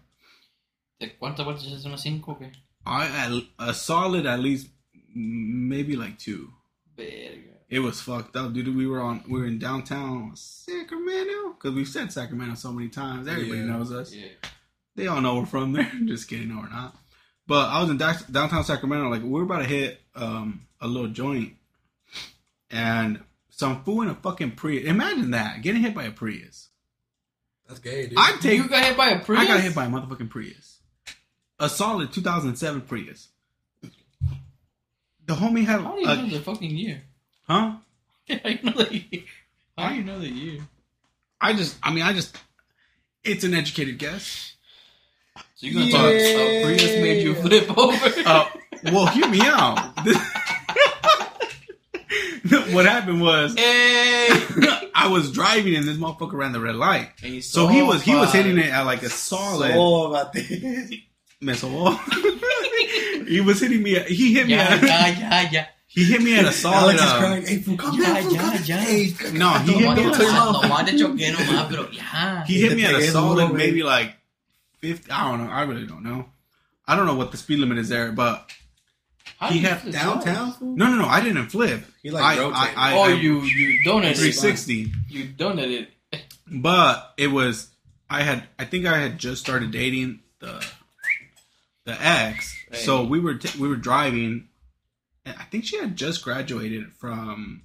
¿De 0.99 1.11
¿Cuántas 1.21 1.45
vueltas 1.45 1.65
es 1.71 1.85
una 1.85 1.97
cinco? 1.97 2.31
o 2.31 2.35
qué? 2.35 2.51
I 2.85 3.05
at, 3.05 3.69
a 3.69 3.73
solid 3.73 4.25
at 4.25 4.39
least 4.39 4.67
maybe 5.13 5.95
like 5.95 6.17
two. 6.19 6.51
Verga. 6.97 7.53
It 7.67 7.79
was 7.79 7.99
fucked 8.01 8.35
up, 8.35 8.53
dude. 8.53 8.75
We 8.75 8.87
were 8.87 9.01
on 9.01 9.23
we 9.27 9.39
were 9.39 9.47
in 9.47 9.59
downtown 9.59 10.31
Sacramento 10.35 11.53
because 11.57 11.73
we've 11.75 11.87
said 11.87 12.11
Sacramento 12.11 12.55
so 12.55 12.71
many 12.71 12.89
times. 12.89 13.27
Everybody 13.27 13.59
Yeah. 13.59 13.65
knows 13.65 13.91
us. 13.91 14.13
Yeah. 14.13 14.27
They 14.95 15.07
all 15.07 15.19
know 15.21 15.35
we're 15.39 15.45
from 15.45 15.73
there. 15.73 15.91
Just 16.05 16.29
kidding, 16.29 16.49
no, 16.49 16.61
we're 16.61 16.69
not. 16.69 16.95
But 17.47 17.69
I 17.69 17.81
was 17.81 17.89
in 17.89 17.97
da- 17.97 18.25
downtown 18.31 18.63
Sacramento, 18.63 19.09
like 19.09 19.21
we 19.21 19.29
were 19.29 19.43
about 19.43 19.59
to 19.59 19.65
hit 19.65 19.99
um, 20.15 20.65
a 20.79 20.87
little 20.87 21.09
joint, 21.09 21.53
and 22.69 23.21
some 23.49 23.83
fool 23.83 24.01
in 24.01 24.09
a 24.09 24.15
fucking 24.15 24.51
Prius. 24.51 24.85
Imagine 24.85 25.31
that 25.31 25.61
getting 25.61 25.81
hit 25.81 25.93
by 25.95 26.03
a 26.03 26.11
Prius. 26.11 26.69
That's 27.67 27.79
gay, 27.79 28.07
dude. 28.07 28.17
I'd 28.17 28.39
take. 28.41 28.57
You 28.57 28.67
got 28.69 28.83
hit 28.85 28.97
by 28.97 29.09
a 29.09 29.19
Prius? 29.19 29.41
I 29.41 29.47
got 29.47 29.59
hit 29.61 29.73
by 29.73 29.85
a 29.85 29.89
motherfucking 29.89 30.29
Prius, 30.29 30.79
a 31.59 31.69
solid 31.69 32.11
2007 32.13 32.81
Prius. 32.81 33.29
The 35.25 35.33
homie 35.33 35.65
had, 35.65 35.81
How 35.81 35.95
do 35.95 36.01
you 36.01 36.05
know 36.07 36.27
the 36.37 36.39
fucking 36.41 36.69
year? 36.69 37.01
huh? 37.47 37.77
How 38.29 38.35
do 38.37 38.49
you 38.49 38.63
know 38.63 38.71
the 38.83 38.93
year? 38.95 39.23
How 39.77 39.89
do 39.89 39.95
you 39.95 40.03
know 40.03 40.19
the 40.19 40.27
year? 40.29 40.61
I 41.41 41.53
just, 41.53 41.77
I 41.81 41.91
mean, 41.91 42.03
I 42.03 42.13
just, 42.13 42.37
it's 43.23 43.43
an 43.43 43.55
educated 43.55 43.97
guess. 43.97 44.53
So 45.55 45.67
you're 45.67 45.73
gonna 45.73 45.91
talk 45.91 46.11
a 46.11 46.63
Prius 46.63 46.83
made 47.01 47.23
you 47.23 47.33
flip 47.35 47.75
over? 47.77 48.13
Uh, 48.25 48.45
well, 48.85 49.07
hear 49.07 49.27
me 49.27 49.39
out. 49.41 49.97
what 52.73 52.85
happened 52.85 53.21
was 53.21 53.55
hey! 53.55 54.29
I 54.95 55.07
was 55.09 55.31
driving 55.31 55.75
and 55.75 55.87
this 55.87 55.97
motherfucker 55.97 56.33
ran 56.33 56.51
the 56.51 56.59
red 56.59 56.75
light. 56.75 57.09
And 57.23 57.33
you 57.33 57.41
So 57.41 57.67
he 57.67 57.81
was 57.81 58.01
he 58.03 58.13
was 58.15 58.31
hitting 58.33 58.57
it 58.57 58.67
at 58.67 58.81
like 58.85 59.03
a 59.03 59.09
solid 59.09 59.73
So 59.73 60.05
about 60.07 60.33
this. 60.33 60.49
me 61.41 61.53
sobó. 61.53 61.97
he 63.27 63.41
was 63.41 63.59
hitting 63.59 63.81
me. 63.83 63.95
At, 63.97 64.07
he 64.07 64.33
hit 64.33 64.47
me. 64.47 64.53
Yeah, 64.53 64.63
at, 64.63 64.83
yeah, 64.83 65.07
yeah, 65.19 65.49
yeah. 65.51 65.65
He 65.87 66.03
hit 66.03 66.21
me 66.21 66.37
at 66.37 66.45
a 66.45 66.51
solid. 66.51 66.97
Alex 66.97 67.01
is 67.01 67.11
um, 67.11 67.19
crying. 67.19 67.45
Hey, 67.45 67.57
fool, 67.61 67.77
come 67.77 67.99
Ya, 68.01 68.05
down, 68.13 68.23
fool, 68.23 68.33
ya, 68.33 68.41
come 68.41 68.63
down. 68.63 68.79
Hey, 68.79 69.13
No, 69.33 69.49
he 69.59 69.73
hit 69.73 69.81
No, 69.81 69.95
me. 69.95 70.03
at 70.03 70.11
a 70.21 70.25
solid- 70.25 70.61
no, 70.67 70.75
más 70.75 70.85
de 70.85 70.97
choque 70.99 71.31
nomás, 71.31 71.69
pero 71.69 71.89
ya. 71.91 72.43
He 72.45 72.59
hit 72.61 72.75
me 72.75 72.85
at 72.85 72.95
a 72.95 73.01
solid, 73.11 73.47
duro, 73.47 73.53
maybe 73.57 73.81
like 73.83 74.15
fifty. 74.81 75.09
I 75.11 75.29
don't 75.31 75.45
know. 75.45 75.51
I 75.51 75.61
really 75.63 75.87
don't 75.87 76.03
know. 76.03 76.25
I 76.87 76.95
don't 76.95 77.05
know 77.05 77.15
what 77.15 77.31
the 77.31 77.37
speed 77.37 77.59
limit 77.59 77.77
is 77.77 77.89
there, 77.89 78.11
but 78.11 78.35
How 78.37 78.64
he 79.51 79.61
do 79.61 79.67
had 79.67 79.91
Downtown, 79.91 80.51
cars? 80.51 80.61
no, 80.61 80.87
no, 80.89 80.95
no. 80.95 81.05
I 81.05 81.21
didn't 81.21 81.47
flip. 81.49 81.83
He, 82.03 82.11
like, 82.11 82.23
I, 82.23 82.37
rotated. 82.39 82.77
I, 82.77 82.91
I, 82.91 82.93
Oh, 82.97 83.01
I, 83.03 83.07
you 83.13 83.41
you 83.41 83.83
donated. 83.83 84.17
360. 84.17 84.91
You 85.09 85.25
donated. 85.25 85.87
But 86.47 87.13
it 87.17 87.27
was 87.27 87.69
I 88.09 88.21
had 88.23 88.43
I 88.59 88.65
think 88.65 88.85
I 88.85 88.97
had 88.99 89.17
just 89.17 89.41
started 89.41 89.71
dating 89.71 90.19
the 90.39 90.65
the 91.85 91.97
ex. 92.01 92.55
So 92.73 93.03
we 93.03 93.19
were 93.19 93.35
t- 93.35 93.59
we 93.59 93.67
were 93.67 93.75
driving 93.75 94.47
and 95.25 95.35
I 95.39 95.43
think 95.43 95.65
she 95.65 95.77
had 95.79 95.95
just 95.95 96.23
graduated 96.23 96.91
from 96.93 97.63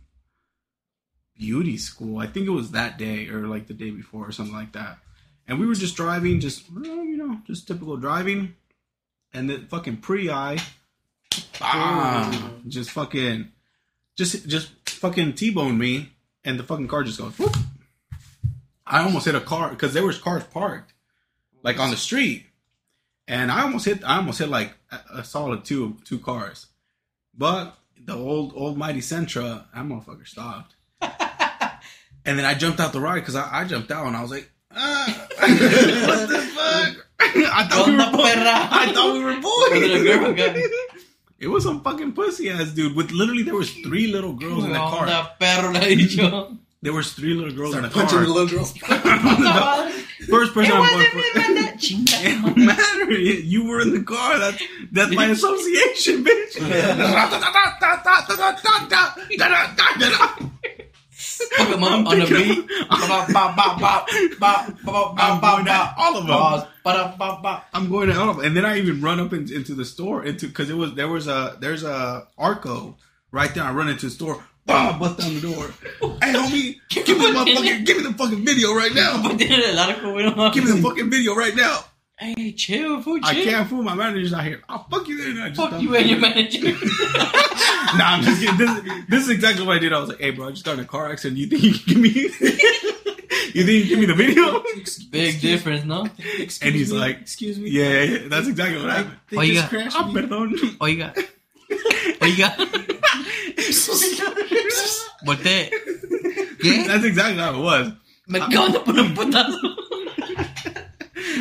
beauty 1.36 1.76
school. 1.76 2.18
I 2.18 2.26
think 2.26 2.46
it 2.46 2.50
was 2.50 2.70
that 2.72 2.98
day 2.98 3.28
or 3.28 3.46
like 3.46 3.66
the 3.66 3.74
day 3.74 3.90
before 3.90 4.26
or 4.28 4.32
something 4.32 4.54
like 4.54 4.72
that. 4.72 4.98
And 5.46 5.58
we 5.58 5.66
were 5.66 5.74
just 5.74 5.96
driving 5.96 6.40
just 6.40 6.68
you 6.70 7.16
know, 7.16 7.40
just 7.46 7.66
typical 7.66 7.96
driving 7.96 8.54
and 9.32 9.48
then 9.50 9.66
fucking 9.66 9.98
pre-eye 9.98 10.58
ah, 11.60 12.52
just 12.68 12.90
fucking 12.90 13.50
just 14.16 14.46
just 14.48 14.70
fucking 14.88 15.34
T-boned 15.34 15.78
me 15.78 16.12
and 16.44 16.58
the 16.58 16.62
fucking 16.62 16.88
car 16.88 17.02
just 17.02 17.18
goes 17.18 17.38
whoop. 17.38 17.56
I 18.86 19.02
almost 19.04 19.26
hit 19.26 19.34
a 19.34 19.40
car 19.40 19.70
because 19.70 19.94
there 19.94 20.04
was 20.04 20.18
cars 20.18 20.44
parked 20.44 20.92
like 21.62 21.78
on 21.78 21.90
the 21.90 21.96
street, 21.96 22.46
and 23.28 23.50
I 23.50 23.62
almost 23.62 23.84
hit 23.84 24.02
I 24.04 24.16
almost 24.16 24.38
hit 24.38 24.48
like 24.48 24.72
a, 24.90 25.18
a 25.18 25.24
solid 25.24 25.64
two 25.64 25.96
two 26.04 26.18
cars, 26.18 26.66
but 27.36 27.76
the 28.02 28.14
old 28.14 28.52
old 28.56 28.76
mighty 28.76 29.00
Sentra 29.00 29.64
that 29.72 29.84
motherfucker 29.84 30.26
stopped, 30.26 30.74
and 32.24 32.38
then 32.38 32.44
I 32.44 32.54
jumped 32.54 32.80
out 32.80 32.92
the 32.92 33.00
ride 33.00 33.20
because 33.20 33.36
I, 33.36 33.60
I 33.60 33.64
jumped 33.64 33.90
out 33.90 34.06
and 34.06 34.16
I 34.16 34.22
was 34.22 34.30
like, 34.30 34.50
ah, 34.74 35.26
what 35.38 36.28
the 36.28 36.38
fuck? 36.38 37.06
I 37.22 37.66
thought 37.68 37.86
we 37.86 37.92
were 37.92 38.10
boys. 38.10 38.34
I 38.36 38.92
thought 38.92 39.12
we 39.12 39.24
were 39.24 39.40
What 39.40 39.72
did 39.72 40.00
the 40.00 40.04
girl 40.04 40.34
boys. 40.34 40.70
Get? 41.40 41.44
It 41.46 41.48
was 41.48 41.64
some 41.64 41.80
fucking 41.82 42.12
pussy 42.12 42.50
ass 42.50 42.70
dude 42.70 42.94
with 42.94 43.10
literally 43.10 43.42
there 43.42 43.54
was 43.56 43.70
three 43.70 44.06
little 44.06 44.32
girls 44.34 44.64
in 44.64 44.70
the 44.72 44.78
car. 44.78 45.06
Onda 45.06 45.30
perro, 45.38 45.72
le 45.72 45.80
he 45.80 45.94
dicho. 45.96 46.56
There 46.82 46.94
was 46.94 47.12
three 47.12 47.34
little 47.34 47.52
girls 47.52 47.74
in 47.76 47.82
the 47.82 47.88
Punching 47.90 48.16
car. 48.18 48.26
the 48.26 48.32
little 48.32 48.48
girls. 48.48 48.72
First 50.30 50.54
person 50.54 50.72
It 50.72 50.76
I'm 50.76 50.80
wasn't 50.80 51.12
going 51.12 51.14
me, 51.14 51.22
for. 51.32 51.40
that. 51.60 51.76
It 51.82 52.42
don't 52.42 52.56
matter. 52.56 53.12
You 53.12 53.64
were 53.66 53.80
in 53.82 53.92
the 53.92 54.02
car. 54.02 54.38
That's 54.38 54.62
that's 54.92 55.12
my 55.14 55.26
association, 55.26 56.24
bitch. 56.24 56.56
Pokemon 61.56 62.06
on 62.06 62.18
the 62.18 62.26
beat. 62.26 62.70
All 65.98 66.16
of 66.16 66.26
them. 66.26 66.68
I'm 67.72 67.88
going 67.88 68.08
to 68.08 68.18
all 68.18 68.30
of 68.30 68.36
them. 68.36 68.44
and 68.46 68.56
then 68.56 68.64
I 68.64 68.78
even 68.78 69.00
run 69.00 69.20
up 69.20 69.32
in, 69.32 69.52
into 69.52 69.74
the 69.74 69.84
store 69.84 70.24
into 70.24 70.48
because 70.48 70.70
it 70.70 70.74
was 70.74 70.94
there 70.94 71.08
was 71.08 71.26
a 71.28 71.56
there's 71.60 71.84
a 71.84 72.26
Arco 72.38 72.96
right 73.30 73.52
there. 73.54 73.64
I 73.64 73.72
run 73.72 73.88
into 73.88 74.06
the 74.06 74.10
store. 74.12 74.42
Bah, 74.66 74.98
bust 74.98 75.18
down 75.18 75.34
the 75.34 75.40
door. 75.40 75.70
Hey, 76.22 76.32
homie, 76.34 76.80
give 76.90 77.08
me 77.08 77.14
the 77.14 77.32
motherfucking, 77.32 77.86
give 77.86 77.96
me 77.96 78.02
the 78.04 78.12
fucking 78.12 78.44
video 78.44 78.74
right 78.74 78.94
now. 78.94 79.22
But 79.22 79.38
then 79.38 79.52
el 79.52 79.78
arco, 79.78 80.12
güey, 80.12 80.36
no 80.36 80.50
Give 80.52 80.64
me 80.64 80.72
the 80.72 80.82
fucking 80.82 81.10
video 81.10 81.34
right 81.34 81.56
now. 81.56 81.84
Hey, 82.20 82.52
chill, 82.52 83.00
fool, 83.00 83.18
I 83.22 83.32
can't 83.32 83.66
fool 83.68 83.82
my 83.82 83.94
manager's 83.94 84.30
not 84.32 84.44
here. 84.44 84.60
I'll 84.68 84.86
fuck 84.90 85.08
you 85.08 85.16
then. 85.24 85.42
I 85.42 85.48
just 85.48 85.60
Fuck 85.60 85.70
don't- 85.70 85.80
you 85.80 85.96
and 85.96 86.08
your 86.08 86.18
manager. 86.18 86.76
Nah, 87.96 88.04
I'm 88.12 88.22
just 88.22 88.40
kidding. 88.40 88.56
This, 88.58 89.04
this 89.08 89.22
is 89.24 89.30
exactly 89.30 89.66
what 89.66 89.74
I 89.76 89.80
did. 89.80 89.92
I 89.92 89.98
was 89.98 90.10
like, 90.10 90.20
"Hey, 90.20 90.30
bro, 90.30 90.46
I 90.46 90.50
just 90.52 90.64
got 90.64 90.74
in 90.74 90.80
a 90.80 90.84
car 90.84 91.10
accident. 91.10 91.38
You 91.38 91.46
think 91.48 91.62
you 91.64 91.72
can 91.72 91.82
give 91.86 91.96
me? 91.96 92.10
you 93.54 93.64
think 93.64 93.68
you 93.68 93.80
can 93.82 93.88
give 93.88 93.98
me 93.98 94.06
the 94.06 94.14
video?" 94.14 94.62
Big 95.10 95.40
difference, 95.40 95.84
no? 95.84 96.02
And 96.02 96.74
he's 96.76 96.92
like, 96.92 97.20
"Excuse 97.22 97.58
me." 97.58 97.70
"Yeah, 97.70 97.88
yeah, 97.88 98.02
yeah, 98.02 98.28
that's 98.28 98.46
exactly 98.46 98.80
what 98.80 98.90
happened." 98.92 99.16
Oh, 99.36 99.40
you 99.40 99.54
got- 99.54 99.70
crashed 99.70 99.96
Ah, 99.98 100.06
me. 100.06 100.14
perdón. 100.14 100.52
Oiga. 100.78 101.14
Oiga. 102.20 102.54
Voltee. 105.24 105.70
¿Qué? 106.62 106.86
That's 106.86 107.04
exactly 107.04 107.38
how 107.42 107.54
it 107.58 107.62
was. 107.62 107.92
Me 108.28 108.38
acaban 108.40 108.72
de 108.72 108.80
poner 108.80 109.02
un 109.04 109.14
putazo. 109.14 109.69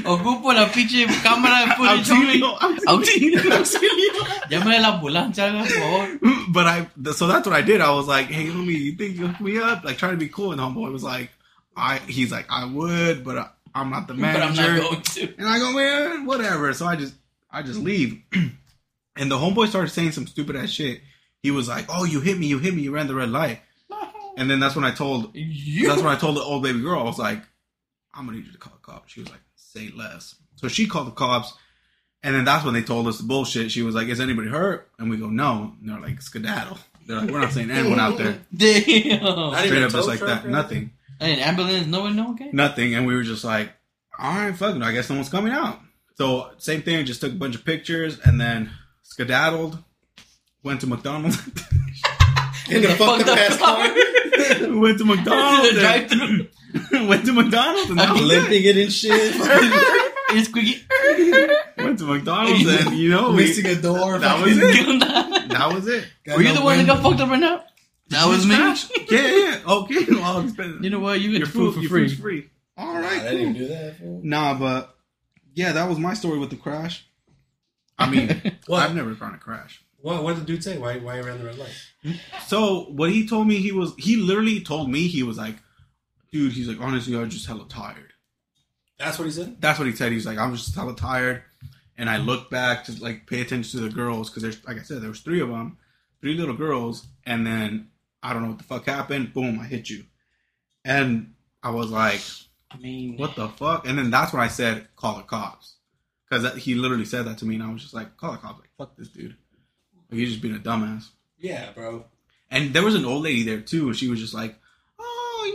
Ocupo 0.10 0.54
la 0.54 0.72
pinche 0.72 1.06
cámara 1.22 1.66
de 1.66 1.76
footage. 1.76 2.12
Auxilio, 2.12 2.58
Auxilio. 2.88 3.54
auxilio. 3.54 4.24
A 4.52 4.80
la 4.80 4.88
ambulancia, 4.88 5.52
por 5.52 5.68
favor. 5.68 6.20
But 6.50 6.66
I, 6.68 6.88
so 7.14 7.28
that's 7.28 7.46
what 7.48 7.56
I 7.56 7.62
did. 7.62 7.82
I 7.82 7.92
was 7.92 8.08
like, 8.08 8.28
"Hey, 8.28 8.48
homie, 8.48 8.74
you 8.80 8.94
think 8.94 9.18
you 9.18 9.28
hook 9.28 9.40
me 9.42 9.60
up?" 9.60 9.84
Like 9.84 9.98
trying 9.98 10.14
to 10.14 10.18
be 10.18 10.30
cool. 10.30 10.52
And 10.52 10.60
homeboy 10.60 10.92
was 10.92 11.04
like, 11.04 11.30
"I," 11.76 12.00
he's 12.08 12.32
like, 12.32 12.48
"I 12.50 12.66
would, 12.66 13.24
but 13.24 13.38
I, 13.38 13.50
I'm 13.76 13.90
not 13.92 14.08
the 14.08 14.16
manager. 14.16 14.40
But 14.40 14.62
I'm 14.62 14.82
not 14.82 14.90
going 14.90 15.02
to. 15.02 15.34
And 15.38 15.48
I 15.48 15.60
go, 15.60 15.72
man, 15.74 16.26
whatever. 16.26 16.74
So 16.74 16.88
I 16.88 16.96
just, 16.96 17.14
I 17.52 17.62
just 17.62 17.80
leave. 17.80 18.22
and 19.16 19.30
the 19.32 19.38
homeboy 19.38 19.68
started 19.68 19.90
saying 19.92 20.12
some 20.14 20.26
stupid 20.28 20.56
ass 20.56 20.70
shit. 20.70 21.02
He 21.44 21.52
was 21.52 21.68
like, 21.70 21.86
"Oh, 21.90 22.04
you 22.04 22.20
hit 22.20 22.38
me, 22.38 22.48
you 22.48 22.58
hit 22.60 22.74
me, 22.74 22.82
you 22.82 22.92
ran 22.92 23.08
the 23.08 23.16
red 23.16 23.30
light." 23.30 23.62
And 24.38 24.50
then 24.50 24.62
that's 24.62 24.74
when 24.76 24.86
I 24.86 24.92
told, 24.92 25.36
You. 25.36 25.88
that's 25.90 26.02
when 26.02 26.16
I 26.16 26.18
told 26.18 26.38
the 26.38 26.42
old 26.42 26.64
baby 26.64 26.80
girl, 26.80 27.02
I 27.02 27.04
was 27.04 27.20
like, 27.20 27.44
"I'm 28.14 28.26
gonna 28.26 28.38
need 28.38 28.46
you 28.46 28.54
to 28.54 28.58
call 28.58 28.72
the 28.74 28.80
cops." 28.80 29.12
She 29.12 29.20
was 29.20 29.30
like, 29.30 29.42
"Say 29.74 29.92
less." 29.96 30.36
So 30.56 30.68
she 30.68 30.88
called 30.88 31.08
the 31.08 31.12
cops, 31.12 31.54
and 32.24 32.36
then 32.36 32.46
that's 32.46 32.66
when 32.66 32.74
they 32.74 32.82
told 32.82 33.08
us 33.08 33.18
the 33.18 33.24
bullshit. 33.24 33.72
She 33.72 33.82
was 33.82 33.96
like, 33.96 34.08
"Is 34.08 34.20
anybody 34.20 34.50
hurt?" 34.50 34.90
And 35.00 35.10
we 35.10 35.18
go, 35.18 35.28
"No." 35.30 35.74
And 35.80 35.90
they're 35.90 36.00
like, 36.00 36.22
"Skedaddle." 36.22 36.78
They're 37.08 37.20
like, 37.22 37.30
"We're 37.30 37.42
not 37.42 37.54
saying 37.54 37.72
anyone 37.72 38.00
out 38.00 38.18
there." 38.18 38.40
Damn. 38.56 39.24
Not 39.24 39.66
Straight 39.66 39.84
up, 39.84 39.92
just 39.92 40.08
like 40.08 40.20
that. 40.20 40.46
or 40.46 40.50
Nothing. 40.50 40.92
An 41.22 41.40
ambulance, 41.40 41.86
no 41.88 42.02
one, 42.02 42.16
no, 42.16 42.32
okay? 42.32 42.50
nothing, 42.54 42.96
and 42.96 43.06
we 43.06 43.14
were 43.14 43.24
just 43.24 43.44
like, 43.44 43.70
all 44.18 44.34
right, 44.34 44.56
fuck 44.56 44.74
it, 44.76 44.82
I 44.82 44.94
guess 44.94 45.10
no 45.10 45.18
one's 45.18 45.28
coming 45.28 45.52
out. 45.52 45.80
So 46.16 46.52
same 46.58 46.82
thing, 46.82 47.06
just 47.06 47.20
took 47.20 47.34
a 47.34 47.36
bunch 47.36 47.56
of 47.56 47.66
pictures 47.66 48.20
and 48.24 48.40
then 48.40 48.72
skedaddled. 49.04 49.78
Went 50.64 50.82
to 50.82 50.88
McDonald's. 50.88 51.38
In 52.70 52.84
the 52.84 52.90
fucked 52.90 53.28
up 53.28 53.38
ass 53.38 53.58
car. 53.58 53.78
went 54.80 54.98
to 55.00 55.06
McDonald's. 55.06 55.74
The 56.72 56.80
drive-through. 56.80 56.98
and- 57.00 57.10
went 57.10 57.26
to 57.26 57.34
McDonald's 57.34 57.90
and 57.90 58.00
that 58.00 58.12
was 58.14 58.22
it. 58.22 58.26
Limping 58.26 58.64
it 58.64 58.78
and 58.78 58.92
shit. 58.94 59.36
It's 60.32 60.48
squeaky. 60.48 60.86
Went 61.84 61.98
to 62.00 62.06
McDonald's 62.06 62.64
and 62.86 62.96
you 62.96 63.10
know 63.10 63.32
we, 63.32 63.38
Missing 63.48 63.66
a 63.66 63.76
door. 63.82 64.20
that 64.20 64.44
was 64.46 64.56
it. 64.60 64.76
¿Qué 64.76 64.86
onda? 64.86 65.48
That 65.50 65.74
was 65.74 65.88
it. 65.88 66.06
got 66.24 66.38
Were 66.38 66.44
you 66.44 66.50
no 66.50 66.56
the 66.60 66.64
one 66.66 66.78
that 66.78 66.86
got 66.86 67.02
fucked 67.02 67.20
up 67.20 67.30
right 67.32 67.40
now? 67.40 67.64
That 68.10 68.28
was 68.28 68.46
me. 68.46 68.56
Yeah, 69.10 69.28
yeah. 69.28 69.60
Okay. 69.66 70.06
Well, 70.08 70.24
I'll 70.24 70.44
You 70.84 70.90
know 70.92 71.00
what? 71.00 71.20
You 71.20 71.32
get 71.32 71.40
your 71.40 71.48
food, 71.48 71.74
food 71.74 71.76
for 71.76 71.80
your 71.82 71.90
free. 71.90 72.08
food's 72.10 72.20
free. 72.20 72.50
All 72.78 72.96
I 72.96 73.20
didn't 73.32 73.54
Cool. 73.56 73.62
do 73.62 73.68
that. 73.70 73.96
Nah, 74.24 74.54
but 74.54 74.96
yeah, 75.56 75.72
that 75.72 75.90
was 75.90 75.98
my 75.98 76.14
story 76.14 76.38
with 76.38 76.52
the 76.52 76.56
crash. 76.58 77.08
I 77.98 78.08
mean, 78.10 78.40
What? 78.68 78.84
I've 78.84 78.96
never 78.96 79.16
found 79.16 79.34
a 79.34 79.40
crash. 79.40 79.84
What? 80.00 80.24
What 80.24 80.36
did 80.36 80.44
the 80.44 80.46
dude 80.48 80.64
say? 80.64 80.78
Why? 80.78 80.98
Why 81.00 81.18
you 81.18 81.24
ran 81.24 81.40
the 81.40 81.46
red 81.46 81.58
light? 81.58 81.76
So 82.46 82.82
what 82.92 83.10
he 83.12 83.28
told 83.28 83.48
me 83.48 83.56
he 83.56 83.72
was 83.72 83.94
he 83.98 84.16
literally 84.16 84.62
told 84.62 84.92
me 84.92 85.08
he 85.08 85.24
was 85.24 85.38
like, 85.40 85.56
dude, 86.32 86.54
he's 86.54 86.68
like 86.68 86.80
honestly 86.80 87.16
I 87.16 87.20
was 87.20 87.34
just 87.34 87.46
hella 87.48 87.68
tired. 87.68 88.14
That's 88.98 89.18
what 89.18 89.26
he 89.26 89.32
said. 89.32 89.62
That's 89.62 89.80
what 89.80 89.88
he 89.88 89.96
said. 89.96 90.12
He's 90.12 90.26
like 90.26 90.38
I'm 90.38 90.56
just 90.56 90.76
hella 90.76 90.96
tired, 90.96 91.44
and 91.98 92.10
I 92.10 92.18
look 92.18 92.50
back 92.50 92.84
to 92.86 93.02
like 93.04 93.28
pay 93.28 93.42
attention 93.42 93.80
to 93.80 93.86
the 93.88 93.94
girls 93.94 94.30
because 94.30 94.44
there's 94.44 94.66
like 94.68 94.78
I 94.78 94.84
said 94.84 95.02
there 95.02 95.10
was 95.10 95.22
three 95.22 95.42
of 95.42 95.50
them, 95.50 95.78
three 96.22 96.36
little 96.36 96.56
girls, 96.56 97.08
and 97.26 97.46
then 97.48 97.90
I 98.22 98.34
don't 98.34 98.42
know 98.44 98.50
what 98.50 98.58
the 98.58 98.64
fuck 98.66 98.86
happened. 98.86 99.34
Boom, 99.34 99.60
I 99.60 99.66
hit 99.66 99.90
you, 99.90 100.04
and 100.84 101.34
I 101.64 101.70
was 101.72 101.90
like, 101.92 102.22
I 102.72 102.78
mean, 102.78 103.16
what 103.18 103.36
the 103.36 103.48
fuck? 103.50 103.88
And 103.88 103.98
then 103.98 104.12
that's 104.12 104.34
when 104.34 104.42
I 104.42 104.48
said 104.48 104.88
call 104.96 105.18
the 105.18 105.24
cops 105.24 105.76
because 106.30 106.58
he 106.62 106.76
literally 106.76 107.06
said 107.06 107.26
that 107.26 107.38
to 107.40 107.46
me, 107.46 107.56
and 107.56 107.64
I 107.64 107.72
was 107.72 107.82
just 107.82 107.94
like 107.94 108.18
call 108.18 108.34
the 108.34 108.38
cops. 108.40 108.60
Like 108.60 108.70
fuck 108.78 108.98
this 108.98 109.10
dude, 109.10 109.38
like 110.12 110.20
he's 110.20 110.30
just 110.30 110.42
being 110.42 110.56
a 110.56 110.60
dumbass. 110.60 111.08
Yeah, 111.38 111.72
bro. 111.74 112.06
And 112.52 112.74
there 112.74 112.84
was 112.84 112.96
an 112.96 113.06
old 113.06 113.24
lady 113.24 113.44
there 113.44 113.62
too. 113.62 113.88
and 113.88 113.96
She 113.96 114.10
was 114.10 114.20
just 114.20 114.34
like, 114.34 114.56
"Oh, 114.56 114.58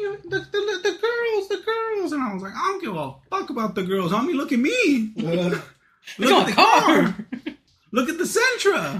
you 0.00 0.18
the, 0.24 0.38
the, 0.38 0.80
the 0.82 0.98
girls, 1.00 1.48
the 1.48 1.62
girls," 1.64 2.12
and 2.12 2.22
I 2.22 2.32
was 2.34 2.42
like, 2.42 2.52
"I 2.54 2.58
don't 2.68 2.82
give 2.82 2.96
a 2.96 3.14
fuck 3.30 3.50
about 3.50 3.74
the 3.74 3.82
girls, 3.82 4.12
homie. 4.12 4.34
Look 4.34 4.52
at 4.52 4.58
me. 4.58 5.12
Uh, 5.18 5.22
Look 6.18 6.30
Look 6.30 6.30
at 6.32 6.46
the 6.48 6.52
car. 6.52 6.80
car. 6.80 7.16
Look 7.92 8.08
at 8.10 8.18
the 8.18 8.24
Sentra. 8.24 8.98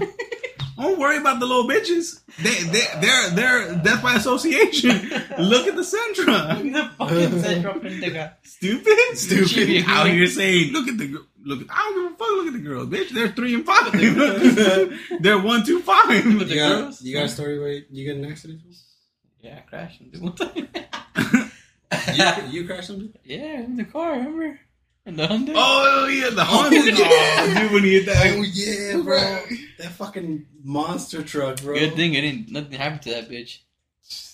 don't 0.77 0.97
worry 0.97 1.17
about 1.17 1.39
the 1.39 1.45
little 1.45 1.67
bitches. 1.67 2.21
They 2.41 2.63
they 2.71 2.83
they're 2.99 3.29
they're 3.31 3.75
death 3.83 4.01
by 4.01 4.15
association. 4.15 4.89
Look 5.39 5.67
at 5.67 5.75
the 5.75 5.83
Sentra. 5.83 6.63
the 6.73 6.89
fucking 6.97 7.41
central 7.41 7.75
pendeja. 7.75 8.33
Stupid, 8.43 8.97
Stupid. 9.13 9.47
stupid. 9.49 9.83
Out 9.87 10.07
here 10.07 10.25
saying, 10.27 10.71
"Look 10.73 10.87
at 10.87 10.97
the 10.97 11.07
gir- 11.07 11.25
look. 11.45 11.61
At, 11.61 11.67
I 11.69 11.77
don't 11.93 12.03
give 12.03 12.13
a 12.13 12.17
fuck. 12.17 12.27
Look 12.37 12.47
at 12.47 12.53
the 12.53 12.59
girls, 12.59 12.87
bitch. 12.87 13.09
They're 13.09 13.27
three 13.29 13.53
and 13.53 13.65
five. 13.65 13.91
they're 15.21 15.39
one, 15.39 15.63
two, 15.65 15.81
five. 15.81 16.25
You, 16.25 16.39
got, 16.55 17.01
you 17.01 17.13
got 17.15 17.25
a 17.25 17.29
story 17.29 17.59
where 17.59 17.69
you 17.91 18.05
get 18.05 18.15
an 18.17 18.25
accident? 18.31 18.61
Yeah, 19.45 19.59
crashing. 19.61 20.09
dude. 20.11 20.21
One 20.23 20.33
time. 20.35 20.67
You, 22.13 22.25
you 22.61 22.67
crashed 22.67 22.87
something? 22.87 23.13
yeah, 23.23 23.61
in 23.61 23.77
the 23.77 23.83
car, 23.85 24.13
remember? 24.13 24.59
In 25.05 25.15
the 25.15 25.27
Hyundai. 25.27 25.53
Oh 25.55 26.07
yeah, 26.07 26.29
the 26.31 26.41
Oh, 26.41 26.45
Honda. 26.45 26.77
yeah. 26.77 26.93
Oh, 26.99 27.55
dude, 27.59 27.71
when 27.71 27.83
he 27.83 27.93
hit 27.93 28.05
that. 28.07 28.25
Oh 28.35 28.41
yeah, 28.41 28.97
bro. 29.03 29.17
That 29.79 29.91
fucking 29.91 30.45
monster 30.63 31.21
truck, 31.23 31.61
bro. 31.61 31.77
Good 31.77 31.95
thing 31.95 32.15
it 32.15 32.21
didn't. 32.21 32.51
Nothing 32.51 32.71
happened 32.73 33.03
to 33.03 33.09
that 33.11 33.29
bitch. 33.29 33.59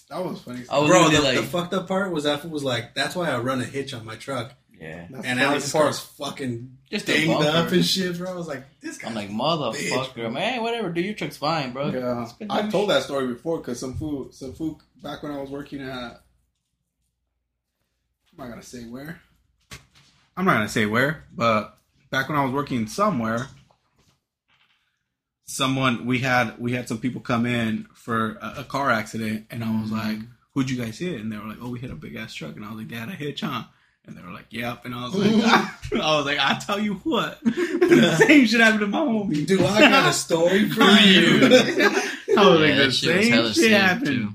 That 0.09 0.23
was 0.25 0.41
funny. 0.41 0.63
I 0.69 0.79
was 0.79 0.89
Bro, 0.89 1.03
the, 1.09 1.19
literally 1.19 1.35
the 1.37 1.43
fucked 1.43 1.73
up 1.73 1.87
part 1.87 2.11
was 2.11 2.23
that 2.23 2.43
was 2.49 2.63
like 2.63 2.95
that's 2.95 3.15
why 3.15 3.29
I 3.29 3.37
run 3.37 3.61
a 3.61 3.65
hitch 3.65 3.93
on 3.93 4.05
my 4.05 4.15
truck, 4.15 4.53
yeah. 4.81 5.05
That's 5.11 5.25
and 5.25 5.39
funny 5.39 5.41
Alex's 5.41 5.75
as 5.75 5.81
car 5.81 5.93
fucking 5.93 6.77
Just 6.89 7.07
a 7.07 7.13
dinged 7.13 7.45
up 7.45 7.71
and 7.71 7.85
shit, 7.85 8.17
bro. 8.17 8.31
I 8.31 8.35
was 8.35 8.47
like, 8.47 8.63
this 8.81 8.97
guy. 8.97 9.09
I'm 9.09 9.15
like, 9.15 9.29
motherfucker, 9.29 10.15
bro. 10.15 10.29
man. 10.31 10.63
Whatever, 10.63 10.89
dude. 10.89 11.05
Your 11.05 11.13
truck's 11.13 11.37
fine, 11.37 11.71
bro. 11.71 11.89
Yeah, 11.89 12.25
I've 12.49 12.63
damn 12.63 12.71
told 12.71 12.89
that 12.89 13.03
story 13.03 13.27
before 13.27 13.59
because 13.59 13.79
some 13.79 13.93
food, 13.93 14.33
some 14.33 14.53
food 14.53 14.77
back 15.01 15.21
when 15.21 15.31
I 15.31 15.39
was 15.39 15.51
working 15.51 15.81
at. 15.81 16.21
I'm 18.31 18.37
not 18.37 18.49
gonna 18.49 18.63
say 18.63 18.85
where. 18.85 19.21
I'm 20.35 20.45
not 20.45 20.53
gonna 20.53 20.67
say 20.67 20.87
where, 20.87 21.25
but 21.31 21.77
back 22.09 22.27
when 22.27 22.37
I 22.37 22.43
was 22.43 22.53
working 22.53 22.87
somewhere, 22.87 23.47
someone 25.45 26.07
we 26.07 26.19
had 26.19 26.57
we 26.57 26.71
had 26.71 26.87
some 26.87 26.97
people 26.97 27.21
come 27.21 27.45
in 27.45 27.87
for 27.93 28.39
a, 28.41 28.55
a 28.59 28.63
car 28.63 28.89
accident, 28.89 29.45
and 29.51 29.63
I 29.63 29.69
was 29.79 29.91
mm-hmm. 29.91 30.07
like, 30.07 30.19
"Who'd 30.53 30.71
you 30.71 30.83
guys 30.83 30.97
hit?" 30.97 31.21
And 31.21 31.31
they 31.31 31.37
were 31.37 31.47
like, 31.47 31.59
"Oh, 31.61 31.69
we 31.69 31.79
hit 31.79 31.91
a 31.91 31.95
big 31.95 32.15
ass 32.15 32.33
truck," 32.33 32.55
and 32.55 32.65
I 32.65 32.69
was 32.69 32.77
like, 32.77 32.87
"They 32.87 32.95
had 32.95 33.09
a 33.09 33.13
hitch, 33.13 33.41
huh?" 33.41 33.65
And 34.05 34.17
they 34.17 34.21
were 34.23 34.31
like, 34.31 34.47
"Yep," 34.49 34.85
and 34.85 34.95
I 34.95 35.03
was 35.03 35.13
like, 35.15 35.31
"I 35.93 36.15
was 36.17 36.25
like, 36.25 36.39
I 36.39 36.57
tell 36.59 36.79
you 36.79 36.95
what, 36.95 37.39
the 37.43 38.15
same 38.17 38.45
shit 38.47 38.59
happened 38.59 38.79
to 38.81 38.87
my 38.87 38.97
homie." 38.99 39.45
Dude, 39.45 39.61
I 39.61 39.81
got 39.81 40.09
a 40.09 40.13
story 40.13 40.67
for 40.69 40.75
For 40.85 41.01
you. 41.03 41.21
you. 41.21 41.45
I 41.45 41.47
was 41.47 41.79
Yeah, 42.27 42.43
like, 42.45 42.75
the 42.75 42.83
that 42.85 42.91
shit 42.93 43.23
same 43.23 43.33
shit 43.45 43.55
sick, 43.55 43.71
happened. 43.71 44.05
too. 44.07 44.29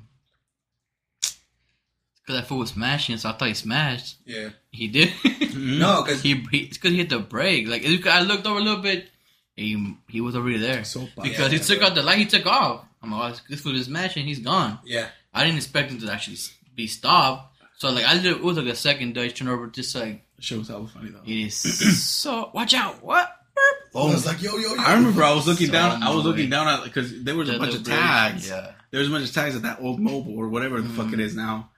Cause 2.26 2.35
that 2.37 2.46
fool 2.48 2.59
was 2.59 2.70
smashing, 2.70 3.18
so 3.18 3.29
I 3.29 3.33
thought 3.33 3.48
he 3.48 3.55
smashed. 3.55 4.16
yeah. 4.24 4.48
He 4.70 4.88
did. 4.88 5.09
Mhm. 5.11 5.79
No, 5.79 6.02
because 6.02 6.22
he, 6.22 6.35
he 6.50 6.59
it's 6.64 6.76
because 6.76 6.90
he 6.90 6.96
hit 6.98 7.09
the 7.09 7.18
brake. 7.20 7.66
Like 7.68 7.85
I 8.07 8.20
looked 8.22 8.46
over 8.46 8.59
a 8.59 8.62
little 8.62 8.83
bit, 8.83 9.09
he 9.55 9.96
he 10.09 10.20
was 10.20 10.35
already 10.37 10.59
there. 10.59 10.85
So 10.85 11.09
because 11.22 11.50
he 11.52 11.59
took 11.59 11.79
bro. 11.79 11.88
out 11.88 11.94
the 11.94 12.02
light, 12.02 12.18
he 12.18 12.26
took 12.26 12.44
off. 12.46 12.85
I'm 13.02 13.12
like, 13.12 13.35
oh, 13.35 13.38
this 13.48 13.61
fool 13.61 13.76
is 13.76 13.87
smashing, 13.87 14.26
he's 14.26 14.40
gone. 14.40 14.79
yeah, 14.85 15.07
I 15.33 15.44
didn't 15.44 15.57
expect 15.59 15.90
him 15.92 16.00
to 16.00 16.12
actually 16.12 16.37
be 16.74 16.87
stopped. 16.88 17.56
So 17.79 17.91
like 17.91 18.05
I 18.07 18.15
did, 18.15 18.27
it 18.27 18.43
was 18.43 18.57
like 18.57 18.67
a 18.67 18.75
second 18.75 19.15
Dutch 19.15 19.35
turn 19.35 19.49
over, 19.49 19.67
just 19.67 19.95
like 19.95 20.25
The 20.37 20.43
show 20.43 20.59
was 20.59 20.69
hella 20.69 20.87
funny 20.89 21.11
though. 21.11 21.21
it 21.27 21.31
is 21.47 21.55
so. 22.03 22.51
Watch 22.55 22.75
out! 22.75 23.03
What? 23.05 23.33
I 23.95 23.99
was 23.99 24.27
like, 24.27 24.43
yo, 24.43 24.57
yo, 24.59 24.75
yo. 24.75 24.81
I 24.83 24.95
remember 24.95 25.23
I 25.23 25.33
was 25.35 25.47
looking 25.47 25.67
So 25.69 25.73
down. 25.73 26.03
I 26.03 26.15
was 26.15 26.25
looking 26.25 26.51
down 26.51 26.69
at 26.69 26.85
because 26.85 27.23
there 27.25 27.35
was 27.35 27.49
a 27.49 27.53
The- 27.53 27.59
bunch 27.59 27.73
the 27.73 27.79
of 27.79 27.87
tags. 27.87 28.49
Yeah. 28.49 28.73
There 28.91 28.99
was 29.01 29.09
a 29.09 29.11
bunch 29.11 29.27
of 29.29 29.35
tags 29.35 29.57
at 29.57 29.62
that 29.62 29.81
old 29.81 29.99
Mobil 30.01 30.37
or 30.37 30.49
whatever 30.49 30.81
the 30.81 30.89
fuck 30.91 31.07
Mhm. 31.07 31.15
it 31.15 31.21
is 31.21 31.35
now. 31.35 31.71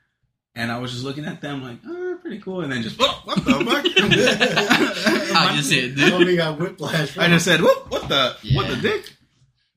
And 0.56 0.72
I 0.72 0.78
was 0.78 0.90
just 0.92 1.04
looking 1.04 1.24
at 1.24 1.40
them 1.40 1.62
like, 1.62 1.78
oh, 1.86 2.18
pretty 2.20 2.40
cool. 2.40 2.62
And 2.62 2.72
then 2.72 2.82
just, 2.82 2.96
oh, 2.98 3.20
what 3.24 3.36
the 3.44 3.52
fuck? 3.52 3.84
I 5.36 5.54
just 5.56 5.68
said, 5.68 5.94
dude. 5.94 6.12
Homie 6.12 6.36
got 6.36 6.58
whiplash. 6.58 7.14
bro. 7.14 7.24
I 7.24 7.28
just 7.28 7.44
said, 7.44 7.60
whoop, 7.60 7.90
what 7.90 8.08
the, 8.08 8.36
what 8.54 8.66
the 8.68 8.76
dick? 8.76 9.12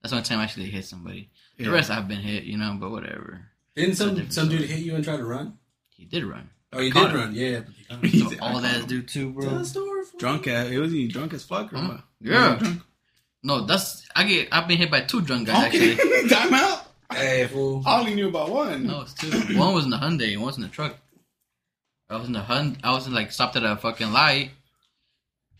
That's 0.01 0.11
one 0.13 0.23
time 0.23 0.39
I 0.39 0.43
actually 0.43 0.65
hit 0.71 0.85
somebody. 0.85 1.29
The 1.57 1.69
rest 1.69 1.91
I've 1.91 2.07
been 2.07 2.17
hit, 2.21 2.43
you 2.45 2.57
know, 2.57 2.75
but 2.79 2.89
whatever. 2.89 3.45
Didn't 3.75 3.95
some 3.95 4.29
some 4.31 4.49
dude 4.49 4.61
hit 4.61 4.79
you 4.79 4.95
and 4.95 5.03
try 5.03 5.15
to 5.15 5.23
run? 5.23 5.57
He 6.01 6.07
did 6.07 6.23
run. 6.23 6.49
Oh, 6.73 6.79
you 6.81 6.91
Caught 6.91 7.07
did 7.07 7.11
him. 7.11 7.17
run. 7.19 7.35
Yeah, 7.35 7.59
but 7.59 7.77
you 7.77 7.85
got 7.89 8.03
him. 8.03 8.09
He's- 8.09 8.39
All 8.41 8.59
that 8.61 8.79
caught 8.79 8.87
do 8.89 8.99
him. 8.99 9.05
too, 9.05 9.33
Tell 9.33 9.41
bro. 9.49 9.57
the 9.59 9.65
story. 9.65 10.05
fool. 10.05 10.19
Drunk 10.19 10.47
at, 10.47 10.67
it 10.71 10.79
was 10.79 10.91
he 10.91 11.07
drunk 11.07 11.33
as 11.33 11.43
fuck 11.43 11.71
or 11.73 11.77
Huh? 11.77 11.87
what? 11.89 12.01
Yeah. 12.21 12.55
Drunk? 12.55 12.81
No, 13.43 13.65
that's 13.65 14.07
I 14.15 14.23
get. 14.23 14.47
I've 14.51 14.67
been 14.67 14.77
hit 14.77 14.89
by 14.89 15.01
two 15.01 15.21
drunk 15.21 15.47
guys 15.47 15.67
Okay, 15.73 15.93
actually. 15.93 16.29
time 16.35 16.53
out. 16.53 16.87
Hey, 17.11 17.45
fool. 17.47 17.83
I 17.85 17.99
only 17.99 18.15
knew 18.15 18.29
about 18.29 18.49
one. 18.49 18.87
No, 18.87 19.01
it's 19.01 19.13
two. 19.13 19.29
One 19.57 19.73
was 19.75 19.83
in 19.85 19.91
the 19.91 19.97
Hyundai, 19.97 20.31
and 20.33 20.41
one 20.41 20.47
was 20.47 20.57
in 20.57 20.63
the 20.63 20.69
truck. 20.69 20.97
I 22.09 22.17
was 22.17 22.27
in 22.27 22.33
the 22.33 22.41
Hyundai. 22.41 22.77
I 22.83 22.91
was 22.93 23.05
in 23.07 23.13
like 23.13 23.31
stopped 23.31 23.55
at 23.57 23.63
a 23.63 23.75
fucking 23.75 24.11
light, 24.11 24.51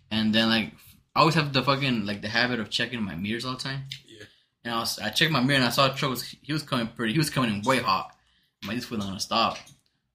and 0.10 0.34
then 0.34 0.50
like 0.50 0.72
I 1.16 1.20
always 1.22 1.36
have 1.36 1.54
the 1.54 1.62
fucking 1.62 2.06
like 2.06 2.22
the 2.22 2.30
habit 2.30 2.60
of 2.60 2.70
checking 2.70 3.02
my 3.04 3.16
mirrors 3.16 3.46
all 3.46 3.54
the 3.54 3.60
time. 3.64 3.84
Yeah. 4.08 4.26
And 4.64 4.74
I 4.76 4.80
was 4.80 5.00
I 5.00 5.10
checked 5.10 5.32
my 5.32 5.42
mirror 5.42 5.58
and 5.58 5.66
I 5.66 5.70
saw 5.70 5.92
a 5.92 5.96
truck 5.96 6.12
was 6.12 6.24
he 6.42 6.54
was 6.54 6.64
coming 6.64 6.88
pretty. 6.88 7.14
He 7.14 7.20
was 7.20 7.30
coming 7.30 7.54
in 7.54 7.62
way 7.64 7.80
hot. 7.80 8.16
I'm 8.64 8.68
like 8.70 8.78
this 8.78 8.90
was 8.90 9.00
not 9.00 9.08
gonna 9.08 9.20
stop. 9.20 9.58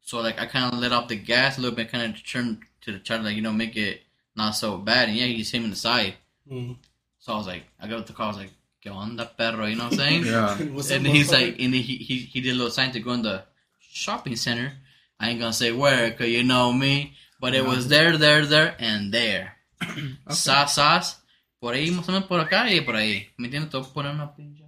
So 0.07 0.21
like 0.21 0.39
I 0.39 0.47
kind 0.47 0.73
of 0.73 0.79
let 0.79 0.93
off 0.93 1.09
the 1.09 1.17
gas 1.17 1.59
a 1.59 1.61
little 1.61 1.75
bit, 1.75 1.91
kind 1.91 2.15
of 2.15 2.25
turned 2.25 2.61
to 2.83 2.93
the 2.93 3.01
try 3.01 3.17
to 3.17 3.25
like 3.25 3.35
you 3.35 3.43
know 3.43 3.53
make 3.53 3.77
it 3.77 4.03
not 4.37 4.53
so 4.53 4.79
bad. 4.79 5.09
And 5.09 5.19
yeah, 5.19 5.27
he 5.27 5.39
just 5.39 5.51
hit 5.51 5.59
me 5.59 5.65
in 5.65 5.71
the 5.71 5.77
side. 5.77 6.15
Mm. 6.49 6.77
So 7.19 7.33
I 7.33 7.37
was 7.37 7.49
like, 7.49 7.65
I 7.81 7.89
got 7.89 7.99
out 7.99 8.07
the 8.07 8.13
car. 8.13 8.27
I 8.27 8.29
was 8.29 8.37
like, 8.37 8.53
"¿Qué 8.81 8.89
onda, 8.89 9.29
perro?" 9.37 9.67
You 9.67 9.75
know 9.75 9.91
what 9.91 9.95
I'm 9.95 9.99
saying? 9.99 10.25
Yeah. 10.27 10.57
And 10.95 11.05
then 11.05 11.07
he's 11.07 11.33
like, 11.33 11.57
and 11.59 11.75
then 11.75 11.83
he, 11.83 11.97
he 11.97 12.19
he 12.19 12.41
did 12.41 12.53
a 12.53 12.55
little 12.55 12.71
sign 12.71 12.93
to 12.93 13.01
go 13.01 13.13
in 13.13 13.23
the 13.23 13.43
shopping 13.81 14.37
center. 14.37 14.75
I 15.19 15.31
ain't 15.31 15.41
gonna 15.41 15.53
say 15.53 15.73
where, 15.73 16.13
cause 16.13 16.29
you 16.29 16.45
know 16.45 16.73
me, 16.73 17.15
but 17.41 17.55
it 17.55 17.65
was 17.67 17.89
there, 17.89 18.17
there, 18.17 18.47
there, 18.47 18.77
and 18.79 19.13
there. 19.13 19.57
Sas, 20.31 20.75
sas, 20.75 21.17
por 21.61 21.73
ahí, 21.73 21.91
más 21.91 22.09
o 22.09 22.13
menos 22.13 22.29
por 22.29 22.39
acá 22.39 22.71
y 22.71 22.81
por 22.81 22.95
ahí. 22.95 23.27
¿Me 23.39 23.49
entiendes? 23.49 23.71
Tengo 23.71 23.85
que 23.85 23.93
poner 23.93 24.15
una 24.15 24.33
pinche. 24.37 24.63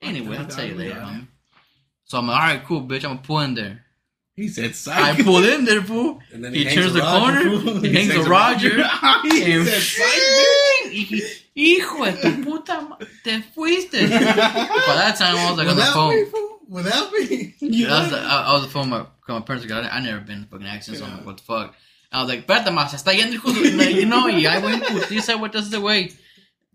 Anyway, 0.00 0.38
I'll 0.38 0.46
tell 0.46 0.64
you 0.64 0.76
later, 0.76 0.96
Yeah. 0.96 1.20
So 2.04 2.18
I'm 2.18 2.26
like, 2.26 2.40
all 2.40 2.46
right, 2.48 2.64
cool, 2.64 2.82
bitch. 2.82 3.04
I'm 3.04 3.16
gonna 3.16 3.22
pull 3.22 3.40
in 3.40 3.54
there. 3.54 3.84
He 4.36 4.48
said, 4.48 4.70
I 4.70 4.72
psych. 4.72 5.24
pulled 5.24 5.44
in 5.44 5.64
there, 5.64 5.82
fool. 5.82 6.20
And 6.32 6.44
then 6.44 6.54
He, 6.54 6.64
hangs 6.64 6.74
turns 6.76 6.92
the 6.94 7.00
Roger, 7.00 7.40
corner. 7.42 7.60
fool. 7.60 7.80
He 7.80 7.92
hangs 7.94 8.14
a 8.14 8.28
Roger. 8.28 8.74
he 9.24 9.52
and 9.52 9.68
said, 9.68 9.82
psych, 9.82 11.22
Hijo 11.54 12.04
de 12.04 12.12
tu 12.22 12.44
puta 12.44 12.80
ma- 12.88 12.96
te 13.24 13.40
fuiste. 13.54 14.00
By 14.08 14.94
that 14.94 15.16
time, 15.18 15.36
I 15.36 15.50
was 15.50 15.58
like 15.58 15.68
on 15.68 15.76
the 15.76 15.80
Without 15.82 15.92
phone. 15.94 16.14
me, 16.14 16.24
fool. 16.26 16.58
Without 16.68 17.12
me. 17.12 17.54
Yeah, 17.60 17.94
I 17.94 18.02
was, 18.04 18.12
I, 18.12 18.18
I 18.18 18.52
was 18.52 18.62
on 18.62 18.66
the 18.66 18.72
phone 18.72 18.90
with 18.90 19.06
my, 19.28 19.34
my 19.34 19.40
parents. 19.40 19.68
Like, 19.68 19.84
I, 19.84 19.88
I 19.96 20.00
never 20.00 20.20
been 20.20 20.38
in 20.38 20.44
fucking 20.46 20.66
accidents. 20.66 21.00
So 21.00 21.06
I'm 21.10 21.18
like, 21.18 21.26
what 21.26 21.36
the 21.38 21.42
fuck? 21.42 21.74
I 22.12 22.20
was 22.22 22.28
like, 22.28 22.46
espérate 22.46 22.90
se 22.90 22.96
está 22.96 23.12
yendo 23.12 23.34
hijo 23.34 23.52
de-" 23.52 23.92
you 23.92 24.06
know, 24.06 24.26
y 24.26 24.46
ahí 24.46 24.60
voy 24.60 24.72
en 24.74 24.80
putiza, 24.80 25.38
what 25.38 25.52
does 25.52 25.70
the 25.70 25.80
way? 25.80 26.10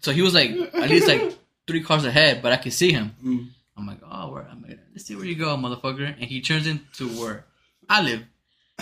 So 0.02 0.12
he 0.12 0.22
was 0.22 0.34
like, 0.34 0.52
at 0.74 0.90
least 0.90 1.08
like 1.08 1.38
three 1.68 1.82
cars 1.84 2.06
ahead, 2.06 2.42
but 2.42 2.52
I 2.54 2.58
could 2.58 2.74
see 2.74 2.92
him. 2.92 3.16
Mm. 3.24 3.50
I'm 3.78 3.88
like, 3.88 4.00
oh, 4.10 4.32
where? 4.32 4.48
I'm 4.50 4.62
like, 4.62 4.65
let's 4.96 5.06
see 5.06 5.16
where 5.16 5.26
you 5.26 5.36
go, 5.36 5.56
motherfucker. 5.58 6.08
And 6.08 6.24
he 6.24 6.42
turns 6.42 6.66
into 6.66 7.10
where 7.10 7.46
I 7.88 8.02
live, 8.02 8.24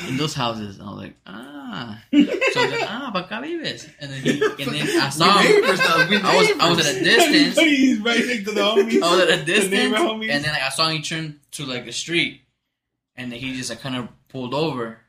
in 0.08 0.18
those 0.18 0.34
houses. 0.34 0.78
And 0.78 0.88
I 0.88 0.92
was 0.92 1.02
like, 1.02 1.16
ah. 1.26 2.04
So 2.12 2.18
I 2.18 2.66
was 2.66 2.72
like, 2.72 2.90
ah, 2.90 3.12
pa 3.14 3.24
acá 3.24 3.42
vives. 3.42 3.90
And 4.00 4.12
then, 4.12 4.22
he, 4.22 4.32
and 4.32 4.72
then 4.74 5.02
I 5.02 5.10
saw 5.10 5.38
him. 5.40 5.52
neighbors, 5.52 5.80
though. 5.80 6.08
We 6.10 6.18
I 6.18 6.38
was, 6.38 6.52
I 6.60 6.70
was 6.70 6.88
at 6.88 6.96
a 6.96 7.04
distance. 7.04 7.60
He's 7.60 8.00
right 8.00 8.26
next 8.26 8.46
to 8.46 8.52
the 8.52 8.62
homies. 8.62 9.02
I 9.02 9.12
was 9.12 9.20
at 9.22 9.40
a 9.40 9.44
distance, 9.44 9.72
neighbor 9.72 9.96
and 9.96 10.44
then 10.44 10.54
like, 10.54 10.62
I 10.62 10.70
saw 10.70 10.90
him 10.90 11.02
turn 11.02 11.40
to 11.52 11.66
like 11.66 11.86
the 11.86 11.92
street, 11.92 12.42
and 13.16 13.32
then 13.32 13.40
he 13.40 13.56
just 13.56 13.70
like 13.70 13.82
kind 13.82 13.96
of 13.96 14.08
pulled 14.30 14.54
over 14.54 15.00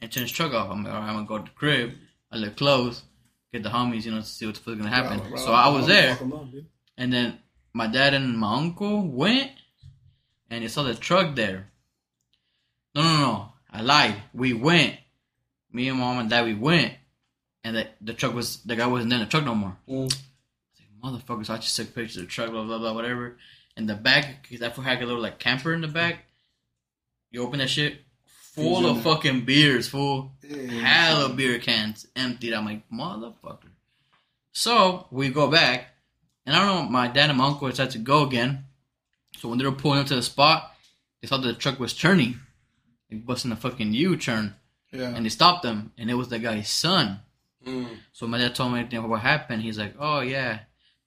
and 0.00 0.10
turned 0.10 0.22
his 0.22 0.32
truck 0.32 0.52
off. 0.52 0.70
I'm 0.70 0.84
like, 0.84 0.92
all 0.92 1.00
right, 1.00 1.08
I'm 1.08 1.14
gonna 1.14 1.26
go 1.26 1.38
to 1.38 1.44
the 1.44 1.50
crib. 1.50 1.92
I 2.30 2.36
look 2.36 2.56
close, 2.56 3.02
get 3.52 3.62
the 3.62 3.68
homies, 3.68 4.04
you 4.04 4.10
know, 4.12 4.20
to 4.20 4.26
see 4.26 4.46
what 4.46 4.56
the 4.56 4.60
fuck's 4.60 4.78
gonna 4.78 4.90
happen. 4.90 5.18
Bro, 5.18 5.28
bro, 5.30 5.38
so 5.38 5.52
I 5.52 5.68
was 5.68 5.86
bro, 5.86 5.94
there, 5.94 6.18
and 6.96 7.12
then 7.12 7.38
my 7.72 7.86
dad 7.86 8.14
and 8.14 8.38
my 8.38 8.54
uncle 8.54 9.06
went, 9.06 9.50
and 10.54 10.64
they 10.64 10.68
saw 10.68 10.82
the 10.82 10.94
truck 10.94 11.34
there. 11.34 11.68
No, 12.94 13.02
no, 13.02 13.16
no, 13.18 13.52
I 13.70 13.82
lied. 13.82 14.14
We 14.32 14.52
went. 14.52 14.96
Me 15.72 15.88
and 15.88 15.98
mom 15.98 16.18
and 16.18 16.30
dad, 16.30 16.44
we 16.44 16.54
went, 16.54 16.94
and 17.64 17.76
the 17.76 17.88
the 18.00 18.14
truck 18.14 18.32
was 18.34 18.62
the 18.62 18.76
guy 18.76 18.86
wasn't 18.86 19.12
in 19.12 19.20
the 19.20 19.26
truck 19.26 19.44
no 19.44 19.54
more 19.54 19.76
Mm. 19.88 20.16
motherfuckers. 21.02 21.50
I 21.50 21.56
just 21.56 21.74
took 21.76 21.94
pictures 21.94 22.16
of 22.18 22.22
the 22.24 22.28
truck, 22.28 22.50
blah 22.50 22.64
blah 22.64 22.78
blah, 22.78 22.92
whatever. 22.92 23.36
In 23.76 23.86
the 23.86 23.94
back, 23.96 24.42
because 24.42 24.60
that 24.60 24.74
fool 24.76 24.84
had 24.84 25.02
a 25.02 25.06
little 25.06 25.20
like 25.20 25.40
camper 25.40 25.74
in 25.74 25.80
the 25.80 25.88
back. 25.88 26.24
You 27.32 27.42
open 27.42 27.58
that 27.58 27.68
shit, 27.70 28.02
full 28.54 28.82
Who's 28.82 28.98
of 28.98 29.02
fucking 29.02 29.44
beers, 29.44 29.88
full 29.88 30.30
Yeah. 30.48 30.68
hella 30.86 31.34
beer 31.34 31.58
cans 31.58 32.06
emptied. 32.14 32.52
I'm 32.54 32.64
like 32.64 32.88
motherfucker. 32.90 33.72
So 34.52 35.08
we 35.10 35.30
go 35.30 35.50
back, 35.50 35.96
and 36.46 36.54
I 36.54 36.64
don't 36.64 36.84
know. 36.84 36.88
My 36.90 37.08
dad 37.08 37.30
and 37.30 37.38
my 37.38 37.46
uncle 37.46 37.68
decided 37.68 37.90
to 37.94 37.98
go 37.98 38.22
again. 38.24 38.66
So 39.44 39.50
when 39.50 39.58
they 39.58 39.64
were 39.66 39.72
pulling 39.72 39.98
up 39.98 40.06
to 40.06 40.14
the 40.14 40.22
spot, 40.22 40.72
they 41.20 41.28
saw 41.28 41.36
that 41.36 41.46
the 41.46 41.52
truck 41.52 41.78
was 41.78 41.92
turning, 41.92 42.40
like 43.12 43.26
busting 43.26 43.52
a 43.52 43.56
fucking 43.56 43.92
U 43.92 44.16
turn, 44.16 44.54
Yeah. 44.90 45.14
and 45.14 45.22
they 45.22 45.28
stopped 45.28 45.62
them, 45.62 45.92
and 45.98 46.10
it 46.10 46.14
was 46.14 46.28
the 46.28 46.38
guy's 46.38 46.70
son. 46.70 47.20
Mm. 47.66 47.98
So 48.14 48.26
my 48.26 48.38
dad 48.38 48.54
told 48.54 48.72
me 48.72 48.78
everything 48.78 49.00
about 49.00 49.10
what 49.10 49.20
happened. 49.20 49.60
He's 49.60 49.76
like, 49.78 49.96
"Oh 49.98 50.20
yeah, 50.20 50.60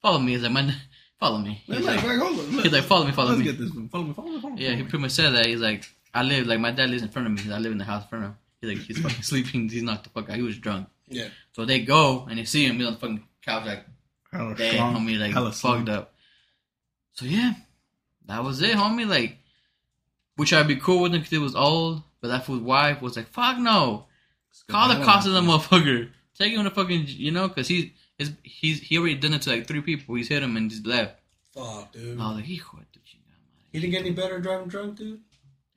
follow 0.04 0.20
me." 0.20 0.34
He's 0.34 0.44
like, 0.44 0.52
"Man, 0.52 0.72
follow 1.20 1.40
me." 1.40 1.64
He's 1.66 1.80
like, 1.84 2.04
like, 2.04 2.20
hold 2.20 2.40
on. 2.40 2.46
he's 2.62 2.72
like, 2.72 2.84
"Follow 2.84 3.08
me, 3.08 3.12
follow 3.12 3.36
me. 3.36 3.38
Let's 3.38 3.46
me." 3.48 3.52
get 3.54 3.60
this 3.60 3.72
one. 3.74 3.90
Follow 3.90 4.04
me, 4.04 4.14
follow 4.14 4.30
me, 4.30 4.40
follow 4.40 4.54
me. 4.54 4.64
Yeah, 4.64 4.76
he 4.76 4.84
pretty 4.84 5.00
much 5.00 5.12
said 5.14 5.32
that. 5.32 5.48
He's 5.48 5.60
like, 5.62 5.90
"I 6.14 6.22
live 6.22 6.46
like 6.46 6.60
my 6.60 6.70
dad 6.70 6.92
lives 6.92 7.02
in 7.02 7.10
front 7.10 7.26
of 7.28 7.34
me. 7.46 7.52
I 7.52 7.58
live 7.58 7.72
in 7.72 7.80
the 7.80 7.86
house 7.86 8.04
in 8.04 8.10
front 8.10 8.26
of 8.26 8.32
him." 8.32 8.38
He's 8.62 8.70
like, 8.78 8.86
"He's 8.88 9.00
fucking 9.00 9.24
sleeping. 9.32 9.68
He's 9.68 9.82
knocked 9.82 10.04
the 10.04 10.12
fuck 10.12 10.30
out. 10.30 10.36
He 10.36 10.44
was 10.44 10.60
drunk." 10.60 10.90
Yeah. 11.08 11.30
So 11.54 11.66
they 11.66 11.80
go 11.80 12.28
and 12.30 12.38
they 12.38 12.46
see 12.46 12.66
him. 12.68 12.78
He's 12.78 12.86
on 12.86 12.94
the 12.94 13.00
fucking 13.00 13.24
couch 13.44 13.66
like, 13.66 13.84
Hella 14.32 14.54
"Damn, 14.54 14.74
strong. 14.74 14.96
homie, 14.96 15.18
like 15.20 15.32
Hella 15.34 15.48
fucked 15.50 15.58
strong. 15.58 15.90
up." 15.90 16.14
So 17.14 17.26
yeah, 17.26 17.54
that 18.28 18.44
was 18.44 18.62
it, 18.62 18.76
homie. 18.76 19.08
Like, 19.08 19.38
which 20.36 20.54
I'd 20.54 20.68
be 20.68 20.76
cool 20.76 21.02
with 21.02 21.14
him 21.14 21.22
because 21.22 21.34
it 21.34 21.42
was 21.42 21.56
old, 21.56 22.04
but 22.22 22.30
that 22.30 22.46
fool's 22.46 22.62
wife 22.62 23.02
was 23.02 23.18
like, 23.18 23.28
"Fuck 23.28 23.58
no." 23.58 24.06
Call 24.70 24.90
the 24.90 25.04
cops 25.04 25.28
on 25.28 25.34
the 25.34 25.42
motherfucker. 25.42 26.10
Take 26.38 26.54
him 26.54 26.64
to 26.64 26.72
fucking, 26.72 27.06
you 27.08 27.32
know, 27.32 27.48
because 27.48 27.68
he's, 27.68 27.92
he's, 28.18 28.32
he's, 28.44 28.82
he 28.82 28.98
already 28.98 29.16
done 29.16 29.34
it 29.34 29.44
to 29.44 29.52
like 29.52 29.68
three 29.68 29.82
people. 29.82 30.16
He's 30.16 30.28
hit 30.28 30.44
him 30.44 30.58
and 30.58 30.70
just 30.70 30.86
left. 30.86 31.20
Fuck, 31.54 31.94
dude. 31.94 32.14
And 32.14 32.22
I 32.22 32.28
was 32.30 32.36
like, 32.38 32.46
hijo 32.46 32.78
de 32.92 33.00
chingada. 33.00 33.38
He 33.72 33.80
didn't 33.80 33.92
get 33.92 34.02
any 34.02 34.12
better 34.12 34.40
driving 34.40 34.68
drunk, 34.68 34.98
dude. 34.98 35.22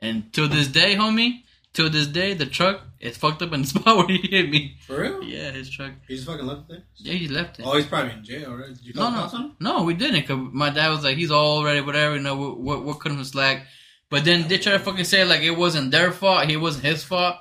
And 0.00 0.32
to 0.32 0.48
this 0.48 0.68
day, 0.68 0.96
homie, 0.96 1.42
to 1.74 1.88
this 1.88 2.06
day, 2.08 2.34
the 2.34 2.46
truck 2.46 2.80
is 2.98 3.16
fucked 3.16 3.42
up 3.42 3.52
in 3.52 3.62
the 3.62 3.66
spot 3.68 3.96
where 3.96 4.08
he 4.08 4.18
hit 4.28 4.50
me. 4.50 4.76
For 4.86 5.00
real? 5.00 5.22
Yeah, 5.22 5.50
his 5.52 5.70
truck. 5.70 5.92
He 6.08 6.14
just 6.16 6.26
fucking 6.26 6.44
left 6.46 6.70
it 6.70 6.82
Yeah, 6.96 7.12
he 7.14 7.28
left 7.28 7.58
it. 7.60 7.64
Oh, 7.66 7.76
he's 7.76 7.86
probably 7.86 8.12
in 8.12 8.24
jail, 8.24 8.54
right? 8.54 8.68
Did 8.68 8.80
you 8.84 8.92
No, 8.94 9.02
call 9.02 9.10
no, 9.12 9.16
cops 9.20 9.34
on 9.34 9.42
him? 9.42 9.56
no, 9.60 9.82
we 9.84 9.94
didn't. 9.94 10.26
Cause 10.26 10.38
my 10.52 10.70
dad 10.70 10.88
was 10.90 11.04
like, 11.04 11.16
he's 11.16 11.30
already 11.30 11.80
whatever. 11.80 12.16
You 12.16 12.22
know, 12.22 12.36
what, 12.36 12.58
what, 12.60 12.84
what 12.84 13.00
cut 13.00 13.12
him 13.12 13.22
slack. 13.24 13.66
But 14.10 14.24
then 14.24 14.48
they 14.48 14.58
try 14.58 14.72
to 14.72 14.78
fucking 14.80 15.04
say 15.04 15.24
like 15.24 15.42
it 15.42 15.52
wasn't 15.56 15.92
their 15.92 16.10
fault, 16.10 16.50
it 16.50 16.56
wasn't 16.56 16.84
his 16.86 17.04
fault. 17.04 17.36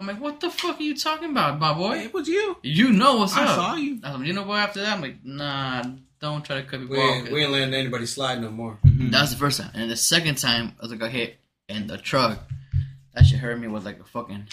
I'm 0.00 0.08
like, 0.08 0.20
what 0.20 0.40
the 0.40 0.50
fuck 0.50 0.80
are 0.80 0.82
you 0.82 0.96
talking 0.96 1.30
about, 1.30 1.60
my 1.60 1.72
boy? 1.72 1.98
It 1.98 2.12
was 2.12 2.26
you. 2.26 2.56
You 2.64 2.90
know 2.92 3.18
what's 3.18 3.36
I 3.36 3.44
up. 3.44 3.50
I 3.50 3.54
saw 3.54 3.74
you. 3.76 4.00
I 4.02 4.10
was 4.10 4.18
like, 4.18 4.26
you 4.26 4.32
know 4.34 4.42
what? 4.42 4.58
After 4.58 4.80
that, 4.82 4.96
I'm 4.96 5.00
like, 5.00 5.24
nah, 5.24 5.84
don't 6.20 6.44
try 6.44 6.56
to 6.60 6.66
cut 6.66 6.80
me 6.80 6.86
We 6.86 6.98
off. 6.98 7.14
ain't, 7.14 7.30
we 7.30 7.42
ain't 7.44 7.52
letting 7.52 7.72
anybody 7.74 8.06
slide 8.06 8.40
no 8.40 8.50
more. 8.50 8.76
Mm-hmm. 8.84 9.10
That's 9.10 9.30
the 9.30 9.36
first 9.36 9.60
time. 9.60 9.70
And 9.72 9.88
the 9.88 9.96
second 9.96 10.38
time, 10.38 10.72
I 10.80 10.82
was 10.82 10.90
like, 10.90 11.00
I 11.02 11.08
hit 11.08 11.36
in 11.68 11.86
the 11.86 11.96
truck. 11.96 12.40
That 13.14 13.24
shit 13.26 13.38
hurt 13.38 13.58
me 13.58 13.68
was 13.68 13.84
like 13.84 14.00
a 14.00 14.04
fucking. 14.04 14.46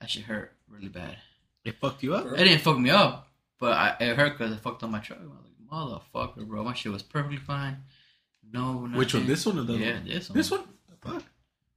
That 0.00 0.10
shit 0.10 0.24
hurt 0.24 0.52
really 0.68 0.88
bad. 0.88 1.16
It 1.64 1.76
fucked 1.80 2.02
you 2.02 2.14
up. 2.14 2.26
It 2.26 2.36
didn't 2.44 2.62
fuck 2.62 2.78
me 2.78 2.90
up, 2.90 3.28
but 3.58 3.72
I, 3.72 3.96
it 4.00 4.16
hurt 4.16 4.38
because 4.38 4.52
it 4.52 4.60
fucked 4.60 4.82
up 4.82 4.90
my 4.90 4.98
truck. 5.00 5.18
I 5.20 5.24
was 5.24 5.32
like, 5.32 6.34
motherfucker, 6.34 6.46
bro. 6.48 6.64
My 6.64 6.72
shit 6.74 6.90
was 6.92 7.02
perfectly 7.02 7.36
fine. 7.36 7.76
No, 8.52 8.80
nothing. 8.80 8.96
Which 8.98 9.14
one? 9.14 9.26
This 9.26 9.44
one 9.46 9.58
or 9.58 9.62
the 9.64 9.74
Yeah, 9.74 9.88
other 9.90 9.96
one? 9.98 10.08
this 10.08 10.28
one. 10.30 10.36
This 10.38 10.50
one? 10.50 10.60
The 10.88 11.08
fuck? 11.08 11.22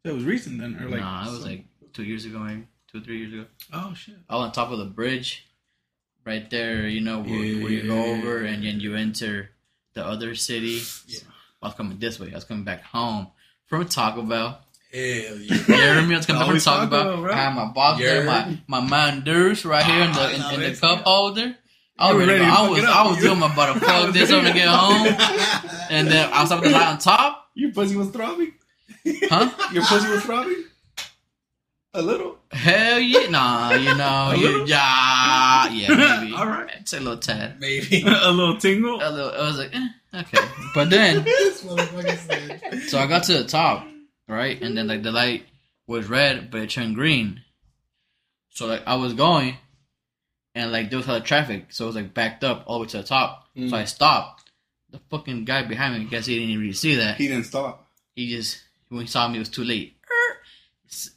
It 0.06 0.12
was 0.14 0.24
recent 0.24 0.60
then, 0.60 0.78
or 0.82 0.90
like? 0.90 1.02
nah, 1.02 1.28
it 1.28 1.32
was 1.32 1.42
some- 1.42 1.50
like 1.50 1.66
two 1.94 2.04
years 2.04 2.26
ago, 2.26 2.40
maybe 2.40 2.68
two, 2.92 3.00
or 3.00 3.02
three 3.02 3.20
years 3.20 3.34
ago. 3.34 3.46
Oh 3.74 3.94
shit. 3.94 4.16
I 4.30 4.36
was 4.36 4.46
on 4.46 4.52
top 4.54 4.72
of 4.72 4.80
the 4.80 4.86
bridge, 4.86 5.46
right 6.26 6.50
there. 6.50 6.88
You 6.88 7.02
know 7.02 7.20
where, 7.20 7.30
where 7.62 7.72
you 7.72 7.84
go 7.88 8.04
over 8.06 8.44
and 8.44 8.64
then 8.64 8.80
you 8.80 8.96
enter 8.96 9.50
the 9.94 10.06
other 10.06 10.34
city. 10.36 10.82
Yeah. 11.08 11.20
I 11.62 11.68
was 11.68 11.76
coming 11.76 12.00
this 12.00 12.20
way. 12.20 12.32
I 12.32 12.36
was 12.36 12.46
coming 12.46 12.64
back 12.64 12.84
home 12.84 13.28
from 13.66 13.86
Taco 13.88 14.22
Bell. 14.24 14.60
Hell 14.94 15.02
yeah. 15.02 15.56
You 15.56 15.58
hear 15.64 16.02
me? 16.04 16.14
I 16.14 16.18
was 16.18 16.26
coming 16.26 16.40
from 16.42 16.48
Always 16.50 16.64
Taco 16.66 16.82
Taco 16.86 16.90
Bell. 16.92 17.04
Bell, 17.16 17.22
bro. 17.24 17.34
I 17.34 17.36
had 17.36 17.56
my 17.56 17.66
box 17.72 18.00
there, 18.00 18.24
my 18.26 18.58
my 18.68 18.82
Manders 18.82 19.66
right 19.66 19.84
here 19.84 20.04
in 20.04 20.12
the 20.14 20.36
in, 20.36 20.62
in 20.64 20.72
the 20.74 20.80
cup 20.80 21.00
holder. 21.02 21.56
I 21.98 22.12
was, 22.14 22.28
ready, 22.28 22.44
I 22.44 22.70
was. 22.70 22.84
I 22.84 23.08
was 23.08 23.18
doing 23.20 23.40
my 23.40 23.52
about 23.54 23.74
to 23.76 23.80
fuck 23.80 24.14
this 24.14 24.32
up 24.32 24.44
to 24.44 24.52
get 24.54 24.68
home, 24.68 25.08
and 25.92 26.08
then 26.08 26.32
I 26.34 26.42
was 26.42 26.52
up 26.52 26.64
the 26.64 26.70
light 26.70 26.88
on 26.88 26.98
top, 26.98 27.50
Your 27.54 27.72
pussy 27.72 27.96
was 27.96 28.10
throbbing. 28.10 28.54
huh? 29.06 29.50
Your 29.74 29.84
pussy 29.86 30.10
was 30.10 30.24
throbbing. 30.24 30.64
A 31.94 32.02
little. 32.02 32.38
Hell 32.52 33.00
yeah, 33.00 33.30
nah, 33.30 33.74
you 33.74 33.94
know, 33.98 34.32
A 34.34 34.38
you, 34.38 34.66
yeah, 34.66 35.70
yeah, 35.70 35.88
maybe. 36.22 36.34
All 36.36 36.48
right. 36.48 36.70
it's 36.80 36.94
a 36.94 37.00
little 37.00 37.18
tad. 37.18 37.60
Maybe. 37.60 38.02
a 38.06 38.32
little 38.32 38.58
tingle. 38.58 38.96
A 39.02 39.10
little, 39.12 39.32
I 39.32 39.42
was 39.48 39.58
like, 39.60 39.76
eh, 39.76 39.88
okay, 40.22 40.40
but 40.74 40.90
then 40.90 41.24
this 41.24 41.64
motherfucker 41.64 42.18
said. 42.18 42.82
So 42.90 42.98
I 42.98 43.06
got 43.06 43.24
to 43.26 43.34
the 43.34 43.44
top, 43.44 43.86
right, 44.34 44.62
and 44.62 44.78
then 44.78 44.88
like 44.88 45.04
the 45.04 45.12
light 45.12 45.46
was 45.88 46.10
red, 46.10 46.52
but 46.52 46.62
it 46.62 46.70
turned 46.70 46.96
green. 46.96 47.42
So 48.50 48.68
like 48.68 48.84
I 48.86 48.96
was 48.96 49.14
going, 49.14 49.58
and 50.56 50.72
like 50.72 50.90
there 50.90 50.98
was 50.98 51.08
a 51.08 51.12
lot 51.12 51.22
of 51.22 51.28
traffic, 51.28 51.68
so 51.70 51.86
it 51.86 51.88
was 51.88 51.96
like 51.96 52.14
backed 52.14 52.44
up 52.44 52.64
all 52.68 52.80
the 52.80 52.84
way 52.84 52.90
to 52.90 52.98
the 52.98 53.04
top. 53.04 53.48
Mm. 53.56 53.70
So 53.70 53.76
I 53.78 53.86
stopped. 53.86 54.50
The 54.92 55.00
fucking 55.10 55.46
guy 55.46 55.64
behind 55.64 55.98
me, 55.98 56.06
I 56.06 56.10
guess 56.10 56.28
he 56.28 56.38
didn't 56.38 56.60
really 56.60 56.74
see 56.74 56.96
that. 56.96 57.18
He 57.18 57.28
didn't 57.28 57.46
stop. 57.46 57.88
He 58.16 58.30
just 58.30 58.62
when 58.90 59.02
he 59.02 59.08
saw 59.08 59.28
me, 59.28 59.38
it 59.38 59.40
was 59.40 59.50
too 59.50 59.64
late. 59.64 59.96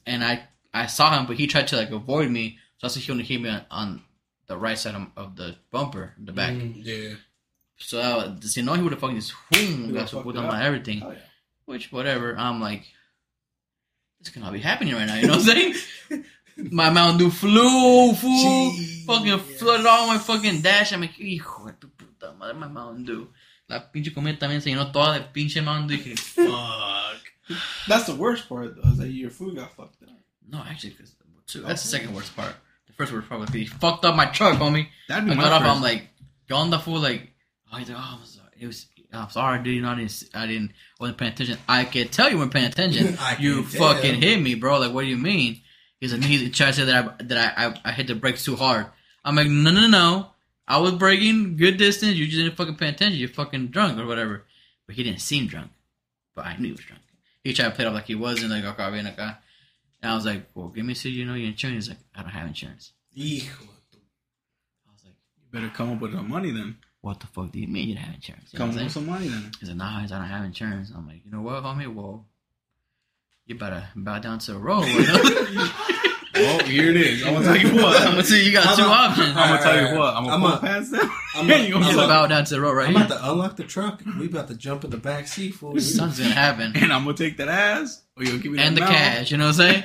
And 0.06 0.24
I 0.24 0.44
I 0.72 0.86
saw 0.86 1.18
him, 1.18 1.26
but 1.26 1.36
he 1.36 1.46
tried 1.46 1.68
to 1.68 1.76
like 1.76 1.90
avoid 1.90 2.30
me, 2.30 2.58
so 2.78 2.86
I 2.86 2.88
said 2.88 3.02
he 3.02 3.12
only 3.12 3.24
hit 3.24 3.40
me 3.40 3.50
on, 3.50 3.64
on 3.70 4.02
the 4.46 4.56
right 4.56 4.78
side 4.78 4.94
of, 4.94 5.08
of 5.16 5.36
the 5.36 5.56
bumper, 5.70 6.14
the 6.18 6.32
back. 6.32 6.54
Mm, 6.54 6.74
yeah. 6.76 7.14
So 7.78 8.00
uh, 8.00 8.28
does 8.28 8.54
he 8.54 8.62
know 8.62 8.74
he 8.74 8.82
would 8.82 8.92
have 8.92 9.00
fucking 9.00 9.16
just 9.16 9.34
whoom, 9.52 9.92
got 9.92 10.10
put 10.10 10.36
on 10.36 10.46
my 10.46 10.64
everything. 10.64 11.02
Oh 11.04 11.10
yeah. 11.10 11.18
Which, 11.66 11.92
whatever. 11.92 12.36
I'm 12.38 12.60
like, 12.60 12.84
this 14.26 14.34
cannot 14.34 14.52
be 14.52 14.60
happening 14.60 14.94
right 14.94 15.06
now. 15.06 15.16
You 15.16 15.28
know 15.28 15.36
what 15.36 15.48
I'm 15.48 15.54
saying? 15.54 16.24
my 16.70 16.90
Mountain 16.90 17.18
Dew 17.18 17.30
flew, 17.30 18.12
fool. 18.14 18.72
Jeez. 18.72 19.04
Fucking 19.04 19.38
flooded 19.38 19.86
all 19.86 20.08
my 20.08 20.18
fucking 20.18 20.60
dash. 20.62 20.92
I'm 20.92 21.00
like, 21.00 21.12
hijo 21.12 21.66
de 21.66 21.72
tu 21.80 21.88
puta 21.88 22.34
madre, 22.38 22.54
my 22.54 22.68
Mountain 22.68 23.04
Dew. 23.04 23.28
La 23.68 23.80
pinche 23.92 24.12
comida 24.12 24.38
también 24.38 24.60
se 24.60 24.70
llenó 24.70 24.92
toda 24.92 25.18
de 25.18 25.24
pinche 25.32 25.62
Mountain 25.62 25.88
Dew. 25.88 26.04
Dije, 26.04 26.18
fuck. 26.18 27.56
That's 27.88 28.06
the 28.06 28.14
worst 28.14 28.48
part 28.48 28.74
though. 28.76 28.90
Is 28.90 28.98
that 28.98 29.08
your 29.08 29.30
food 29.30 29.56
got 29.56 29.72
fucked 29.76 30.02
up. 30.02 30.08
No, 30.48 30.62
actually, 30.68 30.90
because 30.90 31.14
that's 31.62 31.82
the 31.82 31.88
second 31.88 32.14
worst 32.14 32.34
part. 32.36 32.54
The 32.86 32.92
first 32.92 33.12
worst 33.12 33.28
part 33.28 33.40
was 33.40 33.50
he 33.50 33.66
fucked 33.66 34.04
up 34.04 34.16
my 34.16 34.26
truck, 34.26 34.58
homie. 34.58 34.88
That'd 35.08 35.26
be 35.26 35.32
I 35.32 35.34
my 35.34 35.42
got 35.42 35.62
first. 35.62 35.76
I'm 35.76 35.82
like, 35.82 36.08
on 36.50 36.70
the 36.70 36.78
fool, 36.78 37.00
like, 37.00 37.32
oh, 37.72 37.76
he's 37.76 37.88
like, 37.88 37.98
oh, 37.98 38.18
I'm 38.18 38.24
sorry. 38.24 38.50
It 38.58 38.66
was, 38.66 38.86
I'm 39.16 39.30
sorry, 39.30 39.62
dude. 39.62 39.74
You 39.76 39.82
know, 39.82 39.90
I 39.90 39.94
didn't, 39.96 40.24
I 40.34 40.46
didn't, 40.46 40.72
wasn't 41.00 41.18
paying 41.18 41.32
attention. 41.32 41.58
I 41.68 41.84
can 41.84 42.08
tell 42.08 42.30
you 42.30 42.38
weren't 42.38 42.52
paying 42.52 42.66
attention. 42.66 43.18
You 43.38 43.62
can 43.62 43.70
tell. 43.72 43.94
fucking 43.94 44.20
hit 44.20 44.40
me, 44.40 44.54
bro. 44.54 44.78
Like, 44.78 44.92
what 44.92 45.02
do 45.02 45.08
you 45.08 45.16
mean? 45.16 45.60
He's 46.00 46.12
like, 46.12 46.22
he's 46.22 46.54
trying 46.56 46.72
to 46.72 46.76
say 46.76 46.84
that 46.84 47.04
I, 47.04 47.22
that 47.24 47.58
I, 47.58 47.66
I, 47.66 47.80
I 47.86 47.92
hit 47.92 48.06
the 48.06 48.14
brakes 48.14 48.44
too 48.44 48.56
hard. 48.56 48.86
I'm 49.24 49.36
like, 49.36 49.48
no, 49.48 49.70
no, 49.70 49.86
no. 49.86 50.30
I 50.68 50.78
was 50.78 50.92
braking 50.92 51.56
good 51.56 51.76
distance. 51.76 52.16
You 52.16 52.26
just 52.26 52.38
didn't 52.38 52.56
fucking 52.56 52.76
pay 52.76 52.88
attention. 52.88 53.18
You're 53.18 53.28
fucking 53.28 53.68
drunk 53.68 53.98
or 53.98 54.06
whatever. 54.06 54.44
But 54.86 54.96
he 54.96 55.02
didn't 55.02 55.20
seem 55.20 55.46
drunk. 55.46 55.70
But 56.34 56.46
I 56.46 56.56
knew 56.56 56.66
he 56.66 56.72
was 56.72 56.80
drunk. 56.80 57.02
He 57.42 57.52
tried 57.52 57.66
to 57.66 57.70
play 57.70 57.84
it 57.84 57.88
off 57.88 57.94
like 57.94 58.06
he 58.06 58.14
wasn't. 58.14 58.50
Like, 58.50 58.64
okay, 58.64 58.90
bien 58.90 59.06
acá. 59.06 59.38
And 60.02 60.12
I 60.12 60.14
was 60.14 60.26
like, 60.26 60.46
well, 60.54 60.68
give 60.68 60.84
me 60.84 60.94
a 60.94 61.08
you 61.08 61.24
know 61.24 61.34
your 61.34 61.48
insurance. 61.48 61.86
He's 61.86 61.88
like, 61.94 62.04
I 62.14 62.22
don't 62.22 62.30
have 62.30 62.46
insurance. 62.46 62.92
Hijo 63.16 63.52
I 64.86 64.92
was 64.92 65.04
like, 65.04 65.14
You 65.38 65.50
better 65.52 65.68
come 65.68 65.92
up 65.92 66.00
with 66.00 66.12
the 66.12 66.22
money 66.22 66.50
then. 66.50 66.76
What 67.06 67.20
the 67.20 67.26
fuck 67.28 67.52
do 67.52 67.60
you 67.60 67.68
mean 67.68 67.88
you 67.90 67.94
don't 67.94 68.04
have 68.04 68.14
insurance? 68.16 68.52
You 68.52 68.58
know 68.58 68.64
Come 68.64 68.68
what 68.70 68.74
up 68.76 68.80
I'm 68.80 68.84
with 68.86 68.92
some 68.92 69.06
money 69.06 69.28
then. 69.28 69.50
He's 69.60 69.68
like, 69.68 69.78
nah, 69.78 69.98
I 70.02 70.06
don't 70.06 70.24
have 70.24 70.44
insurance. 70.44 70.90
I'm 70.94 71.06
like, 71.06 71.24
you 71.24 71.30
know 71.30 71.40
what, 71.42 71.62
homie? 71.62 71.92
Well, 71.92 72.26
you 73.46 73.54
better 73.56 73.86
bow 73.94 74.18
down 74.18 74.38
to 74.40 74.52
the 74.54 74.58
road. 74.58 74.84
Oh, 74.88 76.58
here 76.66 76.90
it 76.90 76.96
is. 76.96 77.22
I'm 77.24 77.34
gonna 77.34 77.44
tell 77.46 77.56
you 77.56 77.68
what. 77.76 77.96
I'm 77.96 78.04
what. 78.04 78.10
gonna 78.10 78.24
see 78.24 78.44
you 78.44 78.52
got 78.52 78.66
I'm 78.66 78.76
two 78.76 78.82
a- 78.82 78.86
options. 78.88 79.28
I'm 79.28 79.34
gonna 79.48 79.62
tell 79.62 79.72
Alright, 79.76 79.92
you 79.92 79.98
what. 79.98 80.14
I'm 80.16 80.24
gonna 80.24 80.34
I'm 80.34 80.40
pull 80.40 80.50
a- 81.00 81.10
I'm 81.36 81.50
a- 81.50 81.66
You 81.66 81.72
gonna 81.74 81.90
You 81.92 82.00
I'm 82.00 82.08
bow 82.08 82.26
down 82.26 82.44
to 82.44 82.54
the 82.54 82.60
road 82.60 82.72
right 82.72 82.88
I'm 82.88 82.94
here. 82.94 83.04
about 83.06 83.18
to 83.20 83.30
unlock 83.30 83.56
the 83.56 83.64
truck. 83.64 84.02
We 84.18 84.26
about 84.26 84.48
to 84.48 84.54
jump 84.54 84.84
in 84.84 84.90
the 84.90 84.96
back 84.98 85.28
seat, 85.28 85.54
fool. 85.54 85.78
Something's 85.80 86.18
gonna 86.18 86.34
happen. 86.34 86.72
and 86.76 86.92
I'm 86.92 87.04
gonna 87.04 87.16
take 87.16 87.36
that 87.38 87.48
ass, 87.48 88.02
or 88.16 88.24
you'll 88.24 88.38
give 88.38 88.52
me 88.52 88.58
And 88.58 88.76
the 88.76 88.80
mouth. 88.82 88.90
cash, 88.90 89.30
you 89.30 89.36
know 89.38 89.44
what 89.46 89.60
I'm 89.60 89.72
saying? 89.72 89.84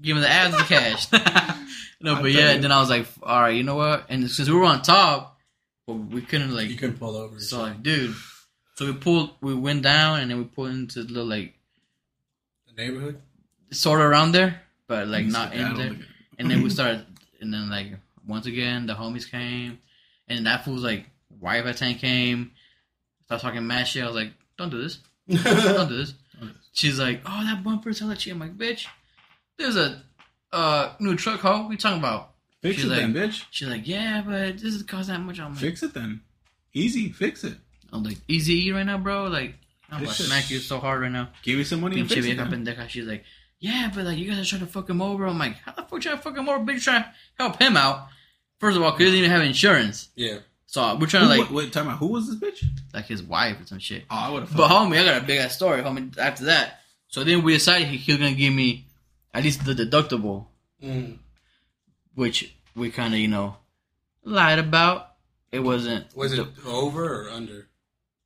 Give 0.00 0.16
me 0.16 0.22
the 0.22 0.30
ads 0.30 0.54
and 0.54 0.62
the 0.62 0.68
cash. 0.68 1.12
no, 2.00 2.14
but 2.22 2.30
yeah, 2.32 2.52
you. 2.54 2.60
then 2.62 2.72
I 2.72 2.80
was 2.80 2.88
like, 2.88 3.06
all 3.22 3.40
right, 3.40 3.54
you 3.56 3.64
know 3.64 3.74
what? 3.76 4.06
And 4.08 4.30
since 4.30 4.48
we 4.48 4.54
were 4.54 4.64
on 4.64 4.80
top, 4.82 5.38
well, 5.90 5.98
we 5.98 6.22
couldn't 6.22 6.54
like 6.54 6.68
You 6.68 6.76
couldn't 6.76 6.98
pull 6.98 7.16
over. 7.16 7.38
So 7.40 7.62
like, 7.62 7.82
dude. 7.82 8.14
So 8.76 8.86
we 8.86 8.92
pulled, 8.94 9.30
we 9.40 9.54
went 9.54 9.82
down, 9.82 10.20
and 10.20 10.30
then 10.30 10.38
we 10.38 10.44
pulled 10.44 10.70
into 10.70 11.02
the 11.02 11.12
little 11.12 11.28
like 11.28 11.54
the 12.66 12.82
neighborhood. 12.82 13.20
sort 13.70 14.00
of 14.00 14.06
around 14.06 14.32
there, 14.32 14.62
but 14.86 15.06
like 15.08 15.26
not 15.26 15.52
in 15.52 15.74
there. 15.74 15.96
And 16.38 16.50
then 16.50 16.62
we 16.62 16.70
started, 16.70 17.04
and 17.40 17.52
then 17.52 17.68
like 17.68 17.88
once 18.26 18.46
again 18.46 18.86
the 18.86 18.94
homies 18.94 19.30
came, 19.30 19.78
and 20.28 20.46
that 20.46 20.64
fool's 20.64 20.82
like 20.82 21.06
wife 21.40 21.66
at 21.66 21.76
ten 21.76 21.96
came, 21.96 22.52
started 23.26 23.42
talking 23.42 23.66
mad 23.66 23.84
shit. 23.84 24.02
I 24.02 24.06
was 24.06 24.16
like, 24.16 24.32
don't 24.56 24.70
do 24.70 24.80
this, 24.82 24.98
don't 25.28 25.88
do 25.88 25.96
this. 25.98 26.14
She's 26.72 26.98
like, 26.98 27.20
oh 27.26 27.44
that 27.44 27.62
bumper's 27.62 27.98
hella 27.98 28.16
cheap. 28.16 28.32
I'm 28.32 28.38
like, 28.38 28.56
bitch, 28.56 28.86
there's 29.58 29.76
a 29.76 30.02
uh 30.52 30.94
new 31.00 31.16
truck. 31.16 31.44
What 31.44 31.70
you 31.70 31.76
talking 31.76 31.98
about? 31.98 32.29
Fix 32.62 32.76
She's 32.76 32.84
it 32.84 32.88
like- 32.88 32.98
then, 33.00 33.14
bitch. 33.14 33.44
She's 33.50 33.68
like, 33.68 33.86
yeah, 33.88 34.22
but 34.26 34.58
this 34.58 34.74
is 34.74 34.82
cost 34.82 35.08
that 35.08 35.18
much. 35.20 35.40
I'm 35.40 35.52
like, 35.52 35.60
Fix 35.60 35.82
it 35.82 35.94
then. 35.94 36.20
Easy, 36.74 37.10
fix 37.10 37.42
it. 37.44 37.54
I'm 37.92 38.02
like, 38.04 38.18
easy 38.28 38.70
right 38.70 38.84
now, 38.86 38.98
bro. 38.98 39.24
Like, 39.24 39.54
I'm 39.90 40.02
gonna 40.04 40.14
smack 40.14 40.50
you 40.50 40.58
so 40.58 40.78
hard 40.78 41.00
right 41.00 41.10
now. 41.10 41.30
Give 41.42 41.58
me 41.58 41.64
some 41.64 41.80
money 41.80 41.98
and 41.98 42.08
Pinche 42.08 42.14
fix 42.14 42.26
it. 42.26 42.36
vieja 42.36 42.44
then. 42.48 42.64
pendeja. 42.64 42.88
She's 42.88 43.06
like, 43.06 43.24
yeah, 43.58 43.90
but 43.94 44.04
like 44.04 44.16
you 44.18 44.30
guys 44.30 44.38
are 44.40 44.44
trying 44.44 44.60
to 44.60 44.66
fuck 44.66 44.88
him 44.88 45.02
over. 45.02 45.26
I'm 45.26 45.38
like, 45.38 45.56
how 45.56 45.72
the 45.72 45.82
fuck 45.82 45.92
you 45.94 46.00
trying 46.00 46.16
to 46.18 46.22
fuck 46.22 46.36
him 46.36 46.48
over? 46.48 46.64
Bitch, 46.64 46.82
trying 46.84 47.02
to 47.02 47.10
help 47.38 47.60
him 47.60 47.76
out. 47.76 48.06
First 48.60 48.76
of 48.76 48.82
all, 48.82 48.90
'cause 48.92 48.98
he 49.00 49.04
doesn't 49.06 49.18
even 49.18 49.30
have 49.30 49.42
insurance. 49.42 50.08
Yeah. 50.14 50.38
So 50.66 50.94
we're 50.96 51.06
trying 51.08 51.24
Who, 51.24 51.32
to 51.34 51.38
like, 51.40 51.50
like, 51.50 51.56
wait, 51.56 51.72
time 51.72 51.88
out. 51.88 51.98
Who 51.98 52.06
was 52.08 52.28
this 52.28 52.36
bitch? 52.36 52.64
like 52.94 53.06
his 53.06 53.22
wife 53.22 53.60
or 53.60 53.66
some 53.66 53.78
shit. 53.80 54.04
Oh, 54.10 54.16
I 54.16 54.30
would 54.30 54.42
have. 54.44 54.56
But 54.56 54.70
homie, 54.70 55.00
I 55.00 55.04
got 55.04 55.22
a 55.22 55.26
big 55.26 55.40
ass 55.40 55.56
story, 55.56 55.82
homie. 55.82 56.16
After 56.18 56.44
that, 56.44 56.80
so 57.08 57.24
then 57.24 57.42
we 57.42 57.54
decided 57.54 57.88
he, 57.88 57.96
he 57.96 58.12
was 58.12 58.20
gonna 58.20 58.34
give 58.34 58.54
me 58.54 58.86
at 59.34 59.42
least 59.42 59.64
the 59.64 59.74
deductible, 59.74 60.46
Mm. 60.82 61.18
Which 62.14 62.54
we 62.74 62.90
kind 62.90 63.14
of 63.14 63.20
you 63.20 63.28
know 63.28 63.56
lied 64.24 64.58
about. 64.58 65.08
It 65.52 65.60
wasn't. 65.60 66.14
Was 66.16 66.32
it 66.32 66.46
over 66.66 67.24
or 67.24 67.30
under? 67.30 67.68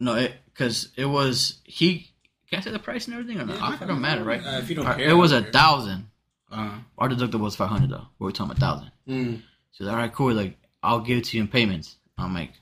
No, 0.01 0.15
it 0.17 0.35
because 0.47 0.91
it 0.97 1.07
was 1.07 1.59
he. 1.65 2.11
Can 2.51 2.59
I 2.59 2.63
say 2.63 2.71
the 2.71 2.79
price 2.79 3.07
and 3.07 3.15
everything 3.15 3.41
or 3.41 3.47
not? 3.47 3.59
Yeah, 3.59 3.85
it 3.85 3.89
don't 3.89 4.01
matter, 4.01 4.23
right? 4.23 4.45
Uh, 4.45 4.59
if 4.59 4.69
you 4.69 4.77
don't 4.77 4.85
Alright, 4.85 5.01
care, 5.01 5.11
it 5.11 5.15
was 5.15 5.33
a 5.33 5.43
thousand. 5.43 6.09
Uh, 6.53 6.79
Our 6.99 7.09
deductible 7.09 7.41
was 7.41 7.57
five 7.57 7.71
hundred 7.71 7.91
though. 7.91 8.07
We 8.19 8.27
were 8.27 8.33
talking 8.33 8.53
a 8.53 8.61
thousand. 8.61 8.91
Mm. 9.09 9.43
She's 9.73 9.87
like, 9.87 9.95
all 9.95 10.01
right, 10.01 10.13
cool. 10.13 10.33
Like, 10.35 10.57
I'll 10.83 11.01
give 11.01 11.19
it 11.19 11.25
to 11.25 11.37
you 11.37 11.43
in 11.43 11.49
payments. 11.49 11.97
I'm 12.17 12.35
like, 12.35 12.53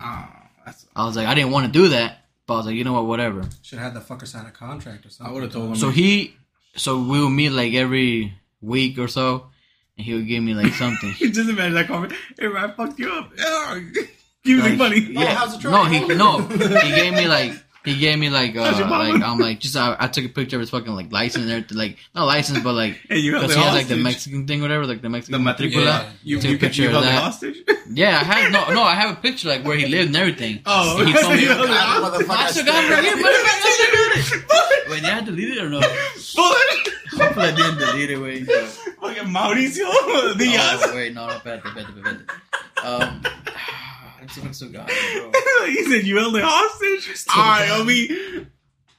oh, 0.00 0.28
that's. 0.64 0.86
I 0.94 1.04
was 1.04 1.16
like, 1.16 1.26
I 1.26 1.34
didn't 1.34 1.50
want 1.50 1.66
to 1.66 1.72
do 1.72 1.88
that, 1.88 2.24
but 2.46 2.54
I 2.54 2.56
was 2.58 2.66
like, 2.66 2.76
you 2.76 2.84
know 2.84 2.94
what, 2.94 3.06
whatever. 3.06 3.42
Should 3.62 3.78
have 3.78 3.92
had 3.92 4.02
the 4.02 4.06
fucker 4.06 4.26
sign 4.26 4.46
a 4.46 4.50
contract 4.50 5.04
or 5.04 5.10
something. 5.10 5.32
I 5.32 5.34
would've 5.34 5.52
told 5.52 5.70
him. 5.70 5.76
So 5.76 5.90
he, 5.90 6.34
so 6.76 7.02
we 7.02 7.20
would 7.20 7.30
meet 7.30 7.50
like 7.50 7.74
every 7.74 8.32
week 8.62 8.98
or 8.98 9.08
so, 9.08 9.48
and 9.96 10.06
he 10.06 10.14
would 10.14 10.26
give 10.26 10.42
me 10.42 10.54
like 10.54 10.72
something. 10.74 11.14
You 11.18 11.30
just 11.32 11.48
imagine 11.50 11.74
that 11.74 11.86
comment. 11.88 12.12
Hey, 12.38 12.46
I 12.46 12.70
fucked 12.72 12.98
you 12.98 13.10
up. 13.12 13.32
Yeah. 13.38 13.80
Give 14.44 14.58
me 14.58 14.62
Like, 14.62 14.72
the 14.72 14.76
money. 14.76 15.14
Oh, 15.16 15.34
how's 15.34 15.54
the 15.56 15.58
truck? 15.60 15.72
No, 15.72 15.84
he 15.90 16.14
no, 16.14 16.38
he 16.40 16.94
gave 16.94 17.14
me 17.14 17.26
like 17.26 17.52
he 17.86 17.98
gave 17.98 18.18
me 18.18 18.28
like, 18.28 18.54
How's 18.54 18.78
uh, 18.78 18.88
like 18.90 19.22
I'm 19.22 19.38
like, 19.38 19.60
just 19.60 19.76
I, 19.76 19.96
I 19.98 20.08
took 20.08 20.24
a 20.26 20.28
picture 20.28 20.56
of 20.56 20.60
his 20.60 20.70
fucking 20.70 20.92
like 20.92 21.10
license 21.10 21.44
and 21.44 21.52
everything, 21.52 21.78
like 21.78 21.96
not 22.14 22.26
license, 22.26 22.58
but 22.60 22.74
like 22.74 22.98
And 23.08 23.18
you 23.20 23.32
held 23.32 23.44
because 23.44 23.56
it 23.56 23.58
he 23.58 23.64
has 23.64 23.74
like 23.74 23.88
the. 23.88 23.96
Mexican 23.96 24.46
thing, 24.46 24.60
whatever, 24.60 24.86
like 24.86 25.00
the 25.00 25.08
Mexican 25.08 25.42
The 25.42 25.50
matricula. 25.50 25.84
Yeah. 25.84 26.10
You, 26.22 26.40
Took 26.40 26.50
a 26.50 26.58
picture 26.58 26.82
you 26.82 26.88
of 26.88 26.92
held 26.94 27.04
it 27.04 27.08
that. 27.08 27.22
hostage? 27.22 27.56
Yeah, 27.88 28.18
I 28.18 28.24
have 28.24 28.50
no, 28.52 28.74
no, 28.74 28.82
I 28.82 28.94
have 28.96 29.16
a 29.16 29.20
picture 29.20 29.48
like 29.48 29.64
where 29.64 29.76
he 29.76 29.86
lived 29.86 30.08
and 30.08 30.16
everything. 30.16 30.60
Oh, 30.66 31.04
he 31.04 31.12
told 31.12 31.32
me. 31.36 31.42
you 31.42 31.48
held 31.48 31.64
it 31.66 31.70
I 31.70 31.76
hostage? 31.76 32.26
Motherfucker, 32.26 32.48
still 32.48 32.64
got 32.66 32.84
it 32.84 32.90
right 32.90 33.04
here, 33.04 33.16
but 33.16 33.26
I 33.26 33.70
still 33.72 34.46
got 34.48 34.74
it. 34.84 34.90
Wait, 34.90 35.00
did 35.02 35.10
I 35.10 35.20
delete 35.20 35.48
it 35.56 35.62
or 35.62 35.68
no? 35.70 35.78
What? 35.78 36.88
Hopefully 37.12 37.46
I 37.46 37.54
didn't 37.54 37.78
delete 37.78 38.10
it. 38.10 38.18
Wait. 38.18 38.46
Fucking 39.00 39.24
Mauricio 39.32 40.36
Diaz. 40.36 40.82
Oh, 40.84 40.92
wait, 40.96 41.14
no, 41.14 41.28
no, 41.28 41.34
espérate, 41.34 41.62
espérate, 41.62 41.94
espérate. 41.96 42.30
Um, 42.84 43.22
I'm 44.44 44.52
still 44.52 44.68
so 44.68 44.68
god, 44.72 44.86
bro. 45.14 45.66
he 45.66 45.82
said 45.84 46.04
you 46.06 46.16
held 46.18 46.36
it 46.36 46.42
hostage. 46.44 47.26
All 47.34 47.42
right, 47.42 47.68
homie. 47.68 48.46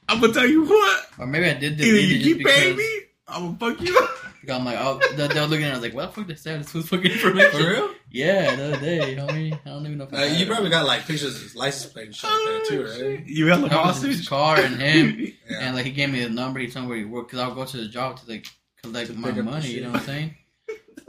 I'm 0.08 0.20
gonna 0.20 0.32
tell 0.32 0.46
you 0.46 0.64
what. 0.64 1.06
Or 1.18 1.26
maybe 1.26 1.46
I 1.46 1.54
did 1.54 1.74
Either 1.74 1.84
delete 1.84 2.08
you 2.08 2.16
it 2.16 2.22
keep 2.22 2.46
just 2.46 2.56
paying 2.58 2.76
me, 2.76 3.00
I'm 3.26 3.56
gonna 3.56 3.74
fuck 3.76 3.86
you 3.86 3.98
up. 3.98 4.10
I'm 4.50 4.64
like, 4.64 4.78
oh, 4.80 4.98
they, 5.14 5.28
they 5.28 5.40
were 5.40 5.46
looking 5.46 5.66
at 5.66 5.68
it, 5.68 5.72
I 5.72 5.74
was 5.74 5.82
like, 5.82 5.92
what 5.94 6.06
the 6.06 6.12
fuck 6.20 6.26
they 6.28 6.34
said? 6.34 6.60
This 6.60 6.72
was 6.72 6.88
fucking 6.88 7.10
information. 7.12 7.50
For 7.50 7.58
real? 7.68 7.90
Yeah, 8.10 8.54
the 8.56 8.64
other 8.68 8.80
day, 8.80 9.14
homie. 9.16 9.52
I 9.66 9.68
don't 9.68 9.84
even 9.84 9.98
know 9.98 10.04
if 10.04 10.14
Uh, 10.14 10.16
had 10.16 10.38
you 10.38 10.46
it. 10.46 10.48
probably 10.48 10.70
got 10.70 10.86
like 10.86 11.02
pictures 11.06 11.36
of 11.36 11.42
his 11.42 11.54
license 11.54 11.92
plate 11.92 12.06
and 12.06 12.16
shit 12.16 12.30
like 12.30 12.38
that 12.40 12.66
too, 12.66 12.84
right? 12.86 13.26
You 13.26 13.46
held 13.48 13.64
it 13.64 13.70
That 13.70 13.84
was 13.84 14.00
his 14.00 14.26
hostage. 14.26 14.28
car 14.30 14.56
and 14.58 14.80
him. 14.80 15.18
Yeah. 15.50 15.58
And 15.60 15.76
like 15.76 15.84
he 15.84 15.92
gave 15.92 16.08
me 16.10 16.24
the 16.24 16.30
number. 16.30 16.60
He 16.60 16.70
told 16.70 16.86
me 16.86 16.88
where 16.88 16.98
he 16.98 17.04
worked 17.04 17.28
because 17.32 17.40
I'll 17.44 17.54
go 17.54 17.66
to 17.66 17.76
the 17.76 17.88
job 17.88 18.18
to 18.20 18.30
like 18.30 18.46
collect 18.82 19.08
To 19.08 19.12
my 19.12 19.28
pick 19.28 19.30
up 19.32 19.36
the 19.36 19.42
money. 19.42 19.68
You 19.68 19.82
know 19.82 19.90
what 19.90 20.00
I'm 20.00 20.06
saying? 20.06 20.34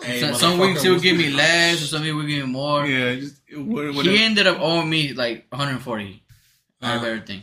Hey, 0.02 0.22
some, 0.22 0.34
some 0.36 0.60
weeks 0.60 0.82
he'll 0.84 1.00
give 1.00 1.18
me 1.18 1.30
less, 1.30 1.82
or 1.84 1.86
some 1.86 2.02
weeks 2.02 2.14
he'll 2.14 2.22
give 2.26 2.46
me 2.48 2.52
more. 2.52 2.86
Yeah, 2.86 3.16
just 3.16 3.42
what, 3.56 3.94
what, 3.96 4.06
He 4.06 4.24
ended 4.24 4.48
up 4.48 4.60
owing 4.60 4.90
me 4.90 5.14
like 5.14 5.46
140 5.50 6.24
out 6.82 6.96
of 6.96 7.02
Uh-huh. 7.02 7.06
everything. 7.08 7.42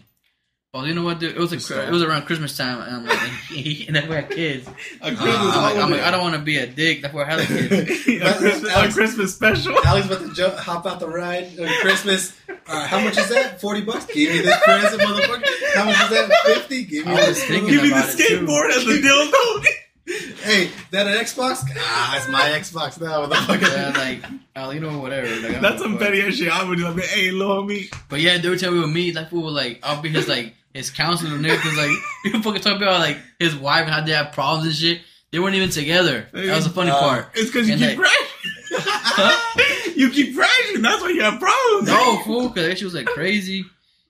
But 0.72 0.86
you 0.88 0.94
know 0.94 1.04
what, 1.04 1.20
dude? 1.20 1.34
It 1.34 1.38
was 1.38 1.50
That's 1.52 1.70
like, 1.70 1.88
it 1.88 1.90
was 1.90 2.02
around 2.02 2.26
Christmas 2.26 2.54
time, 2.54 2.80
and 2.82 2.96
I'm 2.96 3.06
like, 3.06 3.18
and 3.86 3.96
that's 3.96 4.06
why 4.08 4.16
I 4.16 4.20
had 4.20 4.30
kids. 4.30 4.68
a 5.00 5.06
I'm 5.06 5.16
Christmas 5.16 5.56
like, 5.56 5.76
I'm 5.76 5.90
like. 5.90 6.00
I 6.02 6.10
don't 6.10 6.20
want 6.20 6.34
to 6.34 6.40
be 6.42 6.58
a 6.58 6.66
dick. 6.66 7.00
That's 7.02 7.14
why 7.14 7.22
I 7.22 7.30
had 7.30 7.40
a 7.40 7.46
kid. 7.46 8.20
a, 8.22 8.34
Christmas, 8.34 8.74
a 8.74 8.92
Christmas 8.92 9.34
special. 9.34 9.78
Alex 9.86 10.06
about 10.06 10.20
to 10.20 10.34
jump, 10.34 10.54
hop 10.56 10.84
out 10.86 11.00
the 11.00 11.08
ride 11.08 11.58
on 11.58 11.66
Christmas. 11.80 12.34
All 12.48 12.56
right, 12.76 12.86
how 12.88 13.00
much 13.00 13.16
is 13.16 13.28
that? 13.30 13.58
Forty 13.60 13.80
bucks. 13.82 14.04
Give 14.06 14.30
me 14.34 14.40
this 14.42 14.58
present, 14.64 15.00
motherfucker. 15.00 15.74
How 15.74 15.84
much 15.86 16.00
is 16.02 16.10
that? 16.10 16.30
Fifty. 16.44 16.84
Give 16.84 17.06
me 17.06 17.14
this. 17.16 17.48
Give 17.48 17.64
me 17.64 17.76
the 17.76 17.88
about 17.88 18.10
too. 18.10 18.22
skateboard 18.46 18.70
as 18.70 18.84
the 18.84 19.00
dildo. 19.00 19.64
Hey, 20.06 20.70
that 20.92 21.06
an 21.08 21.14
Xbox? 21.14 21.64
Ah, 21.76 22.16
it's 22.16 22.28
my 22.28 22.40
Xbox 22.42 23.00
now, 23.00 23.26
motherfucker. 23.26 23.62
yeah, 23.62 23.90
like, 23.98 24.24
uh, 24.54 24.70
you 24.70 24.78
know, 24.80 24.98
whatever. 25.00 25.26
Like, 25.40 25.60
That's 25.60 25.82
some 25.82 25.92
fuck. 25.92 26.02
petty 26.02 26.22
ass 26.22 26.34
shit. 26.34 26.48
I 26.48 26.62
would 26.62 26.78
do 26.78 26.88
like, 26.88 27.04
hey, 27.04 27.32
little 27.32 27.64
homie. 27.64 27.92
But 28.08 28.20
yeah, 28.20 28.32
every 28.32 28.56
time 28.56 28.72
we 28.74 28.80
would 28.80 28.90
meet, 28.90 29.14
that 29.16 29.30
fool 29.30 29.42
would 29.44 29.50
like, 29.54 29.80
I'll 29.82 30.00
be 30.00 30.08
his 30.08 30.28
like 30.28 30.54
his 30.72 30.90
counselor 30.90 31.34
and 31.34 31.44
everything. 31.44 31.76
Like, 31.76 31.90
people 32.22 32.40
fucking 32.42 32.62
talk 32.62 32.76
about 32.76 33.00
like 33.00 33.18
his 33.40 33.56
wife 33.56 33.82
and 33.86 33.90
how 33.90 34.00
they 34.04 34.12
have 34.12 34.32
problems 34.32 34.66
and 34.66 34.74
shit. 34.76 35.00
They 35.32 35.40
weren't 35.40 35.56
even 35.56 35.70
together. 35.70 36.28
That 36.32 36.54
was 36.54 36.64
the 36.64 36.70
funny 36.70 36.90
Uh, 36.92 37.00
part. 37.00 37.30
It's 37.34 37.46
because 37.50 37.66
you 37.66 37.74
And 37.74 37.82
keep 37.82 37.98
like- 37.98 38.08
crashing. 38.08 39.92
you 39.96 40.10
keep 40.10 40.36
crashing. 40.36 40.82
That's 40.82 41.02
why 41.02 41.08
you 41.08 41.22
have 41.22 41.40
problems. 41.40 41.88
No, 41.88 42.18
fool, 42.24 42.48
because 42.50 42.78
she 42.78 42.84
was 42.84 42.94
like 42.94 43.06
crazy, 43.06 43.64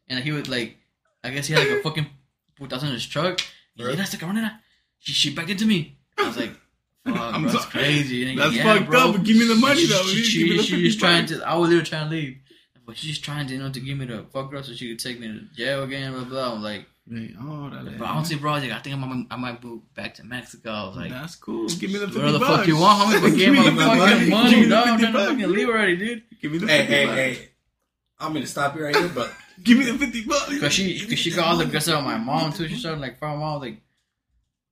and 0.08 0.22
he 0.22 0.32
would 0.32 0.48
like, 0.48 0.76
I 1.24 1.30
guess 1.30 1.46
he 1.46 1.54
had 1.54 1.66
like 1.66 1.78
a 1.78 1.82
fucking 1.82 2.06
putazo 2.60 2.82
in 2.84 2.92
his 2.92 3.06
truck. 3.06 3.40
And 3.78 3.86
Right. 3.86 3.92
yeah, 3.96 4.04
that's 4.04 4.12
like, 4.22 4.52
she 5.06 5.12
she 5.12 5.34
backed 5.34 5.50
into 5.50 5.66
me. 5.66 5.98
I 6.18 6.26
was 6.26 6.36
like, 6.36 6.50
fuck, 7.06 7.16
I'm 7.34 7.42
bro, 7.44 7.52
that's 7.52 7.64
crazy. 7.66 8.28
And 8.30 8.38
That's 8.38 8.54
yeah, 8.54 8.64
fucked 8.64 8.90
bro. 8.90 9.10
up, 9.10 9.22
give 9.22 9.36
me 9.36 9.46
the 9.46 9.54
money, 9.54 9.82
She- 9.82 9.86
though. 9.86 10.02
She, 10.02 10.16
You 10.18 10.24
she, 10.24 10.38
give 10.40 10.50
me 10.50 10.56
the 10.58 10.62
she 10.64 10.82
was 10.84 10.96
trying 10.96 11.26
to. 11.26 11.42
I 11.46 11.56
was 11.56 11.68
literally 11.68 11.86
trying 11.88 12.10
to 12.10 12.14
leave. 12.16 12.36
But 12.84 12.96
she's 12.96 13.18
trying 13.18 13.46
to, 13.48 13.52
you 13.54 13.58
know, 13.60 13.70
to 13.70 13.80
give 13.80 13.98
me 13.98 14.06
the 14.06 14.24
fuck 14.32 14.50
girl 14.50 14.62
so 14.62 14.72
she 14.72 14.88
could 14.90 15.00
take 15.00 15.18
me 15.18 15.26
to 15.28 15.40
jail 15.56 15.82
again, 15.82 16.12
blah 16.12 16.24
blah. 16.24 16.52
I'm 16.54 16.62
like, 16.62 16.86
Oh, 17.40 17.70
that 17.70 17.98
but 17.98 18.04
honestly, 18.08 18.36
bro, 18.36 18.52
like, 18.54 18.70
I 18.72 18.78
think 18.80 18.96
I 18.96 18.98
might, 18.98 19.26
I 19.30 19.36
might 19.36 19.62
move 19.62 19.82
back 19.94 20.14
to 20.14 20.24
Mexico. 20.24 20.70
I 20.70 20.86
was 20.88 20.96
like, 20.96 21.10
That's 21.10 21.34
cool. 21.36 21.68
Give 21.68 21.90
me 21.92 21.98
the 21.98 22.06
50 22.06 22.16
whatever 22.18 22.32
the 22.32 22.38
bucks. 22.40 22.56
fuck 22.58 22.66
you 22.66 22.76
want, 22.78 23.00
homie, 23.02 23.22
but 23.22 23.36
give 23.36 23.52
me 23.52 23.60
me 23.60 23.70
my 23.70 23.70
my 23.70 23.98
fucking 23.98 24.28
money. 24.28 24.30
money, 24.30 24.50
Give 24.50 24.58
me 24.58 24.64
the 24.64 24.70
dog. 24.70 24.86
I'm 24.88 24.98
50 24.98 25.12
trying 25.12 25.28
to 25.36 25.42
bucks. 25.46 25.52
leave 25.56 25.68
already, 25.68 25.96
dude. 25.96 26.22
Give 26.42 26.52
me 26.52 26.58
the 26.58 26.66
Hey, 26.66 26.78
50 26.78 26.92
hey, 26.94 27.06
bucks. 27.06 27.16
hey. 27.18 27.48
I'm 28.18 28.32
gonna 28.32 28.46
stop 28.46 28.76
you 28.76 28.84
right 28.84 28.96
here, 28.96 29.08
but 29.14 29.32
Give 29.62 29.78
me 29.78 29.84
the 29.84 29.98
50 29.98 30.24
bucks. 30.24 30.58
Cause 30.60 30.72
she, 30.72 31.06
cause 31.08 31.18
she 31.18 31.30
got 31.32 31.46
all 31.48 31.56
the 31.56 31.66
guts 31.66 31.88
out 31.88 31.98
of 31.98 32.04
my 32.04 32.16
mom 32.18 32.52
too. 32.52 32.66
She 32.68 32.76
started 32.76 33.00
like 33.00 33.18
fighting 33.18 33.38
my 33.40 33.44
mom, 33.46 33.60
like, 33.60 33.80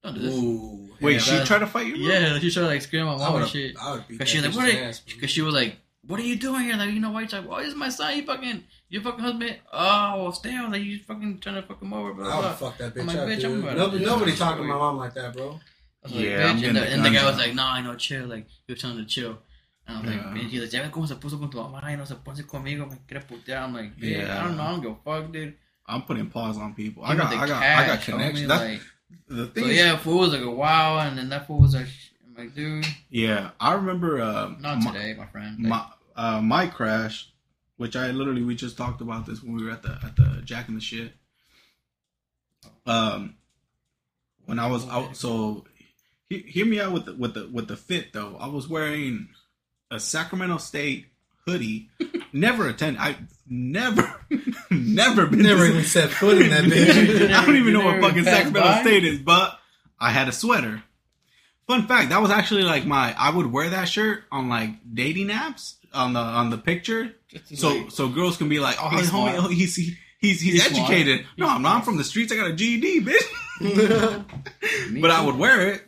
don't 0.05 0.15
do 0.15 0.21
this. 0.21 0.35
ooh, 0.35 0.89
Wait, 1.01 1.13
yeah, 1.15 1.19
she 1.19 1.31
that- 1.33 1.47
tried 1.47 1.59
to 1.59 1.67
fight 1.67 1.87
you? 1.87 1.97
bro? 1.97 2.15
Yeah, 2.15 2.39
she 2.39 2.51
started 2.51 2.69
like 2.69 2.83
screaming 2.83 3.09
at 3.09 3.19
my 3.19 3.25
I 3.25 3.27
mom 3.27 3.33
would 3.35 3.43
and 3.43 3.51
shit. 3.51 3.77
I 3.81 4.05
Cause 4.19 4.29
she 4.29 4.39
was 4.41 4.47
like, 4.47 4.57
what? 4.57 4.75
Are, 4.75 4.85
ass, 4.85 5.03
cause 5.21 5.31
she 5.31 5.43
was 5.43 5.55
like, 5.55 5.77
what 6.07 6.21
are 6.21 6.25
you 6.25 6.37
doing 6.37 6.63
here? 6.65 6.77
Like, 6.77 6.91
you 6.93 7.01
know 7.01 7.11
why? 7.11 7.23
She's 7.25 7.33
like, 7.33 7.49
well, 7.49 7.59
this 7.59 7.69
is 7.69 7.75
my 7.75 7.89
son. 7.89 8.17
You 8.17 8.25
fucking, 8.27 8.65
your 8.91 9.03
fucking 9.03 9.21
husband. 9.21 9.57
Oh, 9.73 10.23
well, 10.25 10.33
stay 10.33 10.55
on. 10.57 10.71
Like, 10.71 10.83
you 10.83 10.99
fucking 10.99 11.39
trying 11.41 11.55
to 11.57 11.63
fuck 11.63 11.81
him 11.83 11.93
over, 11.95 12.13
blah 12.13 12.27
I 12.27 12.41
blah. 12.41 12.49
would 12.51 12.59
fuck 12.59 12.79
that 12.79 12.95
bitch 12.95 13.01
I'm 13.01 13.07
like, 13.07 13.17
up, 13.17 13.29
bitch, 13.29 13.37
dude. 13.37 13.45
I'm 13.47 13.59
about 13.63 13.71
to 13.73 13.77
Nobody, 13.79 13.99
do 14.01 14.07
nobody 14.07 14.37
talking 14.37 14.63
to 14.63 14.69
my 14.69 14.77
mom 14.77 14.97
like 14.99 15.15
that, 15.15 15.33
bro. 15.35 15.59
I 16.05 16.09
like, 16.09 16.15
Yeah, 16.21 16.53
bitch. 16.53 16.69
And 16.69 16.77
the, 16.77 16.81
the 16.81 16.87
and 16.89 17.05
the 17.05 17.09
guy 17.11 17.15
guns 17.23 17.37
was 17.39 17.47
like, 17.47 17.55
no, 17.55 17.65
I 17.65 17.81
know, 17.81 17.95
chill. 17.97 18.27
Like, 18.27 18.47
he 18.67 18.73
was 18.75 18.81
trying 18.83 18.97
to 18.99 19.05
chill. 19.07 19.39
And 19.87 19.97
I 19.97 20.01
was 20.03 20.11
like, 20.11 20.21
Yeah. 20.21 20.29
bitch, 20.35 20.51
he 20.51 20.61
was 20.61 20.73
like, 20.75 20.83
ya 20.83 20.89
ves 20.89 20.93
cómo 20.95 21.09
se 21.09 21.15
puso 21.15 21.39
con 21.41 21.51
tu 21.51 21.57
mamá 21.59 21.83
y 21.83 21.97
no 21.97 22.05
se 22.05 22.15
pone 22.17 22.43
conmigo, 22.47 22.87
me 22.91 22.97
quiere 23.09 23.23
putear. 23.27 23.63
I'm 23.63 23.73
like, 23.75 23.97
bitch, 23.97 24.19
Yeah. 24.19 24.41
I 24.41 24.45
don't 24.47 24.57
know, 24.59 24.63
I 24.63 24.71
don't 24.73 24.81
give 24.83 24.91
a 24.93 24.97
fuck, 25.23 25.33
dude. 25.33 25.55
I'm 25.87 26.03
putting 26.03 26.29
paws 26.29 26.59
on 26.59 26.75
people. 26.75 27.03
I 27.05 27.15
got, 27.15 27.33
I 27.33 27.47
got, 27.47 27.63
I 27.63 27.87
got 27.87 28.03
connections. 28.03 28.49
That's 28.49 28.63
like, 28.63 28.81
the 29.29 29.47
thing. 29.47 29.65
so 29.65 29.71
is- 29.71 29.77
yeah, 29.77 29.97
fool 29.97 30.19
was 30.21 30.33
like 30.33 30.43
a 30.43 30.51
wow, 30.51 30.99
and 30.99 31.19
then 31.19 31.29
that 31.31 31.47
fool 31.47 31.61
was 31.61 31.75
like, 31.75 31.87
I'm 32.27 32.45
like, 32.45 32.55
dude, 32.55 32.87
yeah. 33.11 33.51
I 33.61 33.75
remember. 33.75 34.21
Uh, 34.21 34.55
not 34.61 34.83
my, 34.83 34.93
today, 34.93 35.15
my 35.15 35.27
friend. 35.27 35.59
Like, 35.61 35.69
my 35.69 35.87
uh, 36.17 36.41
my 36.41 36.67
crash, 36.67 37.31
which 37.77 37.97
I 37.97 38.11
literally 38.11 38.43
we 38.43 38.55
just 38.55 38.77
talked 38.77 39.01
about 39.01 39.27
this 39.27 39.43
when 39.43 39.57
we 39.57 39.65
were 39.65 39.71
at 39.71 39.83
the 39.83 39.99
at 40.05 40.17
the 40.17 40.43
Jack 40.45 40.69
and 40.69 40.77
the 40.77 40.81
shit. 40.81 41.12
Um, 42.87 43.37
when 44.47 44.59
I 44.59 44.67
was 44.67 44.87
out, 44.89 45.17
so 45.17 45.65
he, 46.29 46.39
hear 46.39 46.67
me 46.67 46.81
out 46.81 46.93
with 46.93 47.07
the 47.07 47.15
with 47.15 47.35
the 47.35 47.49
with 47.53 47.69
the 47.69 47.77
fit 47.77 48.12
though. 48.12 48.37
I 48.39 48.49
was 48.49 48.69
wearing 48.69 49.29
a 49.91 49.99
Sacramento 50.01 50.59
State 50.59 51.07
hoodie. 51.47 51.91
never 52.33 52.69
attend. 52.69 52.99
I 52.99 53.17
never, 53.49 54.14
never 54.70 55.26
been. 55.26 55.43
Never 55.43 55.66
even 55.66 55.85
set 55.85 56.11
foot 56.11 56.41
in 56.41 56.51
that 56.51 56.64
bitch. 56.64 57.30
I 57.35 57.45
don't 57.45 57.57
even 57.57 57.72
know 57.72 57.85
what 57.85 58.01
fucking 58.01 58.24
Sacramento 58.24 58.61
by? 58.61 58.80
State 58.82 59.05
is, 59.05 59.18
but 59.20 59.59
I 60.01 60.11
had 60.11 60.28
a 60.28 60.32
sweater. 60.32 60.82
Fun 61.66 61.87
fact: 61.87 62.11
that 62.11 62.20
was 62.20 62.30
actually 62.30 62.62
like 62.62 62.85
my. 62.87 63.14
I 63.18 63.30
would 63.30 63.51
wear 63.51 63.70
that 63.70 63.89
shirt 63.89 64.24
on 64.30 64.49
like 64.49 64.70
dating 64.93 65.28
apps 65.28 65.74
on 65.93 66.12
the 66.12 66.20
on 66.20 66.51
the 66.51 66.59
picture, 66.59 67.14
so 67.55 67.89
so 67.89 68.09
girls 68.09 68.37
can 68.37 68.49
be 68.49 68.61
like, 68.61 68.76
"Oh, 68.80 68.91
He's 68.91 69.11
homie, 69.11 69.35
oh, 69.39 69.49
he's 69.49 69.74
he, 69.76 69.95
he's 70.18 70.41
he's, 70.41 70.53
He's 70.62 70.66
smart. 70.66 70.91
educated." 70.91 71.26
No, 71.39 71.47
He's 71.47 71.55
I'm 71.57 71.62
not. 71.62 71.76
I'm 71.76 71.82
from 71.82 71.97
the 71.97 72.05
streets. 72.05 72.32
I 72.32 72.37
got 72.37 72.49
a 72.51 72.53
GED, 72.55 73.01
bitch. 73.01 73.22
But 75.01 75.11
I 75.11 75.24
would 75.24 75.37
wear 75.37 75.70
it 75.70 75.82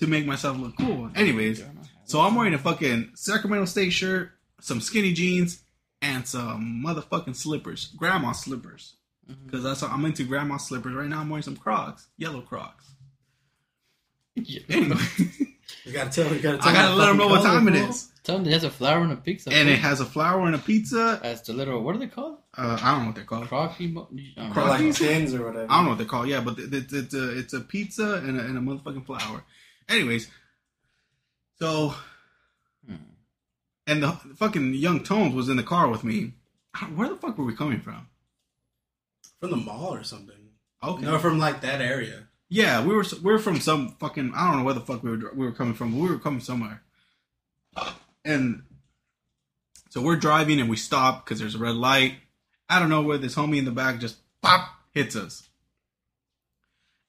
to 0.00 0.06
make 0.06 0.26
myself 0.26 0.58
look 0.58 0.76
cool. 0.76 1.10
Anyways, 1.14 1.62
so 2.04 2.20
I'm 2.20 2.34
wearing 2.34 2.54
a 2.54 2.58
fucking 2.58 3.12
Sacramento 3.14 3.64
State 3.66 3.90
shirt, 3.92 4.32
some 4.60 4.80
skinny 4.80 5.12
jeans, 5.12 5.62
and 6.04 6.26
some 6.26 6.82
motherfucking 6.86 7.36
slippers, 7.36 7.92
grandma 7.96 8.32
slippers. 8.32 8.94
Mm-hmm. 9.30 9.46
Because 9.46 9.62
that's 9.64 9.82
I'm 9.82 10.04
into 10.04 10.24
grandma 10.24 10.58
slippers 10.58 10.94
right 10.94 11.08
now. 11.08 11.20
I'm 11.20 11.30
wearing 11.30 11.42
some 11.42 11.56
Crocs, 11.56 12.08
yellow 12.18 12.42
Crocs. 12.42 12.90
Anyway, 14.68 14.96
You 15.84 15.92
gotta 15.92 16.10
tell. 16.10 16.32
You 16.34 16.40
gotta 16.40 16.58
tell. 16.58 16.68
I 16.68 16.72
gotta 16.72 16.94
let 16.94 17.06
them 17.06 17.16
know 17.18 17.28
what 17.28 17.42
time 17.42 17.66
it 17.68 17.72
color, 17.74 17.88
is. 17.88 18.10
Tell 18.22 18.36
them 18.36 18.44
there's 18.44 18.64
a 18.64 18.70
flower 18.70 19.02
and 19.02 19.12
a 19.12 19.16
pizza. 19.16 19.50
And 19.52 19.68
it 19.68 19.78
has 19.78 20.00
a 20.00 20.04
flower 20.04 20.44
and 20.46 20.54
a 20.54 20.58
pizza. 20.58 21.20
That's 21.22 21.42
the 21.42 21.52
little, 21.52 21.82
what 21.82 21.94
are 21.94 21.98
they 21.98 22.06
called? 22.06 22.38
Uh, 22.56 22.78
I 22.82 22.90
don't 22.92 23.00
know 23.00 23.06
what 23.08 23.14
they're 23.16 23.24
called. 23.24 23.48
Crocky? 23.48 23.86
mo- 23.88 24.08
I 24.36 24.42
don't 24.44 24.52
bro. 24.54 24.64
know. 24.64 24.70
Like 24.70 24.94
tins 24.94 25.34
or 25.34 25.44
whatever. 25.46 25.66
I 25.70 25.76
don't 25.76 25.84
know 25.84 25.90
what 25.90 25.98
they're 25.98 26.06
called. 26.06 26.28
Yeah, 26.28 26.40
but 26.40 26.58
it- 26.58 26.72
it's 26.74 26.92
it's 26.92 27.14
a 27.14 27.38
it's 27.38 27.52
a 27.52 27.60
pizza 27.60 28.14
and 28.14 28.38
a, 28.40 28.44
and 28.44 28.56
a 28.58 28.60
motherfucking 28.60 29.06
flower. 29.06 29.42
Anyways, 29.88 30.30
so 31.58 31.94
Hmm. 32.86 32.96
And 33.86 34.02
the 34.02 34.12
fucking 34.36 34.74
young 34.74 35.02
Tones 35.04 35.34
was 35.34 35.48
in 35.48 35.56
the 35.56 35.62
car 35.62 35.88
with 35.88 36.04
me. 36.04 36.32
Where 36.94 37.08
the 37.08 37.16
fuck 37.16 37.38
were 37.38 37.44
we 37.44 37.54
coming 37.54 37.80
from? 37.80 38.08
From 39.40 39.50
the 39.50 39.56
mall 39.56 39.94
or 39.94 40.02
something. 40.04 40.36
Okay, 40.82 41.02
No, 41.04 41.18
from 41.18 41.38
like 41.38 41.60
that 41.62 41.80
area. 41.80 42.28
yeah, 42.48 42.84
we 42.84 42.94
were 42.94 43.04
we 43.22 43.32
were 43.32 43.38
from 43.38 43.60
some 43.60 43.96
fucking 44.00 44.32
I 44.34 44.48
don't 44.48 44.58
know 44.58 44.64
where 44.64 44.74
the 44.74 44.80
fuck 44.80 45.02
we 45.02 45.10
were 45.10 45.32
we 45.34 45.46
were 45.46 45.52
coming 45.52 45.74
from. 45.74 45.92
But 45.92 46.00
we 46.02 46.08
were 46.10 46.18
coming 46.18 46.40
somewhere, 46.40 46.82
and 48.24 48.62
so 49.90 50.02
we're 50.02 50.16
driving 50.16 50.60
and 50.60 50.68
we 50.68 50.76
stop 50.76 51.24
because 51.24 51.38
there's 51.40 51.54
a 51.54 51.58
red 51.58 51.74
light. 51.76 52.14
I 52.68 52.78
don't 52.80 52.88
know 52.90 53.02
where 53.02 53.18
this 53.18 53.34
homie 53.34 53.58
in 53.58 53.64
the 53.64 53.70
back 53.70 53.98
just 54.00 54.16
pop 54.42 54.68
hits 54.92 55.16
us, 55.16 55.48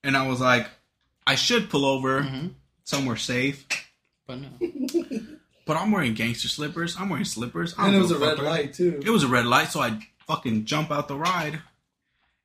and 0.03 0.15
I 0.15 0.27
was 0.27 0.39
like, 0.39 0.67
I 1.27 1.35
should 1.35 1.69
pull 1.69 1.85
over 1.85 2.21
Mhm. 2.21 2.53
somewhere 2.83 3.17
safe. 3.17 3.65
But 4.27 4.39
no. 4.39 4.49
But 5.65 5.77
I'm 5.77 5.91
wearing 5.91 6.13
gangster 6.13 6.47
slippers. 6.47 6.95
I'm 6.99 7.09
wearing 7.09 7.25
slippers. 7.25 7.73
I 7.77 7.87
And 7.87 7.95
it 7.95 7.99
was 7.99 8.11
a 8.11 8.19
red 8.19 8.39
light 8.39 8.73
too. 8.73 9.01
It 9.03 9.09
was 9.09 9.23
a 9.23 9.27
red 9.27 9.45
light, 9.47 9.69
so 9.69 9.79
I 9.81 9.99
fucking 10.27 10.65
jump 10.65 10.91
out 10.91 11.07
the 11.07 11.15
ride, 11.17 11.59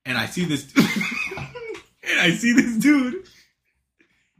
and 0.07 0.16
I 0.18 0.27
see 0.27 0.45
this, 0.47 0.73
and 0.77 2.21
I 2.21 2.31
see 2.33 2.53
this 2.53 2.77
dude, 2.77 3.27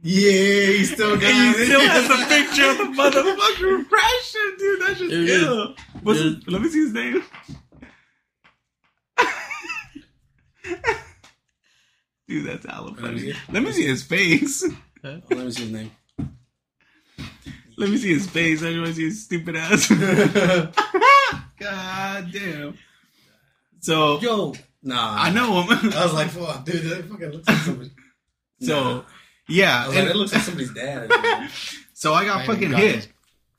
Yeah, 0.01 0.31
he 0.31 0.83
still 0.85 1.15
got 1.15 1.23
and 1.25 1.55
he 1.55 1.61
it. 1.63 1.65
still 1.67 1.81
has 1.81 2.05
a 2.09 2.25
picture 2.27 2.69
of 2.71 2.77
the 2.77 2.83
motherfucker 3.01 3.87
crashing, 3.87 4.55
dude. 4.57 4.81
That's 4.81 4.99
just 4.99 5.11
There 5.11 5.21
it 5.21 5.29
is. 5.29 5.43
ill. 5.43 5.75
What's 6.01 6.19
There 6.19 6.29
his, 6.29 6.47
let 6.47 6.61
me 6.61 6.69
see 6.69 6.79
his 6.83 6.93
name. 6.93 7.23
Dude, 12.27 12.45
that's 12.47 12.65
hella 12.65 12.95
Let 12.99 13.13
me 13.13 13.19
see. 13.19 13.33
Let 13.51 13.63
me 13.63 13.71
see 13.71 13.85
his 13.85 14.03
face. 14.03 14.63
Oh, 15.03 15.19
let 15.29 15.39
me 15.39 15.51
see 15.51 15.63
his 15.63 15.71
name. 15.71 15.91
Let 17.81 17.89
me 17.89 17.97
see 17.97 18.13
his 18.13 18.27
face. 18.29 18.61
I 18.63 18.67
just 18.67 18.77
want 18.77 18.87
to 18.89 18.93
see 18.93 19.05
his 19.05 19.23
stupid 19.23 19.55
ass. 19.55 19.87
God 21.59 22.31
damn. 22.31 22.77
So 23.79 24.19
Yo, 24.19 24.53
nah. 24.83 25.15
I 25.17 25.31
know 25.31 25.61
him. 25.63 25.69
I 25.93 26.03
was 26.03 26.13
like, 26.13 26.29
fuck, 26.29 26.65
dude, 26.65 26.83
that 26.83 27.05
fucking 27.09 27.29
looks 27.31 27.47
like 27.47 27.57
somebody. 27.57 27.91
so 28.61 29.05
yeah, 29.47 29.83
I 29.83 29.87
was 29.87 29.95
like, 29.97 30.05
it 30.09 30.15
looks 30.15 30.33
like 30.33 30.41
somebody's 30.43 30.73
dad. 30.73 31.11
so 31.93 32.13
I 32.13 32.25
got 32.25 32.41
I 32.41 32.45
fucking 32.45 32.71
got 32.71 32.79
hit. 32.79 32.95
his 32.95 33.07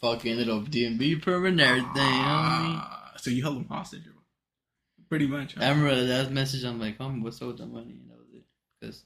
Fucking 0.00 0.36
little 0.36 0.62
DMV 0.62 1.22
permit 1.22 1.52
and 1.52 1.60
everything. 1.60 1.86
you 1.88 1.92
know 1.94 1.98
what 1.98 2.06
I 2.06 2.62
mean? 2.62 2.76
Ah, 2.80 3.12
so 3.16 3.30
you 3.30 3.42
held 3.42 3.56
him 3.58 3.68
hostage, 3.68 4.02
pretty 5.08 5.26
much. 5.28 5.54
huh? 5.54 5.64
I 5.64 5.68
remember 5.70 6.04
that 6.06 6.32
message. 6.32 6.64
I'm 6.64 6.80
like, 6.80 6.98
homie, 6.98 7.22
what's 7.22 7.40
up 7.40 7.48
with 7.48 7.58
the 7.58 7.66
money? 7.66 7.92
And 8.00 8.10
that 8.10 8.18
was 8.18 8.28
it. 8.34 8.44
Because 8.80 9.04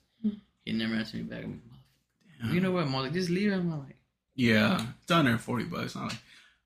he 0.65 0.73
never 0.73 0.95
answered 0.95 1.17
me 1.21 1.23
back. 1.25 1.45
I'm 1.45 1.61
like, 2.43 2.53
you 2.55 2.61
know 2.61 2.71
what? 2.73 2.85
I'm 2.85 2.95
like, 2.95 3.13
just 3.13 3.29
leave 3.31 3.53
him. 3.53 3.71
I'm 3.73 3.81
like, 3.81 3.96
Yeah, 4.37 4.85
it's 5.03 5.11
under 5.11 5.39
forty 5.39 5.65
bucks. 5.65 5.97
Not 5.97 6.13
like, 6.13 6.19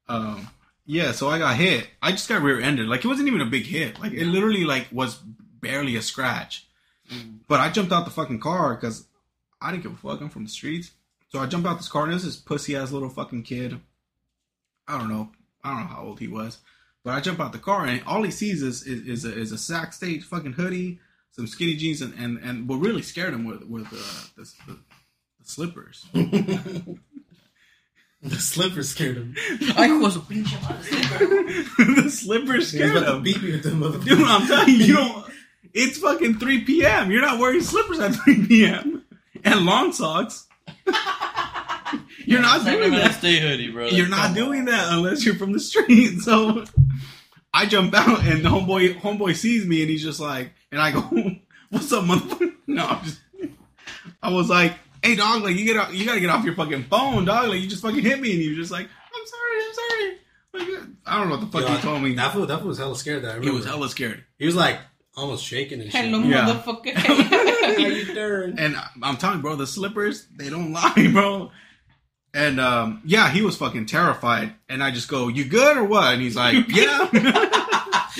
um, 0.08 0.48
yeah. 0.84 1.12
So 1.12 1.28
I 1.28 1.38
got 1.38 1.56
hit. 1.56 1.88
I 2.02 2.10
just 2.10 2.28
got 2.28 2.42
rear-ended. 2.42 2.88
Like 2.88 3.04
it 3.04 3.08
wasn't 3.08 3.28
even 3.28 3.40
a 3.40 3.46
big 3.46 3.64
hit. 3.64 3.98
Like 4.00 4.12
it 4.12 4.26
literally 4.26 4.64
like 4.64 4.88
was 4.92 5.14
barely 5.14 5.96
a 5.96 6.02
scratch. 6.02 6.66
Mm. 7.10 7.38
But 7.48 7.60
I 7.60 7.70
jumped 7.70 7.92
out 7.92 8.04
the 8.04 8.10
fucking 8.10 8.40
car 8.40 8.74
because 8.74 9.06
I 9.60 9.70
didn't 9.70 9.84
give 9.84 9.92
a 9.92 9.96
fuck. 9.96 10.20
I'm 10.20 10.30
from 10.30 10.44
the 10.44 10.50
streets. 10.50 10.90
So 11.28 11.38
I 11.38 11.46
jumped 11.46 11.66
out 11.66 11.76
this 11.78 11.88
car 11.88 12.04
and 12.04 12.12
this 12.12 12.24
is 12.24 12.36
pussy 12.36 12.76
ass 12.76 12.90
little 12.90 13.08
fucking 13.08 13.44
kid. 13.44 13.80
I 14.88 14.98
don't 14.98 15.08
know. 15.08 15.30
I 15.62 15.70
don't 15.70 15.80
know 15.82 15.94
how 15.94 16.02
old 16.02 16.20
he 16.20 16.26
was. 16.26 16.58
But 17.04 17.14
I 17.14 17.20
jump 17.20 17.40
out 17.40 17.52
the 17.52 17.58
car 17.58 17.86
and 17.86 18.02
all 18.06 18.22
he 18.22 18.30
sees 18.30 18.62
is 18.62 18.82
is, 18.82 19.06
is 19.06 19.24
a 19.24 19.38
is 19.38 19.52
a 19.52 19.58
Sac 19.58 19.92
State 19.92 20.22
fucking 20.22 20.52
hoodie, 20.52 20.98
some 21.30 21.46
skinny 21.46 21.76
jeans, 21.76 22.02
and 22.02 22.14
and, 22.14 22.38
and 22.38 22.68
what 22.68 22.76
really 22.76 23.02
scared 23.02 23.32
him 23.32 23.44
were, 23.44 23.58
were 23.66 23.82
the, 23.82 24.30
the, 24.36 24.52
the, 24.66 24.78
the 25.38 25.44
slippers. 25.44 26.06
the 28.22 28.36
slipper 28.36 28.82
scared 28.82 29.16
him. 29.16 29.34
I 29.76 29.96
was 29.96 30.16
a 30.16 30.20
pinche 30.20 30.52
madre. 30.62 31.94
the 32.02 32.10
slippers 32.10 32.48
He 32.72 32.78
was 32.80 32.90
scared 32.90 32.96
about 32.96 33.06
to 33.06 33.16
him. 33.16 33.22
beat 33.22 33.42
me 33.42 33.52
with 33.52 33.62
them 33.62 33.80
motherfuckers. 33.80 34.04
Dude, 34.04 34.22
I'm 34.26 34.46
telling 34.46 34.68
you, 34.68 34.74
you 34.84 34.94
don't. 34.94 35.26
It's 35.72 35.98
fucking 35.98 36.38
3 36.38 36.64
p.m. 36.64 37.10
You're 37.10 37.22
not 37.22 37.38
wearing 37.38 37.60
slippers 37.62 37.98
at 38.00 38.14
3 38.14 38.46
p.m. 38.46 39.04
and 39.44 39.64
long 39.64 39.92
socks. 39.92 40.46
You're 42.24 42.42
not 42.42 42.64
doing 42.64 42.92
that. 42.92 43.14
Stay 43.14 43.40
hoodie, 43.40 43.70
bro. 43.70 43.86
You're 43.88 44.08
not 44.08 44.34
doing 44.34 44.66
that 44.66 44.92
unless 44.92 45.24
you're 45.24 45.34
from 45.34 45.52
the 45.52 45.60
street. 45.60 46.18
So 46.20 46.64
I 47.52 47.66
jump 47.66 47.94
out 47.94 48.22
and 48.24 48.44
the 48.44 48.48
homeboy 48.48 49.00
homeboy 49.00 49.34
sees 49.34 49.66
me 49.66 49.80
and 49.82 49.90
he's 49.90 50.02
just 50.04 50.20
like, 50.20 50.52
and 50.70 50.80
I 50.80 50.92
go, 50.92 51.00
"What's 51.70 51.92
up, 51.92 52.04
motherfucker?" 52.04 52.54
No, 52.68 52.86
I'm 52.86 53.04
just. 53.04 53.20
I 54.22 54.30
was 54.30 54.48
like, 54.48 54.74
"Hey, 55.02 55.14
dog, 55.16 55.42
like 55.42 55.56
you 55.56 55.64
get 55.64 55.76
out, 55.76 55.92
you 55.94 56.04
gotta 56.06 56.20
get 56.20 56.30
off 56.30 56.44
your 56.44 56.54
fucking 56.54 56.84
phone, 56.84 57.24
dog. 57.24 57.48
Like 57.48 57.60
you 57.60 57.66
just 57.68 57.82
fucking 57.82 58.02
hit 58.02 58.20
me." 58.20 58.32
And 58.32 58.40
he 58.42 58.48
was 58.50 58.58
just 58.58 58.70
like, 58.72 58.86
"I'm 58.86 59.26
sorry, 59.26 59.64
I'm 59.66 59.74
sorry." 59.74 60.16
Like, 60.52 60.88
I 61.06 61.18
don't 61.18 61.28
know 61.28 61.36
what 61.36 61.40
the 61.52 61.58
fuck 61.58 61.68
Yo, 61.68 61.76
he 61.76 61.82
told 61.82 62.02
me. 62.02 62.14
That 62.16 62.32
fool, 62.32 62.46
that 62.46 62.58
fool 62.58 62.68
was 62.68 62.78
hella 62.78 62.96
scared. 62.96 63.22
That 63.24 63.38
I 63.38 63.40
He 63.40 63.50
was 63.50 63.64
hella 63.64 63.88
scared. 63.88 64.24
He 64.38 64.46
was 64.46 64.56
like 64.56 64.78
almost 65.16 65.44
shaking 65.44 65.80
and 65.80 65.90
shit. 65.92 66.04
Hello, 66.04 66.18
Yeah. 66.20 66.46
motherfucker. 66.46 66.92
How 66.94 67.76
you 67.76 68.04
doing? 68.14 68.58
And 68.58 68.76
I'm 69.02 69.16
telling 69.16 69.36
you, 69.36 69.42
bro, 69.42 69.54
the 69.56 69.66
slippers, 69.66 70.26
they 70.36 70.48
don't 70.50 70.72
lie, 70.74 71.08
bro. 71.12 71.50
And 72.34 72.60
um, 72.60 73.02
yeah, 73.04 73.28
he 73.30 73.42
was 73.42 73.56
fucking 73.56 73.86
terrified. 73.86 74.54
And 74.68 74.82
I 74.82 74.90
just 74.90 75.08
go, 75.08 75.28
You 75.28 75.44
good 75.44 75.76
or 75.76 75.84
what? 75.84 76.12
And 76.12 76.22
he's 76.22 76.36
like, 76.36 76.66
Yeah. 76.68 77.08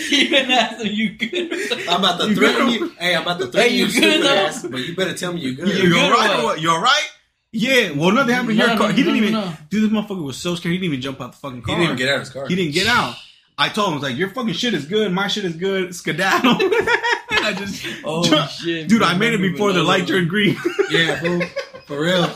Even 0.13 0.51
after 0.51 0.85
you 0.87 1.11
good. 1.17 1.53
I'm 1.89 2.01
about 2.01 2.21
to 2.21 2.29
You 2.29 2.35
threaten 2.35 2.67
good? 2.67 2.81
you. 2.81 2.89
Hey, 2.99 3.15
I'm 3.15 3.23
about 3.23 3.39
to 3.41 3.47
threaten 3.47 3.71
Hey, 3.71 3.77
you, 3.77 3.85
you 3.87 3.91
stupid 3.91 4.07
good, 4.11 4.23
though? 4.25 4.35
ass. 4.47 4.67
But 4.67 4.81
you 4.81 4.97
better 4.97 5.15
tell 5.15 5.33
me 5.33 5.41
you're 5.41 5.55
good. 5.55 5.69
you 5.83 5.91
good 5.91 6.11
or 6.11 6.15
alright 6.15 6.31
or 6.31 6.37
what? 6.37 6.45
what? 6.45 6.61
You 6.61 6.71
alright? 6.71 7.11
Yeah. 7.53 7.91
Well, 7.93 8.13
nothing 8.13 8.35
happened 8.35 8.51
to 8.51 8.55
No, 8.57 8.67
your 8.67 8.77
car. 8.79 8.89
no, 8.89 8.95
he 8.95 9.03
didn't 9.03 9.17
even, 9.19 9.33
no. 9.33 9.53
dude, 9.69 9.91
this 9.91 9.91
motherfucker 9.99 10.23
was 10.25 10.37
so 10.39 10.55
scared. 10.55 10.73
He 10.73 10.79
didn't 10.79 10.93
even 10.93 11.01
jump 11.03 11.21
out 11.21 11.33
the 11.33 11.39
fucking 11.39 11.63
car. 11.63 11.75
He 11.77 11.81
didn't 11.83 11.95
even 11.95 11.97
get 11.99 12.09
out 12.09 12.15
of 12.17 12.21
his 12.21 12.31
car. 12.31 12.47
He 12.49 12.55
didn't 12.57 12.75
get 12.75 12.87
out. 12.87 13.15
I 13.59 13.69
told 13.69 13.89
him, 13.89 13.93
I 13.95 13.97
was 13.97 14.03
like, 14.05 14.17
Your 14.17 14.31
fucking 14.31 14.55
shit 14.55 14.73
is 14.75 14.87
good. 14.87 15.13
My 15.13 15.27
shit 15.29 15.45
is 15.45 15.57
good. 15.57 15.95
Skedaddle. 15.95 16.57
I 17.33 17.55
just, 17.57 17.85
Oh, 18.05 18.23
jumped. 18.25 18.53
shit, 18.61 18.89
Dude, 18.89 19.01
bro. 19.01 19.09
I 19.09 19.17
made 19.17 19.35
it 19.35 19.39
before 19.41 19.73
the 19.73 19.83
light 19.83 20.07
turned 20.07 20.29
green. 20.29 20.57
Yeah, 20.91 21.19
fool. 21.21 21.43
For 21.87 22.01
real. 22.01 22.31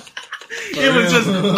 For 0.73 0.81
it 0.81 0.95
was 0.95 1.13
real. 1.13 1.23
just 1.23 1.29
a, 1.29 1.49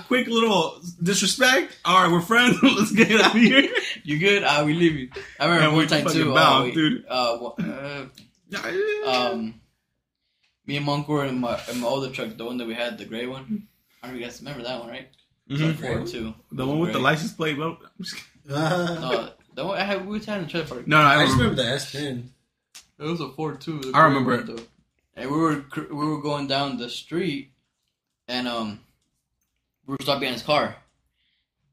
a 0.00 0.04
quick 0.08 0.26
little 0.28 0.80
disrespect. 1.02 1.78
All 1.84 2.02
right, 2.02 2.10
we're 2.12 2.20
friends. 2.20 2.56
Let's 2.62 2.92
get 2.92 3.10
out 3.20 3.34
of 3.34 3.40
here. 3.40 3.68
You 4.04 4.18
good? 4.18 4.42
Ah, 4.44 4.64
we 4.64 4.74
leave 4.74 4.94
you. 4.94 5.08
I 5.38 5.44
remember 5.44 5.64
And 5.66 5.72
one 5.74 5.82
we 5.84 5.86
time 5.88 6.04
fucking 6.04 6.20
too. 6.22 6.34
bounced, 6.34 6.60
uh, 6.60 6.64
we- 6.64 6.72
dude. 6.72 7.04
Uh, 7.08 7.38
wha- 7.40 7.54
uh, 7.58 8.06
um, 9.06 9.60
me 10.66 10.76
and 10.76 10.86
Monk 10.86 11.08
were 11.08 11.24
in 11.24 11.38
my, 11.40 11.60
in 11.70 11.80
my 11.80 11.86
older 11.88 12.10
truck, 12.10 12.36
the 12.36 12.44
one 12.44 12.58
that 12.58 12.66
we 12.66 12.74
had, 12.74 12.98
the 12.98 13.04
gray 13.04 13.26
one. 13.26 13.66
I 14.02 14.06
don't 14.08 14.14
know 14.16 14.18
if 14.18 14.20
you 14.20 14.24
guys 14.30 14.40
remember 14.40 14.62
that 14.64 14.80
one, 14.80 14.88
right? 14.88 15.08
It's 15.48 15.60
Mhm. 15.60 15.66
like 15.66 15.78
Ford 15.80 16.06
too. 16.06 16.34
The 16.52 16.66
one 16.66 16.78
with 16.78 16.92
the 16.92 16.98
license 16.98 17.32
plate. 17.32 17.58
Well, 17.58 17.78
I'm 17.98 18.04
just 18.04 18.16
kidding. 18.16 18.56
Uh, 18.56 19.00
No, 19.00 19.30
the 19.54 19.64
one 19.66 19.78
I 19.78 19.84
had, 19.84 20.06
we 20.06 20.18
had 20.20 20.38
in 20.38 20.44
the 20.44 20.50
trailer 20.50 20.66
park. 20.66 20.86
no, 20.88 20.98
no, 21.00 21.06
I, 21.06 21.14
I 21.22 21.24
just 21.26 21.36
remember. 21.38 21.62
remember 21.62 21.78
the 21.78 21.98
S10. 21.98 22.28
It 22.98 23.04
was 23.04 23.20
a 23.20 23.28
Ford 23.30 23.60
too. 23.60 23.80
the 23.80 23.92
I 23.94 24.04
remember 24.04 24.30
one, 24.32 24.40
it. 24.40 24.46
though. 24.46 24.62
And 25.14 25.30
we 25.30 25.36
were 25.36 25.64
we 25.90 26.06
were 26.06 26.20
going 26.22 26.46
down 26.46 26.78
the 26.78 26.88
street, 26.88 27.51
and 28.28 28.48
um, 28.48 28.80
we 29.86 29.92
were 29.92 29.98
stopped 30.02 30.20
behind 30.20 30.36
his 30.36 30.46
car, 30.46 30.76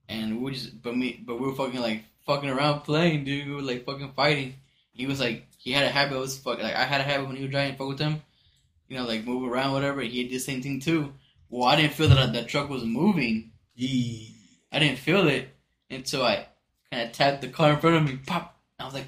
and 0.07 0.41
we 0.41 0.53
just 0.53 0.81
but 0.81 0.95
me 0.95 1.21
but 1.25 1.39
we 1.39 1.47
were 1.47 1.55
fucking 1.55 1.79
like 1.79 2.03
fucking 2.25 2.49
around 2.49 2.81
playing, 2.81 3.23
dude. 3.23 3.47
We 3.47 3.55
were 3.55 3.61
like 3.61 3.85
fucking 3.85 4.13
fighting. 4.15 4.55
He 4.91 5.05
was 5.05 5.19
like 5.19 5.47
he 5.57 5.71
had 5.71 5.85
a 5.85 5.89
habit 5.89 6.15
of 6.15 6.21
was 6.21 6.37
fuck 6.37 6.61
like 6.61 6.75
I 6.75 6.85
had 6.85 7.01
a 7.01 7.03
habit 7.03 7.27
when 7.27 7.35
he 7.35 7.43
was 7.43 7.51
driving 7.51 7.75
fuck 7.75 7.87
with 7.87 7.99
him, 7.99 8.21
you 8.87 8.97
know, 8.97 9.05
like 9.05 9.25
move 9.25 9.49
around 9.49 9.73
whatever. 9.73 10.01
He 10.01 10.23
did 10.23 10.31
the 10.33 10.39
same 10.39 10.61
thing 10.61 10.79
too. 10.79 11.13
Well, 11.49 11.67
I 11.67 11.75
didn't 11.75 11.93
feel 11.93 12.09
that 12.09 12.33
that 12.33 12.47
truck 12.47 12.69
was 12.69 12.83
moving. 12.83 13.51
Yee. 13.75 14.35
I 14.71 14.79
didn't 14.79 14.99
feel 14.99 15.27
it 15.27 15.49
until 15.89 16.23
I 16.23 16.47
kind 16.91 17.07
of 17.07 17.11
tapped 17.11 17.41
the 17.41 17.47
car 17.47 17.71
in 17.71 17.79
front 17.79 17.95
of 17.95 18.03
me. 18.03 18.19
Pop. 18.25 18.55
I 18.79 18.85
was 18.85 18.93
like, 18.93 19.07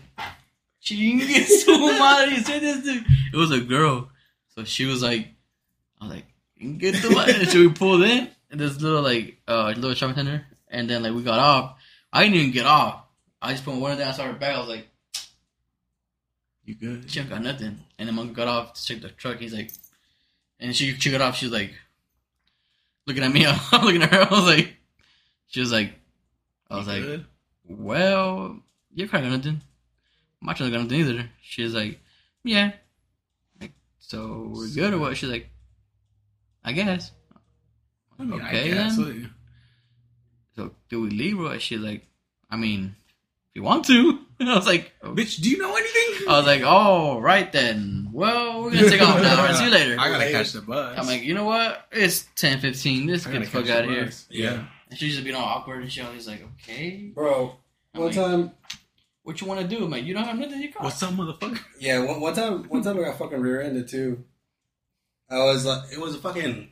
"Chingue 0.84 1.46
su 1.46 2.00
madre, 2.00 2.36
say 2.38 2.60
this 2.60 2.84
dude." 2.84 3.06
It 3.34 3.38
was 3.38 3.52
a 3.52 3.62
girl, 3.62 4.10
so 4.56 4.64
she 4.64 4.86
was 4.86 5.04
like, 5.04 5.28
"I 6.00 6.06
was 6.06 6.14
like, 6.16 6.26
get 6.78 7.02
the 7.02 7.10
money." 7.10 7.46
so 7.46 7.60
we 7.60 7.70
pulled 7.70 8.04
in 8.04 8.30
in 8.52 8.58
this 8.58 8.80
little 8.82 9.02
like 9.02 9.38
uh 9.48 9.74
little 9.76 9.94
shopping 9.94 10.16
center, 10.16 10.46
and 10.70 10.90
then 10.90 11.04
like 11.04 11.14
we 11.14 11.24
got 11.24 11.40
off. 11.40 11.78
I 12.14 12.24
didn't 12.24 12.36
even 12.38 12.52
get 12.52 12.66
off. 12.66 13.04
I 13.42 13.52
just 13.54 13.66
put 13.66 13.76
one 13.76 13.98
down, 13.98 14.10
I 14.10 14.12
saw 14.12 14.26
her 14.26 14.34
back. 14.34 14.56
I 14.56 14.60
was 14.60 14.68
like, 14.68 14.88
You 16.66 16.76
good? 16.76 17.10
"She 17.10 17.22
got 17.24 17.42
nothing." 17.42 17.80
And 17.98 18.08
then 18.08 18.16
Monk 18.16 18.34
got 18.34 18.48
off 18.48 18.74
to 18.74 18.86
check 18.86 19.02
the 19.02 19.10
truck. 19.10 19.40
He's 19.40 19.54
like, 19.54 19.72
and 20.60 20.76
she 20.76 20.94
she 20.96 21.12
got 21.12 21.22
off. 21.22 21.38
She 21.38 21.46
was 21.46 21.54
like, 21.54 21.74
looking 23.08 23.24
at 23.24 23.32
me. 23.32 23.46
I'm 23.72 23.84
looking 23.86 24.04
at 24.04 24.12
her. 24.12 24.22
I 24.22 24.30
was 24.30 24.46
like, 24.46 24.76
she 25.48 25.60
was 25.60 25.72
like, 25.72 25.94
I 26.70 26.78
was 26.78 26.88
You 26.88 26.94
like. 26.94 27.02
good? 27.04 27.26
Well, 27.68 28.60
you 28.94 29.08
kind 29.08 29.26
of 29.26 29.32
got 29.32 29.38
nothing. 29.38 29.62
My 30.42 30.54
children 30.54 30.80
got 30.80 30.84
nothing 30.92 31.00
either. 31.00 31.30
She's 31.42 31.74
like, 31.74 32.00
yeah. 32.44 32.72
Like, 33.60 33.72
so 34.00 34.52
we're 34.54 34.68
good 34.70 34.94
or 34.94 34.98
what? 35.00 35.16
She's 35.18 35.30
like, 35.30 35.50
I 36.64 36.72
guess. 36.74 37.12
I 38.20 38.24
mean, 38.24 38.42
Okay, 38.42 38.72
I 38.72 38.74
guess. 38.74 38.98
then. 38.98 39.32
So 40.56 40.72
do 40.90 41.02
we 41.02 41.10
leave 41.10 41.40
or 41.40 41.44
what? 41.44 41.62
She's 41.62 41.80
like, 41.80 42.06
I 42.50 42.58
mean, 42.58 42.96
if 43.50 43.56
you 43.56 43.64
want 43.64 43.86
to. 43.86 44.20
And 44.40 44.50
I 44.50 44.56
was 44.56 44.68
like, 44.68 44.92
oh. 45.02 45.12
Bitch, 45.14 45.42
do 45.42 45.50
you 45.50 45.58
know 45.58 45.76
anything? 45.76 46.28
I 46.28 46.38
was 46.38 46.46
like, 46.46 46.62
oh, 46.64 47.20
right 47.20 47.52
then. 47.52 48.10
Well, 48.12 48.64
we're 48.64 48.72
gonna 48.72 48.90
take 48.90 49.02
off 49.02 49.22
now. 49.22 49.38
All 49.40 49.46
right, 49.46 49.56
see 49.56 49.66
you 49.66 49.70
later. 49.72 49.94
I 50.00 50.08
gotta 50.10 50.20
Later. 50.20 50.38
catch 50.38 50.52
the 50.52 50.62
bus. 50.62 50.98
I'm 51.00 51.08
like, 51.08 51.24
you 51.24 51.34
know 51.34 51.46
what? 51.46 51.86
It's 51.92 52.28
ten 52.36 52.60
fifteen. 52.60 53.08
Let's 53.08 53.26
I 53.26 53.32
get 53.32 53.40
gotta 53.40 53.46
the 53.46 53.52
fuck 53.52 53.66
catch 53.66 53.76
out 53.78 53.84
of 53.86 53.90
the 53.90 53.96
here. 53.96 54.06
bus. 54.06 54.28
Yeah. 54.30 54.64
And 54.90 55.00
she's 55.00 55.14
just 55.14 55.24
being 55.24 55.36
all 55.36 55.46
awkward 55.46 55.82
and 55.82 55.92
shit. 55.92 56.06
He's 56.14 56.28
like, 56.28 56.44
okay. 56.60 57.12
Bro, 57.16 57.56
I'm 57.96 58.02
one 58.02 58.10
like, 58.12 58.16
time, 58.18 58.52
what 59.24 59.40
you 59.40 59.48
want 59.48 59.62
to 59.62 59.68
do? 59.68 59.86
I'm 59.86 59.90
like, 59.92 60.04
you 60.04 60.14
don't 60.14 60.26
have 60.26 60.38
nothing 60.38 60.56
in 60.56 60.62
your 60.64 60.72
car. 60.74 60.84
What's 60.84 61.02
up, 61.02 61.12
motherfucker? 61.14 61.60
yeah, 61.80 62.00
one, 62.06 62.20
one 62.20 62.34
time, 62.36 62.64
one 62.66 62.84
time 62.84 62.98
I 63.00 63.04
got 63.04 63.18
fucking 63.18 63.40
rear-ended 63.40 63.88
too. 63.88 64.24
I 65.32 65.46
was 65.46 65.66
like, 65.66 65.92
it 65.92 66.00
was 66.00 66.16
a 66.16 66.20
fucking, 66.20 66.70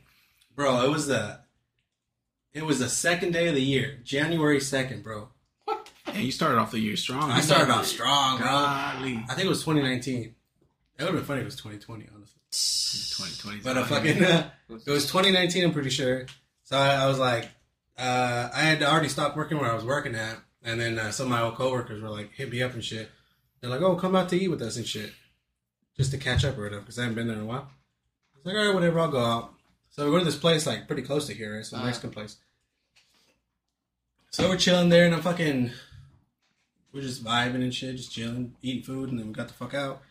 bro. 0.54 0.84
It 0.84 0.90
was 0.90 1.06
the, 1.06 1.40
it 2.52 2.64
was 2.64 2.78
the 2.78 2.88
second 2.88 3.32
day 3.32 3.48
of 3.48 3.54
the 3.54 3.62
year, 3.62 3.98
January 4.04 4.60
second, 4.60 5.02
bro. 5.02 5.28
And 6.06 6.24
you 6.24 6.32
started 6.32 6.58
off 6.58 6.72
the 6.72 6.80
year 6.80 6.96
strong. 6.96 7.30
I 7.30 7.40
started 7.40 7.72
off 7.72 7.86
strong, 7.86 8.38
bro. 8.38 8.46
Golly. 8.46 9.24
I 9.28 9.34
think 9.34 9.46
it 9.46 9.48
was 9.48 9.60
2019. 9.60 10.22
It 10.22 10.34
would 10.98 11.06
have 11.06 11.14
been 11.14 11.24
funny 11.24 11.40
if 11.40 11.44
it 11.44 11.46
was 11.46 11.56
2020, 11.56 12.08
honestly. 12.14 12.40
2020. 12.50 13.60
But 13.62 13.76
a 13.78 13.84
fucking, 13.84 14.24
uh, 14.24 14.50
it 14.68 14.90
was 14.90 15.06
2019. 15.06 15.64
I'm 15.64 15.72
pretty 15.72 15.90
sure. 15.90 16.26
So 16.64 16.76
I, 16.76 16.96
I 16.96 17.06
was 17.06 17.18
like, 17.18 17.48
uh, 17.96 18.50
I 18.52 18.60
had 18.60 18.82
already 18.82 19.08
stopped 19.08 19.36
working 19.36 19.58
where 19.58 19.70
I 19.70 19.74
was 19.74 19.84
working 19.84 20.14
at, 20.14 20.36
and 20.62 20.80
then 20.80 20.98
uh, 20.98 21.10
some 21.12 21.26
of 21.26 21.30
my 21.30 21.42
old 21.42 21.54
coworkers 21.54 22.02
were 22.02 22.10
like, 22.10 22.32
hit 22.32 22.50
me 22.50 22.62
up 22.62 22.74
and 22.74 22.84
shit. 22.84 23.08
They're 23.60 23.70
like, 23.70 23.82
oh, 23.82 23.96
come 23.96 24.16
out 24.16 24.28
to 24.30 24.36
eat 24.36 24.48
with 24.48 24.62
us 24.62 24.76
and 24.76 24.86
shit, 24.86 25.12
just 25.96 26.10
to 26.10 26.18
catch 26.18 26.44
up 26.44 26.58
or 26.58 26.62
whatever, 26.62 26.80
because 26.80 26.98
I 26.98 27.02
haven't 27.02 27.16
been 27.16 27.28
there 27.28 27.36
in 27.36 27.42
a 27.42 27.46
while. 27.46 27.70
I 28.44 28.48
was 28.48 28.54
like, 28.54 28.56
all 28.56 28.66
right, 28.68 28.74
whatever, 28.74 29.00
I'll 29.00 29.10
go 29.10 29.24
out. 29.24 29.54
So 29.90 30.04
we 30.06 30.12
go 30.12 30.18
to 30.18 30.24
this 30.24 30.36
place 30.36 30.66
like 30.66 30.86
pretty 30.86 31.02
close 31.02 31.26
to 31.26 31.34
here, 31.34 31.56
right? 31.56 31.64
Some 31.66 31.78
Uh-huh. 31.80 31.86
Mexican 31.86 32.10
place. 32.10 32.36
So 34.30 34.48
we're 34.48 34.56
chilling 34.56 34.88
there, 34.88 35.04
and 35.04 35.14
I'm 35.14 35.22
fucking, 35.22 35.72
we're 36.92 37.02
just 37.02 37.22
vibing 37.24 37.56
and 37.56 37.74
shit, 37.74 37.96
just 37.96 38.12
chilling, 38.12 38.54
eating 38.62 38.82
food, 38.84 39.10
and 39.10 39.18
then 39.18 39.26
we 39.26 39.32
got 39.34 39.48
the 39.48 39.54
fuck 39.54 39.74
out. 39.74 40.02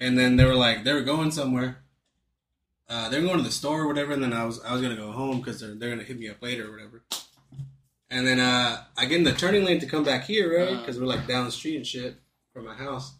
And 0.00 0.16
then 0.16 0.36
they 0.36 0.44
were 0.44 0.54
like, 0.54 0.84
they 0.84 0.92
were 0.92 1.02
going 1.02 1.30
somewhere, 1.32 1.78
uh, 2.88 3.08
they're 3.08 3.20
going 3.22 3.38
to 3.38 3.42
the 3.42 3.50
store 3.50 3.82
or 3.82 3.86
whatever, 3.88 4.12
and 4.12 4.22
then 4.22 4.32
I 4.32 4.44
was 4.44 4.62
I 4.62 4.72
was 4.72 4.80
gonna 4.82 4.94
go 4.96 5.10
home 5.10 5.38
because 5.38 5.58
they're 5.60 5.74
they're 5.74 5.90
gonna 5.90 6.04
hit 6.04 6.18
me 6.18 6.28
up 6.28 6.40
later 6.40 6.68
or 6.68 6.70
whatever. 6.70 7.02
And 8.08 8.24
then 8.26 8.38
uh, 8.38 8.84
I 8.96 9.06
get 9.06 9.18
in 9.18 9.24
the 9.24 9.32
turning 9.32 9.64
lane 9.64 9.80
to 9.80 9.86
come 9.86 10.04
back 10.04 10.24
here, 10.24 10.56
right? 10.64 10.78
Because 10.78 11.00
we're 11.00 11.06
like 11.06 11.26
down 11.26 11.44
the 11.46 11.50
street 11.52 11.76
and 11.76 11.86
shit 11.86 12.14
from 12.52 12.64
my 12.66 12.74
house. 12.74 13.14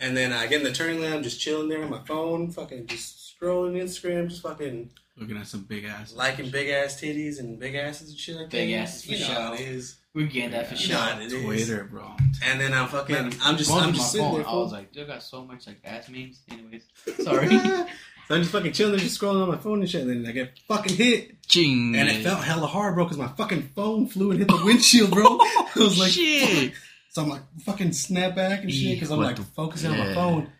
And 0.00 0.16
then 0.16 0.32
I 0.32 0.46
get 0.46 0.60
in 0.60 0.64
the 0.64 0.72
turning 0.72 1.00
lane, 1.02 1.12
I'm 1.12 1.22
just 1.22 1.40
chilling 1.40 1.68
there 1.68 1.82
on 1.82 1.90
my 1.90 2.02
phone, 2.04 2.50
fucking 2.50 2.86
just 2.86 3.27
scrolling 3.40 3.80
Instagram, 3.82 4.28
just 4.28 4.42
fucking 4.42 4.90
Looking 5.16 5.36
at 5.36 5.46
some 5.48 5.62
big 5.62 5.84
ass. 5.84 6.14
liking 6.14 6.50
big 6.50 6.68
ass 6.68 7.00
titties 7.00 7.40
and 7.40 7.58
big 7.58 7.74
asses 7.74 8.10
and 8.10 8.18
shit 8.18 8.36
like 8.36 8.50
Big 8.50 8.70
that. 8.70 8.82
asses 8.82 9.04
for 9.04 9.12
you 9.12 9.18
know 9.20 9.26
sure. 9.26 9.34
how 9.34 9.52
it 9.54 9.60
is. 9.60 9.96
We 10.14 10.26
getting 10.26 10.52
that 10.52 10.68
for 10.68 10.74
You 10.74 10.80
sure. 10.80 10.94
know 10.94 11.00
how 11.00 11.20
it 11.20 11.32
is. 11.32 11.42
Twitter, 11.44 11.84
bro. 11.90 12.12
And 12.44 12.60
then 12.60 12.72
I'm 12.72 12.86
fucking, 12.88 13.14
Man, 13.16 13.32
I'm 13.42 13.56
just, 13.56 13.70
I'm 13.72 13.92
just 13.92 14.12
sitting 14.12 14.26
phone, 14.28 14.38
there. 14.40 14.48
I 14.48 14.54
was 14.54 14.72
like, 14.72 14.92
dude, 14.92 15.08
got 15.08 15.22
so 15.24 15.44
much 15.44 15.66
like 15.66 15.80
ass 15.84 16.08
memes. 16.08 16.40
Anyways, 16.50 16.84
sorry. 17.24 17.48
So 17.58 18.34
I'm 18.34 18.42
just 18.42 18.52
fucking 18.52 18.72
chilling, 18.72 18.98
just 19.00 19.20
scrolling 19.20 19.42
on 19.42 19.48
my 19.48 19.56
phone 19.56 19.80
and 19.80 19.90
shit, 19.90 20.02
and 20.02 20.10
then 20.24 20.26
I 20.30 20.32
get 20.32 20.58
fucking 20.68 20.94
hit, 20.96 21.42
Ching. 21.48 21.96
and 21.96 22.08
it 22.08 22.22
felt 22.22 22.44
hella 22.44 22.66
hard, 22.66 22.94
bro, 22.94 23.04
because 23.04 23.16
my 23.18 23.28
fucking 23.28 23.70
phone 23.74 24.06
flew 24.06 24.30
and 24.32 24.38
hit 24.40 24.48
the 24.48 24.60
windshield, 24.64 25.10
bro. 25.10 25.24
I 25.40 25.70
was 25.76 25.98
like, 25.98 26.12
Shit. 26.12 26.72
fuck. 26.72 26.80
so 27.10 27.22
I'm 27.22 27.28
like 27.30 27.40
fucking 27.64 27.92
snap 27.92 28.36
back 28.36 28.62
and 28.62 28.72
shit 28.72 28.94
because 28.96 29.10
I'm 29.10 29.18
like 29.20 29.36
the- 29.36 29.42
focusing 29.42 29.90
on 29.92 29.98
my 29.98 30.14
phone, 30.14 30.52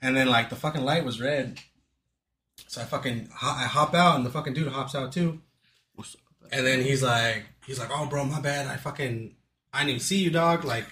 and 0.00 0.16
then 0.16 0.28
like 0.28 0.48
the 0.50 0.56
fucking 0.56 0.82
light 0.82 1.04
was 1.04 1.20
red, 1.20 1.58
so 2.66 2.80
I 2.80 2.84
fucking 2.84 3.28
I 3.42 3.64
hop 3.64 3.94
out, 3.94 4.16
and 4.16 4.26
the 4.26 4.30
fucking 4.30 4.54
dude 4.54 4.68
hops 4.68 4.94
out 4.94 5.12
too, 5.12 5.40
and 6.52 6.66
then 6.66 6.82
he's 6.82 7.02
like, 7.02 7.44
he's 7.66 7.78
like, 7.78 7.90
oh, 7.92 8.06
bro, 8.06 8.24
my 8.24 8.40
bad, 8.40 8.66
I 8.66 8.76
fucking, 8.76 9.34
I 9.72 9.78
didn't 9.80 9.90
even 9.90 10.00
see 10.00 10.18
you, 10.18 10.30
dog, 10.30 10.64
like 10.64 10.86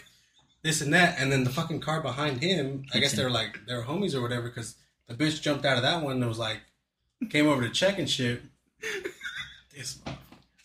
this 0.62 0.80
and 0.80 0.92
that, 0.94 1.16
and 1.18 1.30
then 1.30 1.44
the 1.44 1.50
fucking 1.50 1.80
car 1.80 2.00
behind 2.00 2.42
him, 2.42 2.84
I 2.92 2.98
guess 2.98 3.12
they're 3.12 3.30
like 3.30 3.60
they're 3.66 3.82
homies 3.82 4.14
or 4.14 4.22
whatever, 4.22 4.48
because 4.48 4.76
the 5.06 5.14
bitch 5.14 5.42
jumped 5.42 5.64
out 5.64 5.76
of 5.76 5.82
that 5.82 6.02
one 6.02 6.16
and 6.16 6.26
was 6.26 6.38
like, 6.38 6.60
came 7.30 7.46
over 7.46 7.62
to 7.62 7.70
check 7.70 7.98
and 7.98 8.08
shit. 8.08 8.42
this, 9.74 9.98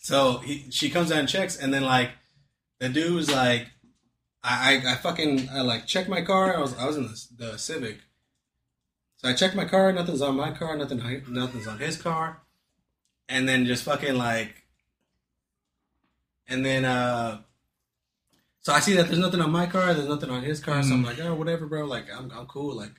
so 0.00 0.38
he, 0.38 0.70
she 0.70 0.90
comes 0.90 1.12
out 1.12 1.18
and 1.18 1.28
checks, 1.28 1.56
and 1.56 1.72
then 1.72 1.84
like 1.84 2.10
the 2.78 2.88
dude 2.88 3.14
was 3.14 3.30
like, 3.30 3.68
I, 4.42 4.82
I, 4.86 4.92
I 4.92 4.94
fucking, 4.96 5.48
I 5.50 5.60
like 5.60 5.86
checked 5.86 6.08
my 6.08 6.22
car. 6.22 6.56
I 6.56 6.60
was, 6.60 6.76
I 6.76 6.86
was 6.86 6.96
in 6.96 7.04
the, 7.04 7.26
the 7.36 7.58
Civic, 7.58 7.98
so 9.20 9.28
I 9.28 9.34
checked 9.34 9.54
my 9.54 9.66
car. 9.66 9.92
Nothing's 9.92 10.22
on 10.22 10.34
my 10.34 10.50
car. 10.50 10.74
Nothing, 10.78 11.22
nothing's 11.28 11.66
on 11.66 11.78
his 11.78 12.00
car, 12.00 12.40
and 13.28 13.46
then 13.46 13.66
just 13.66 13.84
fucking 13.84 14.14
like, 14.14 14.62
and 16.48 16.64
then 16.64 16.86
uh. 16.86 17.42
So 18.62 18.72
I 18.72 18.80
see 18.80 18.94
that 18.94 19.08
there's 19.08 19.18
nothing 19.18 19.42
on 19.42 19.50
my 19.50 19.66
car, 19.66 19.92
there's 19.92 20.08
nothing 20.08 20.30
on 20.30 20.42
his 20.42 20.60
car, 20.60 20.82
so 20.82 20.94
I'm 20.94 21.04
like, 21.04 21.18
oh, 21.20 21.34
whatever, 21.34 21.66
bro. 21.66 21.84
Like, 21.84 22.06
I'm, 22.14 22.30
I'm 22.30 22.46
cool. 22.46 22.76
Like, 22.76 22.92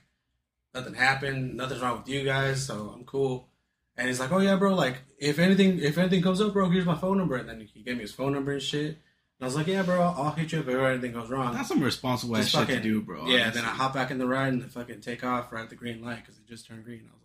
nothing 0.74 0.94
happened, 0.94 1.56
nothing's 1.56 1.80
wrong 1.80 1.98
with 1.98 2.08
you 2.08 2.24
guys, 2.24 2.64
so 2.64 2.92
I'm 2.94 3.04
cool. 3.04 3.48
And 3.96 4.08
he's 4.08 4.20
like, 4.20 4.32
oh 4.32 4.38
yeah, 4.38 4.56
bro. 4.56 4.74
Like, 4.74 4.98
if 5.18 5.38
anything, 5.38 5.80
if 5.80 5.98
anything 5.98 6.22
comes 6.22 6.40
up, 6.40 6.52
bro, 6.52 6.70
here's 6.70 6.86
my 6.86 6.96
phone 6.96 7.18
number. 7.18 7.36
And 7.36 7.48
then 7.48 7.60
he 7.60 7.82
gave 7.82 7.96
me 7.96 8.02
his 8.02 8.12
phone 8.12 8.32
number 8.32 8.52
and 8.52 8.62
shit. 8.62 8.98
And 9.42 9.46
I 9.46 9.48
was 9.48 9.56
like, 9.56 9.66
yeah, 9.66 9.82
bro, 9.82 10.00
I'll, 10.00 10.22
I'll 10.26 10.30
hit 10.30 10.52
you 10.52 10.60
up 10.60 10.68
if 10.68 10.74
anything 10.76 11.12
goes 11.14 11.28
wrong. 11.28 11.52
That's 11.52 11.66
some 11.66 11.82
responsible 11.82 12.36
ass 12.36 12.52
Just 12.52 12.68
shit 12.68 12.76
to 12.76 12.80
do, 12.80 13.00
bro. 13.02 13.26
Yeah. 13.26 13.40
honestly. 13.42 13.60
Then 13.60 13.64
I 13.68 13.72
hop 13.72 13.92
back 13.92 14.12
in 14.12 14.18
the 14.18 14.26
ride 14.28 14.52
and 14.52 14.70
fucking 14.70 15.00
take 15.00 15.24
off 15.24 15.50
right 15.52 15.64
at 15.64 15.68
the 15.70 15.74
green 15.74 16.00
light 16.04 16.18
because 16.22 16.38
it 16.38 16.46
just 16.46 16.68
turned 16.68 16.84
green. 16.84 17.00
I 17.00 17.12
was 17.12 17.22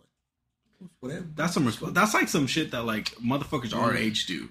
like, 0.80 0.90
whatever. 0.98 1.26
That's 1.36 1.54
some 1.54 1.64
resp- 1.64 1.94
That's 1.94 2.14
like 2.14 2.26
some 2.28 2.48
shit 2.48 2.72
that 2.72 2.84
like 2.84 3.10
motherfuckers 3.24 3.72
our 3.72 3.92
Mm. 3.92 3.98
age 4.00 4.26
do. 4.26 4.48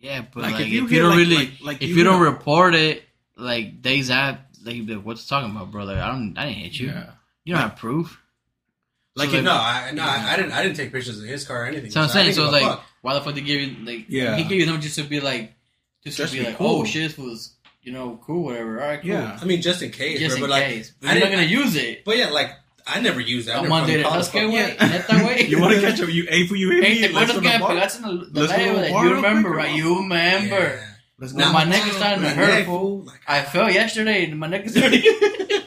Yeah, 0.00 0.22
but 0.32 0.42
Like, 0.42 0.52
like, 0.54 0.60
if 0.62 0.66
if 0.68 0.72
you 0.72 0.86
you, 0.88 0.98
don't 1.00 1.10
like- 1.10 1.18
really, 1.18 1.36
like- 1.36 1.60
like 1.62 1.76
if 1.82 1.88
you 1.90 1.96
you, 1.96 2.04
don't 2.04 2.20
hear- 2.20 2.30
report 2.30 2.74
it, 2.74 3.04
like 3.36 3.80
days 3.82 4.10
after, 4.10 4.42
like, 4.64 4.86
be 4.86 4.94
like, 4.94 5.04
what's 5.04 5.26
talking 5.26 5.50
about, 5.50 5.70
brother? 5.70 5.98
I 5.98 6.08
don't, 6.12 6.36
I 6.38 6.46
didn't 6.46 6.58
hit 6.58 6.78
you. 6.78 6.92
You 7.44 7.54
don't 7.54 7.62
have 7.62 7.76
proof. 7.76 8.20
Like, 9.16 9.30
So, 9.30 9.40
no, 9.40 9.52
I, 9.52 9.92
no, 9.94 10.02
I, 10.02 10.32
I 10.32 10.36
didn't. 10.36 10.52
I 10.52 10.62
didn't 10.62 10.76
take 10.76 10.92
pictures 10.92 11.18
of 11.20 11.24
his 11.24 11.44
car 11.46 11.62
or 11.62 11.66
anything. 11.66 11.90
So 11.90 12.00
I'm 12.00 12.08
saying, 12.08 12.32
so 12.32 12.46
give 12.46 12.54
it's 12.54 12.62
like, 12.62 12.72
fuck. 12.72 12.84
why 13.02 13.14
the 13.14 13.20
fuck 13.20 13.34
they 13.34 13.42
give 13.42 13.60
you 13.60 13.84
like? 13.84 14.06
Yeah. 14.08 14.36
he 14.36 14.42
gave 14.44 14.60
you 14.60 14.66
them 14.66 14.80
just 14.80 14.96
to 14.96 15.04
be 15.04 15.20
like, 15.20 15.52
just, 16.04 16.18
Just 16.18 16.32
to 16.32 16.38
be 16.38 16.44
be 16.44 16.50
like, 16.50 16.60
oh, 16.60 16.64
cool. 16.64 16.80
oh 16.80 16.84
shit, 16.84 17.08
this 17.10 17.18
was 17.18 17.52
you 17.82 17.92
know 17.92 18.18
cool, 18.22 18.44
whatever. 18.44 18.80
All 18.80 18.88
right, 18.88 19.00
cool. 19.00 19.10
Yeah. 19.10 19.38
I 19.40 19.44
mean, 19.44 19.62
just 19.62 19.82
in 19.82 19.90
case, 19.90 20.18
just 20.20 20.36
bro, 20.36 20.44
in 20.44 20.50
but 20.50 20.50
like, 20.50 20.66
case. 20.66 20.92
But 21.00 21.10
I 21.10 21.12
you're 21.14 21.24
not 21.24 21.30
gonna 21.32 21.42
use 21.46 21.76
it. 21.76 22.04
But 22.04 22.16
yeah, 22.18 22.28
like 22.30 22.50
I 22.86 23.00
never 23.00 23.20
used 23.20 23.48
that. 23.48 23.56
I 23.56 23.58
A 23.58 23.62
never 23.62 23.68
Monday 23.70 23.92
fucking 23.92 24.02
de 24.02 24.04
called 24.04 24.16
las 24.16 24.28
que, 24.30 24.40
the 24.40 24.46
güey, 24.46 24.76
fuck- 24.76 24.90
neta, 24.90 25.12
güey. 25.24 25.48
You 25.48 25.60
want 25.60 25.74
to 25.74 25.80
catch 25.80 26.00
up? 26.02 26.08
You 26.10 26.26
a 26.28 26.46
for 26.46 26.56
you 26.56 26.70
hit 26.70 26.84
Hey, 26.84 26.94
me? 27.00 27.08
te 27.08 27.12
Let's 27.14 27.30
acuerdas 27.32 27.34
go 27.34 27.40
que 27.40 27.40
to 27.40 27.40
me 27.40 27.52
the 27.52 27.58
bar? 27.58 27.74
pegaste 27.74 27.96
en 27.98 28.04
el- 28.04 28.18
the 28.30 28.40
Let's 28.40 28.52
go 28.52 28.58
live 28.58 28.66
to 28.68 28.74
the 28.74 28.80
that 28.82 28.92
bar 28.92 29.04
you 29.04 29.08
real 29.10 29.16
remember, 29.22 29.48
quick, 29.50 29.58
right? 29.64 29.72
or 29.72 29.76
You 29.78 29.98
remember. 30.00 30.56
Yeah. 30.56 30.93
Let's 31.18 31.32
No, 31.32 31.44
go. 31.44 31.52
my 31.52 31.64
neck 31.64 31.86
is 31.86 31.96
starting 31.96 32.22
to 32.22 32.28
hurt, 32.30 32.48
neck, 32.48 32.66
fool. 32.66 32.78
fool. 32.80 33.04
Like, 33.04 33.20
I 33.28 33.42
fell 33.42 33.70
yesterday 33.70 34.24
and 34.24 34.38
my 34.38 34.48
neck 34.48 34.66
is 34.66 34.76
hurting. 34.76 35.02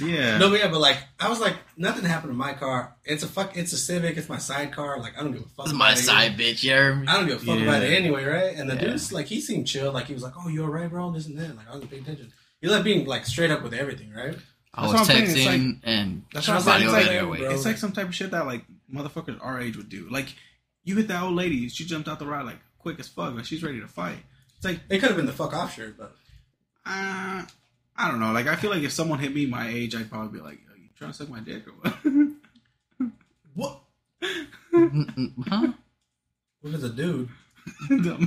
Yeah. 0.00 0.38
No, 0.38 0.50
but 0.50 0.58
yeah, 0.58 0.68
but 0.68 0.80
like 0.80 0.96
I 1.20 1.28
was 1.28 1.38
like, 1.38 1.54
nothing 1.76 2.04
happened 2.04 2.32
to 2.32 2.36
my 2.36 2.54
car. 2.54 2.96
It's 3.04 3.22
a 3.22 3.28
fuck. 3.28 3.56
It's 3.56 3.72
a 3.72 3.76
Civic. 3.76 4.16
It's 4.16 4.28
my 4.28 4.38
sidecar. 4.38 4.98
Like 4.98 5.16
I 5.16 5.22
don't 5.22 5.32
give 5.32 5.42
a 5.42 5.44
fuck. 5.44 5.66
This 5.66 5.72
is 5.72 5.76
about 5.76 5.78
my 5.78 5.92
it 5.92 5.96
side 5.98 6.32
anyway. 6.32 6.52
bitch, 6.52 6.62
you 6.64 6.70
hear 6.70 6.94
me? 6.96 7.06
I 7.06 7.14
don't 7.18 7.26
give 7.28 7.42
a 7.42 7.44
fuck 7.44 7.58
Yeah. 7.58 7.62
about 7.64 7.82
it 7.84 7.92
anyway, 7.92 8.24
right? 8.24 8.56
And 8.56 8.68
the 8.68 8.74
Yeah. 8.74 8.80
dude's 8.80 9.12
like, 9.12 9.26
he 9.26 9.40
seemed 9.40 9.68
chill. 9.68 9.92
Like 9.92 10.06
he 10.06 10.14
was 10.14 10.22
like, 10.24 10.32
"Oh, 10.36 10.48
you 10.48 10.64
alright, 10.64 10.90
bro?" 10.90 11.12
This 11.12 11.26
and 11.26 11.38
that. 11.38 11.56
Like 11.56 11.68
I 11.68 11.72
wasn't 11.74 11.90
paying 11.90 12.02
attention. 12.02 12.32
He 12.60 12.68
like 12.68 12.82
being 12.82 13.06
like 13.06 13.26
straight 13.26 13.50
up 13.52 13.62
with 13.62 13.74
everything, 13.74 14.12
right? 14.12 14.34
I 14.74 14.82
That's 14.82 14.92
was 14.92 14.92
what 14.92 14.98
I'm 15.00 15.04
saying, 15.06 15.22
it's 15.24 15.34
texting 15.34 15.80
and 15.84 16.22
That's 16.32 16.48
what 16.48 16.54
what 16.54 16.66
I'm 16.68 16.72
I'm 16.74 16.80
saying, 16.80 16.90
saying. 16.90 16.90
it's 16.90 16.96
It's 16.96 17.06
like- 17.22 17.30
like, 17.30 17.40
bro. 17.40 17.50
it's 17.54 17.64
like 17.64 17.78
some 17.78 17.92
type 17.92 18.08
of 18.08 18.14
shit 18.14 18.30
that 18.32 18.46
like 18.46 18.64
motherfuckers 18.92 19.38
our 19.40 19.60
age 19.60 19.76
would 19.76 19.88
do. 19.88 20.08
Like 20.10 20.34
you 20.84 20.96
hit 20.96 21.08
that 21.08 21.22
old 21.22 21.34
lady, 21.34 21.68
she 21.68 21.84
jumped 21.84 22.08
out 22.08 22.18
the 22.18 22.26
ride 22.26 22.44
like 22.46 22.58
quick 22.78 22.98
as 22.98 23.06
fuck, 23.08 23.34
like 23.34 23.44
she's 23.44 23.62
ready 23.62 23.80
to 23.80 23.86
fight. 23.88 24.18
It's 24.62 24.64
like 24.64 24.80
It 24.88 25.00
could 25.00 25.08
have 25.08 25.16
been 25.16 25.26
the 25.26 25.32
fuck 25.32 25.52
off 25.54 25.74
shirt, 25.74 25.96
but 25.98 26.14
uh, 26.86 27.42
I 27.96 28.08
don't 28.08 28.20
know. 28.20 28.30
Like 28.30 28.46
I 28.46 28.54
feel 28.54 28.70
like 28.70 28.82
if 28.84 28.92
someone 28.92 29.18
hit 29.18 29.34
me 29.34 29.44
my 29.46 29.68
age, 29.68 29.96
I'd 29.96 30.08
probably 30.08 30.38
be 30.38 30.44
like, 30.44 30.60
Yo, 30.64 30.74
"You 30.76 30.88
trying 30.96 31.10
to 31.10 31.16
suck 31.16 31.28
my 31.28 31.40
dick 31.40 31.64
or 31.66 31.72
what?" 31.82 31.96
what? 33.54 33.80
huh? 35.48 35.72
What 36.60 36.74
is 36.74 36.84
a 36.84 36.90
dude? 36.90 37.28
it 37.90 38.02
don't 38.04 38.22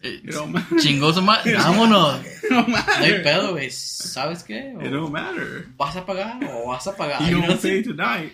It- 0.00 0.24
it 0.24 0.30
don't 0.30 0.52
matter. 0.52 0.76
Chingos 0.76 1.18
a 1.18 1.20
ma- 1.20 1.42
vámonos. 1.42 2.24
It 2.24 2.48
don't 2.48 2.68
No 2.68 2.76
hay 2.76 3.22
pedo, 3.22 3.52
güey. 3.52 3.68
¿Sabes 3.68 4.42
qué? 4.46 4.74
It 4.82 4.90
don't 4.90 5.12
matter. 5.12 5.66
¿Vas 5.76 5.96
a 5.96 6.06
pagar 6.06 6.42
o 6.44 6.66
vas 6.68 6.86
a 6.86 6.92
pagar? 6.96 7.20
You 7.22 7.32
know 7.32 7.40
don't 7.42 7.50
what 7.56 7.62
pay 7.62 7.82
tonight. 7.82 8.32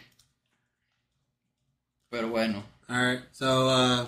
Pero 2.12 2.28
bueno. 2.28 2.62
All 2.88 2.96
right, 3.02 3.20
so 3.32 3.68
uh 3.68 4.06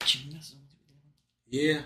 Chingas. 0.00 0.54
yeah, 1.48 1.80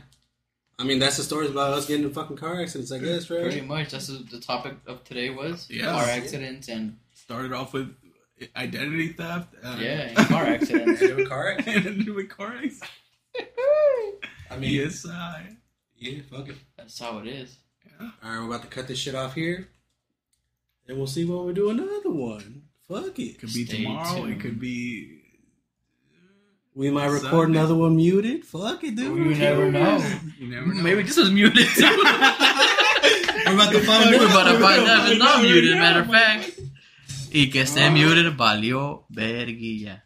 I 0.80 0.84
mean 0.84 0.98
that's 0.98 1.18
the 1.18 1.22
stories 1.22 1.50
about 1.50 1.74
us 1.74 1.86
getting 1.86 2.04
in 2.06 2.12
fucking 2.12 2.36
car 2.38 2.60
accidents, 2.60 2.90
I 2.90 2.98
guess, 2.98 3.26
Pretty 3.26 3.60
right? 3.60 3.66
much. 3.68 3.90
That's 3.90 4.08
what 4.10 4.30
the 4.30 4.40
topic 4.40 4.74
of 4.86 5.04
today 5.04 5.28
was. 5.30 5.68
Yeah. 5.70 5.86
Car 5.92 6.04
accidents 6.04 6.68
and 6.68 6.96
Started 7.12 7.52
off 7.52 7.74
with 7.74 7.94
identity 8.56 9.08
theft. 9.12 9.54
Uh, 9.62 9.76
yeah, 9.78 10.12
and 10.16 10.28
car 10.28 10.44
accidents. 10.46 11.00
Getting 11.00 11.18
in 11.20 11.26
a 11.26 11.28
car 11.28 11.52
accident. 11.52 11.86
and 11.86 12.06
then 12.06 12.14
with 12.14 12.30
car 12.30 12.54
accidents. 12.54 12.80
I 14.50 14.56
mean, 14.58 14.72
Yes, 14.72 15.06
I. 15.06 15.56
yeah, 15.98 16.22
fuck 16.30 16.48
it. 16.48 16.56
That's 16.76 16.98
how 16.98 17.18
it 17.18 17.26
is. 17.28 17.56
Yeah. 17.84 18.08
All 18.24 18.30
right, 18.30 18.38
we're 18.40 18.46
about 18.46 18.62
to 18.62 18.68
cut 18.68 18.88
this 18.88 18.98
shit 18.98 19.14
off 19.14 19.34
here, 19.34 19.68
and 20.88 20.96
we'll 20.96 21.06
see 21.06 21.24
when 21.24 21.44
we 21.46 21.52
do 21.52 21.70
another 21.70 22.10
one. 22.10 22.62
Fuck 22.88 23.18
it. 23.18 23.22
It 23.22 23.38
could 23.38 23.52
be 23.52 23.64
Stay 23.66 23.84
tomorrow. 23.84 24.16
tuned. 24.22 24.32
It 24.32 24.40
could 24.40 24.58
be. 24.58 25.19
We 26.74 26.90
might 26.90 27.08
record 27.08 27.46
Sunday. 27.46 27.58
another 27.58 27.74
one 27.74 27.96
muted. 27.96 28.44
Fuck 28.44 28.84
it, 28.84 28.94
dude. 28.96 29.16
You 29.18 29.34
never 29.34 29.70
know. 29.70 29.98
You 30.38 30.48
never 30.48 30.66
know. 30.72 30.82
Maybe 30.82 31.02
this 31.02 31.16
was 31.16 31.30
muted. 31.30 31.66
We're 31.76 33.54
about 33.54 33.72
to 33.72 33.80
find 33.80 34.04
out. 34.14 34.20
We're 34.20 34.26
about 34.30 34.52
to 34.52 34.58
find 34.60 34.88
out 34.88 35.06
if 35.06 35.12
it's 35.12 35.18
not 35.18 35.42
Never 35.42 35.52
muted, 35.52 35.70
know. 35.74 35.80
matter 35.80 36.00
of 36.00 36.06
fact. 36.10 36.60
Y 37.32 37.50
que 37.50 37.62
esté 37.62 37.90
muted 37.92 38.36
valió 38.36 39.04
verguilla. 39.10 40.02